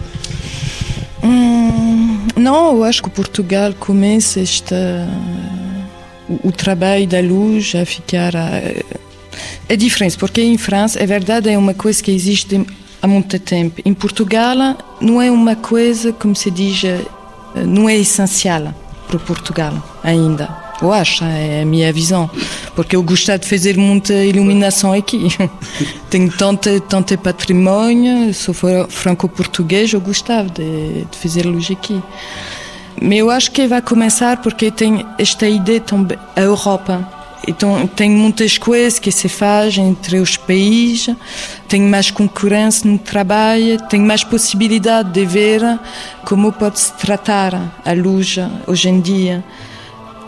Hum, 1.22 2.26
não, 2.38 2.78
eu 2.78 2.84
acho 2.86 3.04
que 3.04 3.10
Portugal 3.10 3.74
começa 3.78 4.40
esta, 4.40 5.10
o, 6.30 6.48
o 6.48 6.52
trabalho 6.54 7.06
da 7.06 7.20
luz 7.20 7.74
a 7.76 7.86
ficar. 7.86 8.34
A, 8.34 8.62
a 9.70 9.76
diferença, 9.76 10.18
porque 10.18 10.42
em 10.42 10.58
França, 10.58 11.00
é 11.00 11.06
verdade, 11.06 11.50
é 11.50 11.58
uma 11.58 11.76
coisa 11.76 12.02
que 12.02 12.12
existe 12.12 12.66
há 13.02 13.08
muito 13.08 13.38
tempo. 13.40 13.82
Em 13.86 13.94
Portugal, 13.94 14.56
não 15.00 15.22
é 15.22 15.30
uma 15.30 15.56
coisa, 15.56 16.12
como 16.12 16.36
se 16.36 16.50
diz, 16.50 16.84
eh, 16.84 17.06
não 17.66 17.88
é 17.88 17.96
essencial 17.96 18.74
para 19.08 19.20
Portugal 19.20 19.74
ainda. 20.04 20.50
Eu 20.82 20.94
acho, 20.94 21.24
é 21.26 21.62
a 21.62 21.66
minha 21.66 21.92
visão. 21.92 22.30
Porque 22.74 22.96
eu 22.96 23.04
gosto 23.04 23.38
de 23.38 23.48
fazer 23.48 23.78
muita 23.78 24.14
iluminação 24.14 24.94
aqui. 24.94 25.28
Tenho 26.10 26.32
tanto, 26.32 26.80
tanto 26.82 27.18
patrimônio, 27.18 28.34
sou 28.34 28.56
franco-português, 28.88 29.94
eu 29.94 30.02
gostava 30.02 30.50
de, 30.50 31.06
de 31.06 31.18
fazer 31.18 31.46
luz 31.46 31.70
aqui. 31.70 32.02
Mas 33.02 33.18
eu 33.18 33.30
acho 33.30 33.52
que 33.52 33.68
vai 33.68 33.82
começar 33.82 34.38
porque 34.38 34.72
tem 34.72 35.06
esta 35.18 35.48
ideia 35.48 35.80
também, 35.80 36.18
a 36.36 36.42
Europa 36.42 37.19
então, 37.48 37.88
tem 37.88 38.10
muitas 38.10 38.58
coisas 38.58 39.00
que 39.00 39.12
se 39.12 39.30
faz 39.30 39.78
entre 39.78 40.20
os 40.20 40.36
países, 40.36 41.16
tem 41.68 41.82
mais 41.82 42.12
concorrência 42.12 42.90
no 42.90 42.98
trabalho, 42.98 43.80
tem 43.88 44.02
mais 44.02 44.24
possibilidade 44.24 45.12
de 45.12 45.26
ver 45.26 45.62
como 46.26 46.52
pode 46.52 46.80
se 46.80 46.94
tratar 46.94 47.82
a 47.86 47.94
luz 47.94 48.38
hoje 48.68 48.90
em 48.90 49.00
dia. 49.00 49.44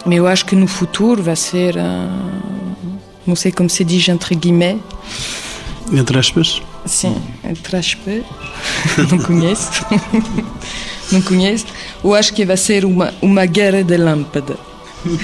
Mas 0.05 0.17
eu 0.17 0.25
acho 0.25 0.45
que 0.45 0.55
no 0.55 0.67
futuro 0.67 1.21
vai 1.21 1.35
ser, 1.35 1.77
eh, 1.77 1.81
não 3.27 3.35
sei 3.35 3.51
como 3.51 3.69
se 3.69 3.83
diz 3.83 4.07
entre 4.07 4.33
guillemets. 4.33 4.81
Entre 5.91 6.17
aspas? 6.17 6.61
Sim, 6.85 7.21
entre 7.43 7.77
aspas. 7.77 8.23
não 9.11 9.19
conheço. 9.19 9.85
não 11.11 11.21
conheço. 11.21 11.65
Eu 12.03 12.15
acho 12.15 12.33
que 12.33 12.45
vai 12.45 12.57
ser 12.57 12.85
uma, 12.85 13.13
uma 13.21 13.45
guerra 13.45 13.83
de 13.83 13.97
lâmpada. 13.97 14.70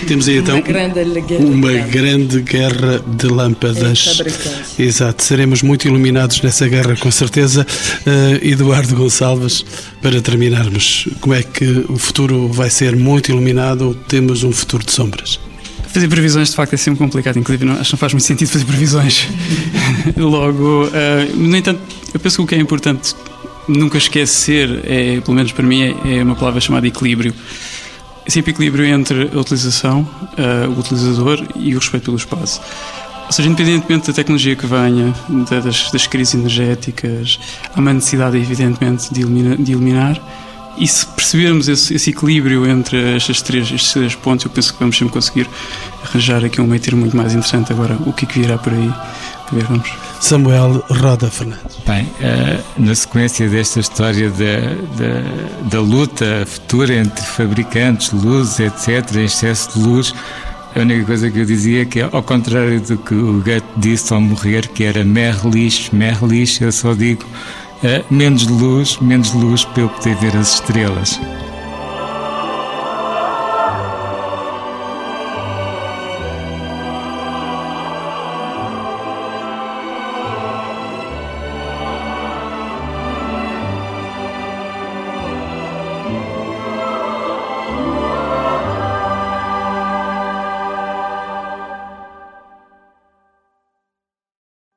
Temos 0.08 0.28
aí 0.28 0.38
então 0.38 0.56
uma 0.56 0.62
grande, 0.62 1.00
uma 1.40 1.74
grande 1.74 2.42
guerra 2.42 3.00
de 3.06 3.28
lâmpadas. 3.28 4.20
É 4.78 4.82
Exato, 4.82 5.24
seremos 5.24 5.62
muito 5.62 5.88
iluminados 5.88 6.42
nessa 6.42 6.68
guerra, 6.68 6.96
com 6.96 7.12
certeza. 7.12 7.66
Uh, 8.06 8.46
Eduardo 8.46 8.96
Gonçalves, 8.96 9.64
para 10.02 10.20
terminarmos, 10.22 11.08
como 11.20 11.36
é 11.36 11.44
que 11.44 11.86
o 11.90 11.98
futuro 11.98 12.48
vai 12.52 12.70
ser 12.70 12.96
muito 12.96 13.30
iluminado 13.32 13.88
ou 13.88 13.94
temos 13.94 14.44
um 14.44 14.52
futuro 14.52 14.84
de 14.84 14.92
sombras? 14.92 15.40
Fazer 15.88 16.08
previsões 16.08 16.50
de 16.50 16.56
facto 16.56 16.74
é 16.74 16.78
sempre 16.78 17.00
complicado, 17.00 17.38
inclusive 17.38 17.66
não, 17.66 17.74
acho 17.74 17.86
que 17.86 17.94
não 17.94 18.00
faz 18.00 18.14
muito 18.14 18.26
sentido 18.26 18.50
fazer 18.50 18.66
previsões. 18.66 19.28
Logo, 20.18 20.86
uh, 20.86 21.36
no 21.36 21.56
entanto, 21.56 21.80
eu 22.14 22.20
penso 22.20 22.38
que 22.38 22.42
o 22.42 22.48
que 22.48 22.56
é 22.56 22.60
importante 22.60 23.16
nunca 23.68 23.98
esquecer, 23.98 24.82
é, 24.86 25.20
pelo 25.22 25.36
menos 25.36 25.52
para 25.52 25.66
mim, 25.66 25.84
é, 25.84 26.18
é 26.18 26.24
uma 26.24 26.36
palavra 26.36 26.62
chamada 26.62 26.88
equilíbrio 26.88 27.34
sempre 28.28 28.52
equilíbrio 28.52 28.86
entre 28.86 29.30
a 29.34 29.40
utilização, 29.40 30.02
uh, 30.02 30.70
o 30.70 30.80
utilizador 30.80 31.46
e 31.56 31.76
o 31.76 31.80
respeito 31.80 32.06
pelo 32.06 32.18
espaço. 32.18 32.62
Ou 33.26 33.32
seja, 33.32 33.50
independentemente 33.50 34.08
da 34.08 34.14
tecnologia 34.14 34.56
que 34.56 34.66
venha, 34.66 35.14
das, 35.50 35.92
das 35.92 36.08
crises 36.08 36.34
energéticas, 36.34 37.40
há 37.76 37.80
uma 37.80 37.94
necessidade, 37.94 38.38
evidentemente, 38.38 39.14
de, 39.14 39.22
iluminar, 39.22 39.58
de 39.58 39.74
e 40.78 40.88
se 40.88 41.06
percebermos 41.08 41.68
esse, 41.68 41.96
esse, 41.96 42.12
equilíbrio 42.12 42.66
entre 42.68 43.16
estes 43.16 43.42
três, 43.42 43.72
estes 43.72 43.94
três 43.94 44.16
pontos, 44.16 44.46
eu 44.46 44.52
penso 44.52 44.74
que 44.74 44.80
vamos 44.80 44.96
sempre 44.96 45.14
conseguir 45.14 45.50
arranjar 46.04 46.46
aqui 46.46 46.62
um 46.62 46.68
meio 46.68 46.80
termo 46.80 47.02
muito 47.02 47.18
mais 47.18 47.34
interessante. 47.34 47.74
Agora, 47.74 47.98
o 48.06 48.14
que 48.14 48.26
é 48.26 48.28
que 48.28 48.40
virá 48.40 48.58
por 48.58 48.72
aí? 48.72 48.94
Vamos. 49.52 49.92
Samuel 50.20 50.84
Roda 50.90 51.30
Fernandes. 51.30 51.78
Bem, 51.86 52.06
uh, 52.06 52.64
na 52.78 52.96
sequência 52.96 53.48
desta 53.50 53.80
história 53.80 54.30
da, 54.30 54.60
da, 54.98 55.70
da, 55.70 55.82
luta 55.82 56.44
futura 56.46 56.96
entre 56.96 57.24
fabricantes, 57.26 58.12
luzes, 58.12 58.60
etc., 58.60 59.16
excesso 59.18 59.78
de 59.78 59.86
luz, 59.86 60.14
a 60.76 60.80
única 60.80 61.06
coisa 61.06 61.32
que 61.32 61.40
eu 61.40 61.46
dizia 61.46 61.82
é 61.82 61.86
que, 61.86 62.02
ao 62.02 62.22
contrário 62.24 62.80
do 62.82 62.98
que 62.98 63.14
o 63.16 63.42
Goethe 63.42 63.66
disse 63.78 64.14
ao 64.14 64.22
morrer, 64.22 64.68
que 64.68 64.84
era 64.84 65.04
mer 65.04 65.36
lixo, 65.46 65.96
mer 65.96 66.18
lixo, 66.24 66.64
eu 66.64 66.72
só 66.72 66.94
digo 66.94 67.24
uh, 67.24 68.14
menos 68.14 68.48
luz, 68.48 68.98
menos 69.00 69.32
luz 69.34 69.64
para 69.66 69.84
eu 69.84 69.90
poder 69.90 70.16
ver 70.18 70.36
as 70.36 70.56
estrelas. 70.56 71.20